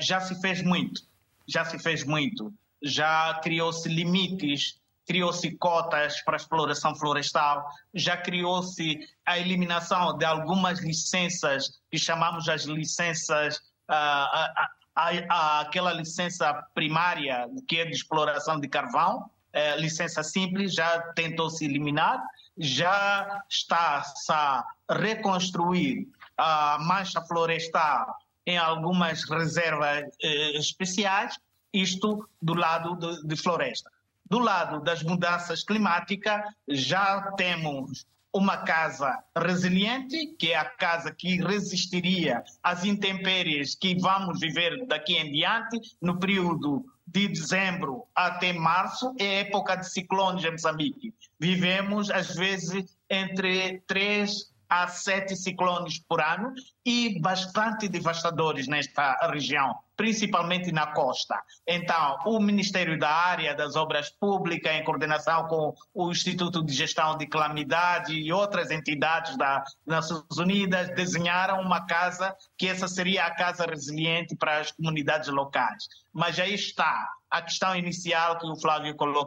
Já 0.01 0.21
se 0.21 0.41
fez 0.41 0.61
muito, 0.63 1.03
já 1.47 1.65
se 1.65 1.79
fez 1.79 2.05
muito. 2.05 2.53
Já 2.83 3.39
criou-se 3.43 3.89
limites 3.89 4.81
criou-se 5.07 5.57
cotas 5.59 6.23
para 6.23 6.37
exploração 6.37 6.95
florestal, 6.95 7.67
já 7.95 8.17
criou-se 8.17 8.99
a 9.27 9.39
eliminação 9.39 10.17
de 10.17 10.25
algumas 10.25 10.81
licenças 10.81 11.81
que 11.91 11.99
chamamos 11.99 12.49
as 12.49 12.65
licenças, 12.65 13.57
uh, 13.91 14.73
aquela 14.95 15.93
licença 15.93 16.53
primária 16.75 17.49
que 17.69 17.79
é 17.79 17.85
de 17.85 17.93
exploração 17.93 18.61
de 18.61 18.69
carvão, 18.69 19.19
uh, 19.19 19.81
licença 19.81 20.23
simples, 20.23 20.75
já 20.75 21.01
tentou-se 21.15 21.65
eliminar, 21.65 22.23
já 22.57 23.43
está-se 23.49 24.31
a 24.31 24.65
reconstruir 24.91 26.09
a 26.37 26.79
mancha 26.81 27.21
florestal 27.23 28.17
em 28.47 28.59
algumas 28.59 29.29
reservas 29.29 30.05
uh, 30.05 30.59
especiais, 30.59 31.39
isto 31.73 32.29
do 32.41 32.55
lado 32.55 32.97
de, 32.97 33.27
de 33.27 33.37
floresta. 33.37 33.91
Do 34.29 34.39
lado 34.39 34.81
das 34.81 35.03
mudanças 35.03 35.63
climáticas, 35.63 36.43
já 36.69 37.33
temos 37.33 38.07
uma 38.33 38.59
casa 38.59 39.23
resiliente, 39.37 40.35
que 40.39 40.53
é 40.53 40.57
a 40.57 40.65
casa 40.65 41.13
que 41.13 41.37
resistiria 41.37 42.43
às 42.63 42.85
intempéries 42.85 43.75
que 43.75 43.95
vamos 44.01 44.41
viver 44.41 44.87
daqui 44.87 45.15
em 45.15 45.31
diante, 45.31 45.79
no 46.01 46.19
período 46.19 46.85
de 47.07 47.29
dezembro 47.29 48.05
até 48.15 48.53
março, 48.53 49.15
é 49.19 49.41
época 49.41 49.77
de 49.77 49.91
ciclones 49.91 50.45
em 50.45 50.53
Moçambique. 50.53 51.15
Vivemos, 51.39 52.11
às 52.11 52.35
vezes, 52.35 52.97
entre 53.11 53.81
três 53.87 54.51
a 54.67 54.89
sete 54.89 55.37
ciclones 55.37 55.99
por 55.99 56.23
ano 56.23 56.55
e 56.87 57.21
bastante 57.21 57.87
devastadores 57.87 58.67
nesta 58.67 59.15
região 59.31 59.77
principalmente 59.97 60.73
na 60.73 60.87
costa. 60.89 61.41
Então, 61.67 62.19
o 62.27 62.41
Ministério 62.41 62.99
da 62.99 63.11
Área 63.11 63.55
das 63.55 63.77
Obras 63.77 64.11
Públicas, 64.11 64.73
em 64.75 64.85
coordenação 64.85 65.47
com 65.49 65.75
o 65.95 66.11
Instituto 66.11 66.65
de 66.65 66.73
Gestão 66.73 67.17
de 67.17 67.27
Calamidade 67.27 68.15
e 68.15 68.33
outras 68.33 68.71
entidades 68.71 69.37
das 69.37 69.77
Nações 69.87 70.39
Unidas, 70.39 70.89
desenharam 70.95 71.61
uma 71.61 71.87
casa 71.87 72.35
que 72.57 72.67
essa 72.67 72.89
seria 72.89 73.27
a 73.27 73.35
casa 73.35 73.67
resiliente 73.67 74.37
para 74.37 74.59
as 74.59 74.73
comunidades 74.73 75.29
locais. 75.29 75.85
Mas 76.13 76.39
aí 76.39 76.55
está 76.55 77.09
a 77.33 77.41
questão 77.41 77.75
inicial 77.75 78.39
que 78.39 78.47
o 78.47 78.55
Flávio 78.57 78.95
colocou, 78.95 79.23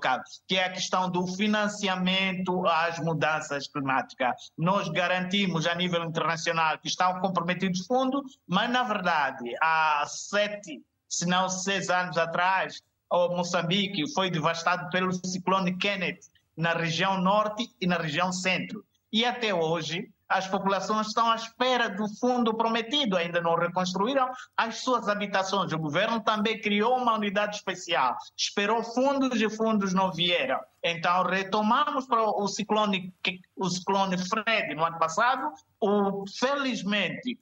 que 0.47 0.55
é 0.55 0.65
a 0.65 0.71
questão 0.71 1.09
do 1.09 1.25
financiamento 1.25 2.65
às 2.67 2.99
mudanças 2.99 3.67
climáticas. 3.67 4.51
Nós 4.55 4.87
garantimos 4.89 5.65
a 5.65 5.73
nível 5.73 6.03
internacional 6.03 6.77
que 6.77 6.87
estão 6.87 7.19
comprometidos 7.19 7.87
fundos, 7.87 8.37
mas 8.47 8.69
na 8.69 8.83
verdade 8.83 9.51
há 9.59 10.05
sete, 10.07 10.83
se 11.09 11.25
não 11.25 11.49
seis 11.49 11.89
anos 11.89 12.15
atrás, 12.15 12.79
o 13.11 13.29
Moçambique 13.29 14.13
foi 14.13 14.29
devastado 14.29 14.87
pelo 14.91 15.11
ciclone 15.11 15.75
Kenneth 15.75 16.29
na 16.55 16.73
região 16.73 17.19
norte 17.19 17.67
e 17.81 17.87
na 17.87 17.97
região 17.97 18.31
centro. 18.31 18.85
E 19.11 19.25
até 19.25 19.53
hoje, 19.53 20.09
as 20.27 20.47
populações 20.47 21.07
estão 21.07 21.29
à 21.29 21.35
espera 21.35 21.89
do 21.89 22.07
fundo 22.19 22.53
prometido, 22.53 23.15
ainda 23.15 23.41
não 23.41 23.55
reconstruíram 23.55 24.29
as 24.57 24.77
suas 24.77 25.07
habitações. 25.07 25.71
O 25.71 25.79
governo 25.79 26.19
também 26.19 26.59
criou 26.59 26.97
uma 26.97 27.15
unidade 27.15 27.57
especial, 27.57 28.17
esperou 28.35 28.83
fundos 28.83 29.39
e 29.39 29.49
fundos 29.49 29.93
não 29.93 30.11
vieram. 30.11 30.59
Então, 30.83 31.23
retomamos 31.23 32.05
para 32.05 32.21
o 32.21 32.47
ciclone, 32.47 33.13
o 33.55 33.69
ciclone 33.69 34.17
Fred 34.17 34.75
no 34.75 34.83
ano 34.83 34.97
passado. 34.97 35.51
O, 35.79 36.25
felizmente, 36.27 37.39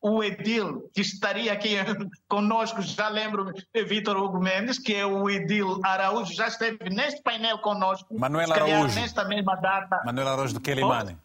o 0.00 0.22
Edil, 0.22 0.90
que 0.94 1.00
estaria 1.00 1.52
aqui 1.52 1.74
conosco, 2.28 2.80
já 2.82 3.08
lembro, 3.08 3.52
Vitor 3.74 4.16
Hugo 4.16 4.38
Mendes, 4.38 4.78
que 4.78 4.94
é 4.94 5.04
o 5.04 5.28
Edil 5.28 5.80
Araújo, 5.82 6.32
já 6.32 6.48
esteve 6.48 6.90
neste 6.90 7.22
painel 7.22 7.58
conosco. 7.58 8.18
Manuel 8.18 8.52
Araújo. 8.52 8.94
Nesta 8.94 9.24
mesma 9.24 9.56
data. 9.56 10.02
Manuel 10.04 10.28
Araújo 10.28 10.54
do 10.54 10.60
Quelimane. 10.60 11.18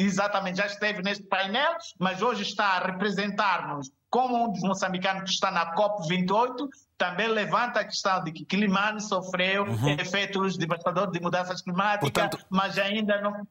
Exatamente, 0.00 0.58
já 0.58 0.66
esteve 0.66 1.02
neste 1.02 1.24
painel, 1.24 1.72
mas 1.98 2.22
hoje 2.22 2.42
está 2.42 2.64
a 2.64 2.78
representar-nos 2.78 3.90
como 4.08 4.44
um 4.44 4.52
dos 4.52 4.62
moçambicanos 4.62 5.24
que 5.24 5.30
está 5.30 5.50
na 5.50 5.74
COP28, 5.74 6.68
também 6.96 7.28
levanta 7.28 7.80
a 7.80 7.84
questão 7.84 8.22
de 8.22 8.32
que 8.32 8.44
Quilimane 8.44 9.00
sofreu 9.00 9.64
uhum. 9.64 9.90
efeitos 9.90 10.56
devastadores 10.56 11.12
de 11.12 11.20
mudanças 11.20 11.60
climáticas, 11.60 12.10
Portanto... 12.10 12.38
mas 12.48 12.78
ainda 12.78 13.20
não 13.20 13.46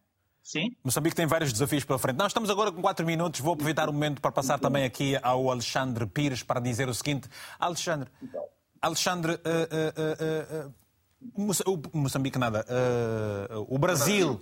Sim. 0.47 0.73
Moçambique 0.81 1.13
tem 1.13 1.25
vários 1.25 1.51
desafios 1.51 1.83
pela 1.83 1.99
frente. 1.99 2.15
Nós 2.15 2.27
estamos 2.27 2.49
agora 2.49 2.71
com 2.71 2.81
quatro 2.81 3.05
minutos. 3.05 3.41
Vou 3.41 3.53
aproveitar 3.53 3.89
o 3.89 3.91
momento 3.91 4.21
para 4.21 4.31
passar 4.31 4.57
também 4.57 4.85
aqui 4.85 5.19
ao 5.21 5.51
Alexandre 5.51 6.05
Pires 6.05 6.41
para 6.41 6.61
dizer 6.61 6.87
o 6.87 6.93
seguinte. 6.93 7.27
Alexandre, 7.59 8.09
Alexandre, 8.81 9.33
uh, 9.33 9.35
uh, 9.35 10.67
uh, 10.69 10.73
Moçambique 11.93 12.37
nada. 12.37 12.65
o 13.67 13.77
Brasil 13.77 14.41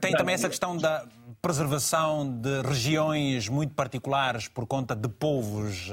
tem 0.00 0.12
também 0.12 0.34
essa 0.34 0.48
questão 0.48 0.76
da 0.76 1.06
preservação 1.40 2.28
de 2.28 2.62
regiões 2.62 3.48
muito 3.48 3.74
particulares 3.74 4.48
por 4.48 4.66
conta 4.66 4.94
de 4.94 5.08
povos 5.08 5.90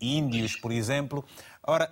índios, 0.00 0.56
por 0.56 0.72
exemplo. 0.72 1.24
Ora, 1.62 1.90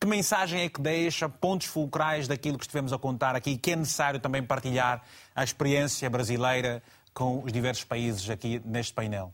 Que 0.00 0.06
mensagem 0.06 0.62
é 0.62 0.68
que 0.68 0.80
deixa, 0.80 1.28
pontos 1.28 1.68
fulcrais 1.68 2.26
daquilo 2.26 2.58
que 2.58 2.64
estivemos 2.64 2.92
a 2.92 2.98
contar 2.98 3.36
aqui, 3.36 3.56
que 3.56 3.70
é 3.70 3.76
necessário 3.76 4.18
também 4.18 4.42
partilhar 4.42 5.02
a 5.34 5.44
experiência 5.44 6.10
brasileira 6.10 6.82
com 7.14 7.42
os 7.44 7.52
diversos 7.52 7.84
países 7.84 8.28
aqui 8.28 8.60
neste 8.64 8.92
painel? 8.92 9.32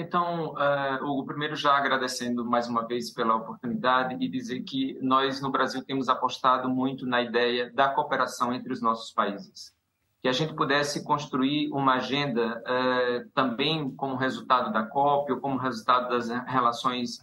Então, 0.00 0.54
uh, 0.54 1.04
Hugo, 1.04 1.26
primeiro 1.26 1.54
já 1.54 1.76
agradecendo 1.76 2.42
mais 2.42 2.66
uma 2.66 2.86
vez 2.86 3.10
pela 3.12 3.36
oportunidade 3.36 4.16
e 4.18 4.28
dizer 4.28 4.62
que 4.62 4.98
nós 5.02 5.42
no 5.42 5.50
Brasil 5.50 5.84
temos 5.84 6.08
apostado 6.08 6.70
muito 6.70 7.06
na 7.06 7.20
ideia 7.20 7.70
da 7.70 7.90
cooperação 7.90 8.50
entre 8.54 8.72
os 8.72 8.80
nossos 8.80 9.12
países. 9.12 9.74
Que 10.22 10.28
a 10.28 10.32
gente 10.32 10.54
pudesse 10.54 11.04
construir 11.04 11.70
uma 11.70 11.96
agenda 11.96 12.62
uh, 12.62 13.28
também 13.34 13.90
como 13.94 14.16
resultado 14.16 14.72
da 14.72 14.84
COP 14.84 15.32
ou 15.32 15.40
como 15.40 15.58
resultado 15.58 16.08
das 16.08 16.30
relações 16.46 17.18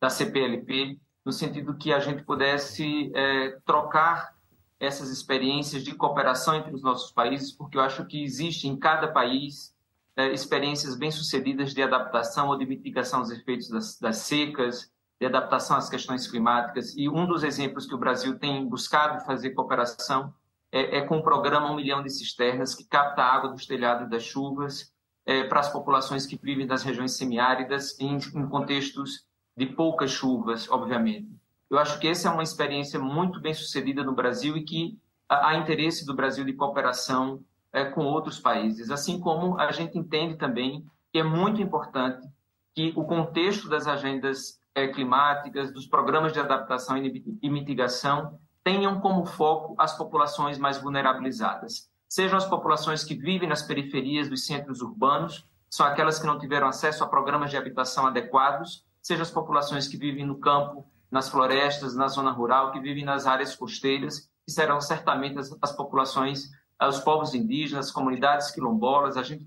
da 0.00 0.08
CPLP, 0.08 0.98
no 1.24 1.32
sentido 1.32 1.76
que 1.76 1.92
a 1.92 2.00
gente 2.00 2.22
pudesse 2.24 3.10
uh, 3.10 3.60
trocar 3.66 4.34
essas 4.80 5.10
experiências 5.10 5.84
de 5.84 5.94
cooperação 5.94 6.54
entre 6.54 6.74
os 6.74 6.82
nossos 6.82 7.12
países, 7.12 7.52
porque 7.52 7.76
eu 7.76 7.82
acho 7.82 8.06
que 8.06 8.22
existe 8.22 8.66
em 8.66 8.76
cada 8.76 9.08
país 9.08 9.72
experiências 10.16 10.96
bem-sucedidas 10.96 11.72
de 11.72 11.82
adaptação 11.82 12.48
ou 12.48 12.58
de 12.58 12.66
mitigação 12.66 13.20
aos 13.20 13.30
efeitos 13.30 13.68
das, 13.68 13.98
das 13.98 14.18
secas, 14.18 14.90
de 15.20 15.26
adaptação 15.26 15.76
às 15.76 15.88
questões 15.88 16.26
climáticas. 16.26 16.94
E 16.96 17.08
um 17.08 17.26
dos 17.26 17.44
exemplos 17.44 17.86
que 17.86 17.94
o 17.94 17.98
Brasil 17.98 18.38
tem 18.38 18.68
buscado 18.68 19.24
fazer 19.24 19.50
cooperação 19.50 20.34
é, 20.70 20.98
é 20.98 21.00
com 21.02 21.18
o 21.18 21.22
programa 21.22 21.70
Um 21.70 21.76
Milhão 21.76 22.02
de 22.02 22.10
Cisternas, 22.10 22.74
que 22.74 22.84
capta 22.84 23.22
água 23.22 23.50
dos 23.50 23.66
telhados 23.66 24.10
das 24.10 24.22
chuvas 24.22 24.92
é, 25.24 25.44
para 25.44 25.60
as 25.60 25.68
populações 25.68 26.26
que 26.26 26.38
vivem 26.42 26.66
nas 26.66 26.82
regiões 26.82 27.16
semiáridas 27.16 27.98
em, 28.00 28.16
em 28.16 28.48
contextos 28.48 29.26
de 29.56 29.66
poucas 29.66 30.10
chuvas, 30.10 30.68
obviamente. 30.70 31.28
Eu 31.70 31.78
acho 31.78 31.98
que 31.98 32.08
essa 32.08 32.28
é 32.28 32.32
uma 32.32 32.42
experiência 32.42 32.98
muito 32.98 33.40
bem 33.40 33.54
sucedida 33.54 34.02
no 34.02 34.14
Brasil 34.14 34.56
e 34.56 34.64
que 34.64 34.98
há 35.28 35.56
interesse 35.56 36.04
do 36.04 36.14
Brasil 36.14 36.44
de 36.44 36.52
cooperação 36.52 37.42
é, 37.72 37.84
com 37.84 38.04
outros 38.04 38.38
países, 38.38 38.90
assim 38.90 39.18
como 39.18 39.58
a 39.58 39.72
gente 39.72 39.98
entende 39.98 40.36
também 40.36 40.84
que 41.12 41.18
é 41.18 41.22
muito 41.22 41.60
importante 41.60 42.26
que 42.74 42.92
o 42.96 43.04
contexto 43.04 43.68
das 43.68 43.86
agendas 43.86 44.60
é, 44.74 44.88
climáticas, 44.88 45.72
dos 45.72 45.86
programas 45.86 46.32
de 46.32 46.40
adaptação 46.40 46.96
e 46.96 47.50
mitigação 47.50 48.38
tenham 48.64 49.00
como 49.00 49.26
foco 49.26 49.74
as 49.78 49.96
populações 49.96 50.56
mais 50.58 50.78
vulnerabilizadas, 50.78 51.90
sejam 52.08 52.38
as 52.38 52.46
populações 52.46 53.04
que 53.04 53.14
vivem 53.14 53.48
nas 53.48 53.62
periferias 53.62 54.28
dos 54.28 54.46
centros 54.46 54.80
urbanos, 54.80 55.46
são 55.68 55.86
aquelas 55.86 56.18
que 56.18 56.26
não 56.26 56.38
tiveram 56.38 56.68
acesso 56.68 57.02
a 57.02 57.08
programas 57.08 57.50
de 57.50 57.56
habitação 57.56 58.06
adequados, 58.06 58.84
sejam 59.00 59.22
as 59.22 59.30
populações 59.30 59.88
que 59.88 59.96
vivem 59.96 60.24
no 60.24 60.38
campo, 60.38 60.86
nas 61.10 61.28
florestas, 61.28 61.94
na 61.94 62.08
zona 62.08 62.30
rural, 62.30 62.72
que 62.72 62.80
vivem 62.80 63.04
nas 63.04 63.26
áreas 63.26 63.56
costeiras, 63.56 64.30
que 64.46 64.52
serão 64.52 64.80
certamente 64.80 65.38
as, 65.38 65.54
as 65.60 65.72
populações 65.72 66.50
os 66.88 67.00
povos 67.00 67.34
indígenas, 67.34 67.86
as 67.86 67.92
comunidades 67.92 68.50
quilombolas, 68.50 69.14
gente, 69.26 69.46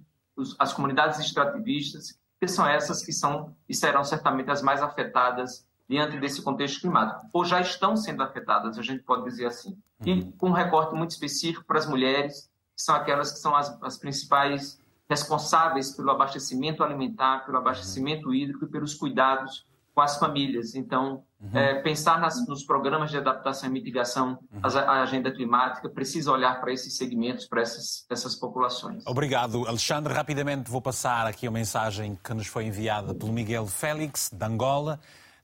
as 0.60 0.74
comunidades 0.74 1.20
extrativistas, 1.20 2.18
que 2.40 2.48
são 2.48 2.68
essas 2.68 3.04
que 3.04 3.12
são 3.12 3.56
e 3.68 3.74
serão 3.74 4.04
certamente 4.04 4.52
as 4.52 4.62
mais 4.62 4.82
afetadas 4.82 5.66
diante 5.88 6.20
desse 6.20 6.42
contexto 6.42 6.82
climático, 6.82 7.28
ou 7.32 7.46
já 7.46 7.62
estão 7.62 7.96
sendo 7.96 8.24
afetadas, 8.24 8.78
a 8.78 8.82
gente 8.82 9.04
pode 9.04 9.24
dizer 9.24 9.46
assim. 9.46 9.78
E 10.04 10.12
uhum. 10.12 10.32
com 10.32 10.50
um 10.50 10.54
recorte 10.54 10.96
muito 10.96 11.12
específico 11.12 11.64
para 11.66 11.78
as 11.78 11.88
mulheres, 11.88 12.50
que 12.76 12.82
são 12.82 12.96
aquelas 12.96 13.32
que 13.32 13.40
são 13.40 13.56
as, 13.56 13.82
as 13.82 13.98
principais 13.98 14.82
responsáveis 15.08 15.96
pelo 15.96 16.10
abastecimento 16.10 16.84
alimentar, 16.84 17.46
pelo 17.46 17.58
abastecimento 17.58 18.34
hídrico 18.34 18.66
e 18.66 18.68
pelos 18.68 18.96
cuidados 18.96 19.66
com 19.94 20.02
as 20.02 20.18
famílias. 20.18 20.76
Então, 20.76 21.24
uhum. 21.52 21.60
é, 21.60 21.82
pensar 21.82 22.20
nas, 22.20 22.46
nos 22.48 22.64
programas 22.64 23.12
de 23.12 23.18
adaptação 23.18 23.70
e 23.70 23.72
mitigação 23.72 24.40
à 24.62 25.02
agenda 25.02 25.32
climática 25.32 25.90
precisa 25.90 26.32
olhar 26.32 26.60
para 26.60 26.72
esses 26.72 26.98
segmentos, 26.98 27.48
para 27.48 27.62
essas, 27.62 28.06
essas 28.10 28.36
populações. 28.36 29.04
Obrigado, 29.06 29.68
Alexandre. 29.68 30.14
Rapidamente 30.14 30.70
vou 30.70 30.82
passar 30.82 31.28
aqui 31.28 31.48
a 31.48 31.52
mensagem 31.52 32.18
que 32.24 32.34
nos 32.34 32.48
foi 32.48 32.66
enviada 32.66 33.14
pelo 33.14 33.32
Miguel 33.32 33.68
Félix, 33.68 34.30
de 34.32 34.46
Angola, 34.46 35.00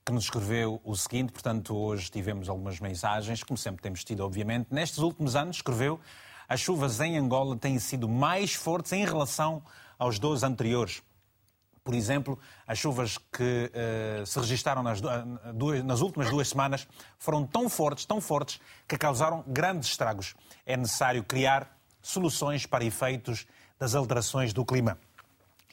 que 0.05 0.11
nos 0.11 0.25
escreveu 0.25 0.81
o 0.83 0.95
seguinte. 0.95 1.31
Portanto, 1.31 1.75
hoje 1.75 2.09
tivemos 2.09 2.49
algumas 2.49 2.79
mensagens, 2.79 3.43
como 3.43 3.57
sempre 3.57 3.81
temos 3.81 4.03
tido, 4.03 4.21
obviamente. 4.21 4.67
Nestes 4.71 4.99
últimos 4.99 5.35
anos, 5.35 5.57
escreveu, 5.57 5.99
as 6.49 6.59
chuvas 6.59 6.99
em 6.99 7.17
Angola 7.17 7.55
têm 7.55 7.79
sido 7.79 8.09
mais 8.09 8.53
fortes 8.53 8.91
em 8.91 9.05
relação 9.05 9.63
aos 9.97 10.19
12 10.19 10.45
anteriores. 10.45 11.03
Por 11.83 11.95
exemplo, 11.95 12.37
as 12.67 12.77
chuvas 12.77 13.17
que 13.17 13.71
uh, 13.73 14.25
se 14.25 14.39
registaram 14.39 14.83
nas, 14.83 15.01
duas, 15.53 15.83
nas 15.83 16.01
últimas 16.01 16.29
duas 16.29 16.49
semanas 16.49 16.87
foram 17.17 17.45
tão 17.45 17.67
fortes, 17.67 18.05
tão 18.05 18.21
fortes, 18.21 18.59
que 18.87 18.97
causaram 18.97 19.43
grandes 19.47 19.89
estragos. 19.89 20.35
É 20.65 20.77
necessário 20.77 21.23
criar 21.23 21.75
soluções 22.01 22.65
para 22.65 22.83
efeitos 22.83 23.47
das 23.79 23.95
alterações 23.95 24.53
do 24.53 24.63
clima. 24.63 24.97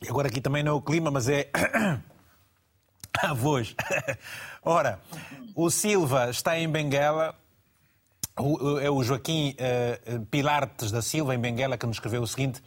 E 0.01 0.09
agora 0.09 0.28
aqui 0.28 0.40
também 0.40 0.62
não 0.62 0.72
é 0.72 0.74
o 0.74 0.80
clima, 0.80 1.10
mas 1.10 1.28
é 1.28 1.51
a 3.20 3.35
voz. 3.35 3.74
Ora, 4.62 5.01
o 5.55 5.70
Silva 5.70 6.30
está 6.30 6.59
em 6.59 6.68
Benguela. 6.68 7.35
É 8.80 8.89
o 8.89 9.02
Joaquim 9.02 9.56
uh, 9.59 10.24
Pilartes 10.26 10.93
da 10.93 11.02
Silva, 11.02 11.35
em 11.35 11.39
Benguela, 11.39 11.76
que 11.76 11.85
nos 11.85 11.97
escreveu 11.97 12.22
o 12.22 12.26
seguinte: 12.26 12.62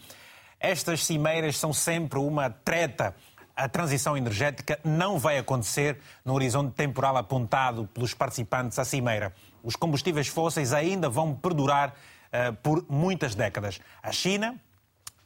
Estas 0.59 1.05
cimeiras 1.05 1.57
são 1.57 1.71
sempre 1.71 2.19
uma 2.19 2.49
treta 2.49 3.15
a 3.61 3.69
transição 3.69 4.17
energética 4.17 4.79
não 4.83 5.19
vai 5.19 5.37
acontecer 5.37 5.99
no 6.25 6.33
horizonte 6.33 6.73
temporal 6.73 7.15
apontado 7.15 7.87
pelos 7.93 8.11
participantes 8.11 8.79
à 8.79 8.83
Cimeira. 8.83 9.31
Os 9.61 9.75
combustíveis 9.75 10.27
fósseis 10.27 10.73
ainda 10.73 11.07
vão 11.07 11.35
perdurar 11.35 11.89
uh, 11.89 12.53
por 12.63 12.83
muitas 12.89 13.35
décadas. 13.35 13.79
A 14.01 14.11
China, 14.11 14.59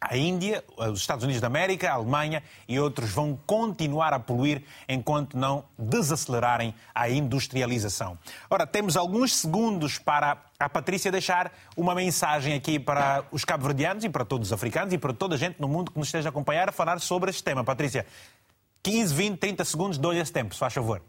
a 0.10 0.18
Índia, 0.18 0.64
os 0.78 1.00
Estados 1.00 1.24
Unidos 1.24 1.42
da 1.42 1.48
América, 1.48 1.90
a 1.90 1.94
Alemanha 1.94 2.44
e 2.68 2.80
outros 2.80 3.12
vão 3.12 3.38
continuar 3.46 4.14
a 4.14 4.20
poluir 4.20 4.64
enquanto 4.88 5.38
não 5.38 5.64
desacelerarem 5.78 6.74
a 6.94 7.10
industrialização. 7.10 8.18
Ora, 8.50 8.68
temos 8.68 8.96
alguns 8.96 9.36
segundos 9.36 9.98
para 9.98 10.38
a 10.60 10.70
Patrícia 10.70 11.12
deixar 11.12 11.52
uma 11.76 11.96
mensagem 11.96 12.54
aqui 12.54 12.80
para 12.80 13.24
os 13.32 13.44
cabo-verdianos 13.44 14.04
e 14.04 14.10
para 14.10 14.24
todos 14.24 14.50
os 14.50 14.54
africanos 14.54 14.94
e 14.94 14.98
para 14.98 15.14
toda 15.14 15.36
a 15.36 15.38
gente 15.38 15.60
no 15.60 15.68
mundo 15.68 15.92
que 15.92 15.98
nos 15.98 16.08
esteja 16.08 16.30
a 16.30 16.32
acompanhar 16.32 16.70
a 16.70 16.72
falar 16.72 17.00
sobre 17.00 17.30
este 17.30 17.44
tema. 17.44 17.64
Patrícia, 17.64 18.06
15, 18.84 19.14
20, 19.14 19.38
30 19.38 19.66
segundos, 19.66 19.98
dou-lhe 19.98 20.20
esse 20.20 20.32
tempo, 20.32 20.54
se 20.54 20.60
faz 20.60 20.74
favor. 20.74 21.02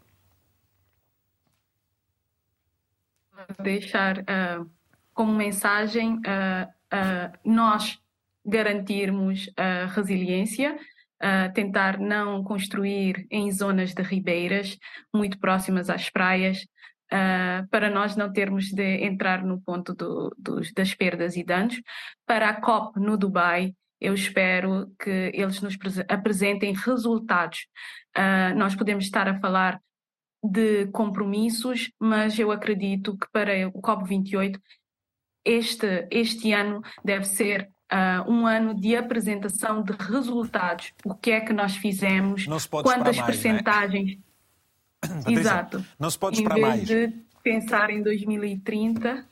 Deixar 3.59 4.17
uh, 4.19 4.69
como 5.13 5.33
mensagem 5.33 6.15
uh, 6.15 6.67
uh, 6.67 7.37
nós 7.45 7.99
garantirmos 8.47 9.51
a 9.57 9.85
resiliência, 9.87 10.77
a 11.19 11.49
tentar 11.49 11.99
não 11.99 12.43
construir 12.43 13.27
em 13.29 13.51
zonas 13.51 13.93
de 13.93 14.01
ribeiras 14.01 14.77
muito 15.13 15.39
próximas 15.39 15.89
às 15.89 16.09
praias, 16.09 16.63
uh, 17.11 17.67
para 17.69 17.89
nós 17.89 18.15
não 18.15 18.31
termos 18.31 18.71
de 18.71 19.03
entrar 19.03 19.43
no 19.43 19.59
ponto 19.61 19.93
do, 19.93 20.33
dos, 20.37 20.71
das 20.73 20.93
perdas 20.93 21.35
e 21.35 21.43
danos. 21.43 21.81
Para 22.25 22.49
a 22.49 22.61
COP 22.61 22.99
no 22.99 23.17
Dubai, 23.17 23.73
eu 23.99 24.13
espero 24.13 24.93
que 24.99 25.31
eles 25.33 25.59
nos 25.61 25.75
apresentem 26.07 26.73
resultados. 26.73 27.67
Uh, 28.15 28.55
nós 28.55 28.75
podemos 28.75 29.05
estar 29.05 29.27
a 29.27 29.39
falar 29.39 29.81
de 30.43 30.87
compromissos, 30.87 31.91
mas 31.99 32.37
eu 32.37 32.51
acredito 32.51 33.17
que 33.17 33.27
para 33.31 33.67
o 33.67 33.81
COP28 33.81 34.59
este, 35.43 36.07
este 36.11 36.53
ano 36.53 36.81
deve 37.03 37.23
ser 37.25 37.69
uh, 37.91 38.31
um 38.31 38.45
ano 38.45 38.73
de 38.73 38.95
apresentação 38.95 39.81
de 39.81 39.93
resultados. 39.93 40.93
O 41.05 41.13
que 41.13 41.31
é 41.31 41.41
que 41.41 41.53
nós 41.53 41.75
fizemos? 41.75 42.45
quantas 42.69 43.17
mais, 43.17 43.25
percentagens? 43.25 44.17
É? 45.27 45.31
Exato. 45.31 45.85
Não 45.99 46.09
se 46.09 46.17
pode 46.17 46.37
esperar 46.37 46.57
mais. 46.57 46.81
Em 46.81 46.85
vez 46.85 47.11
de 47.11 47.17
pensar 47.43 47.91
em 47.91 48.01
2030. 48.01 49.23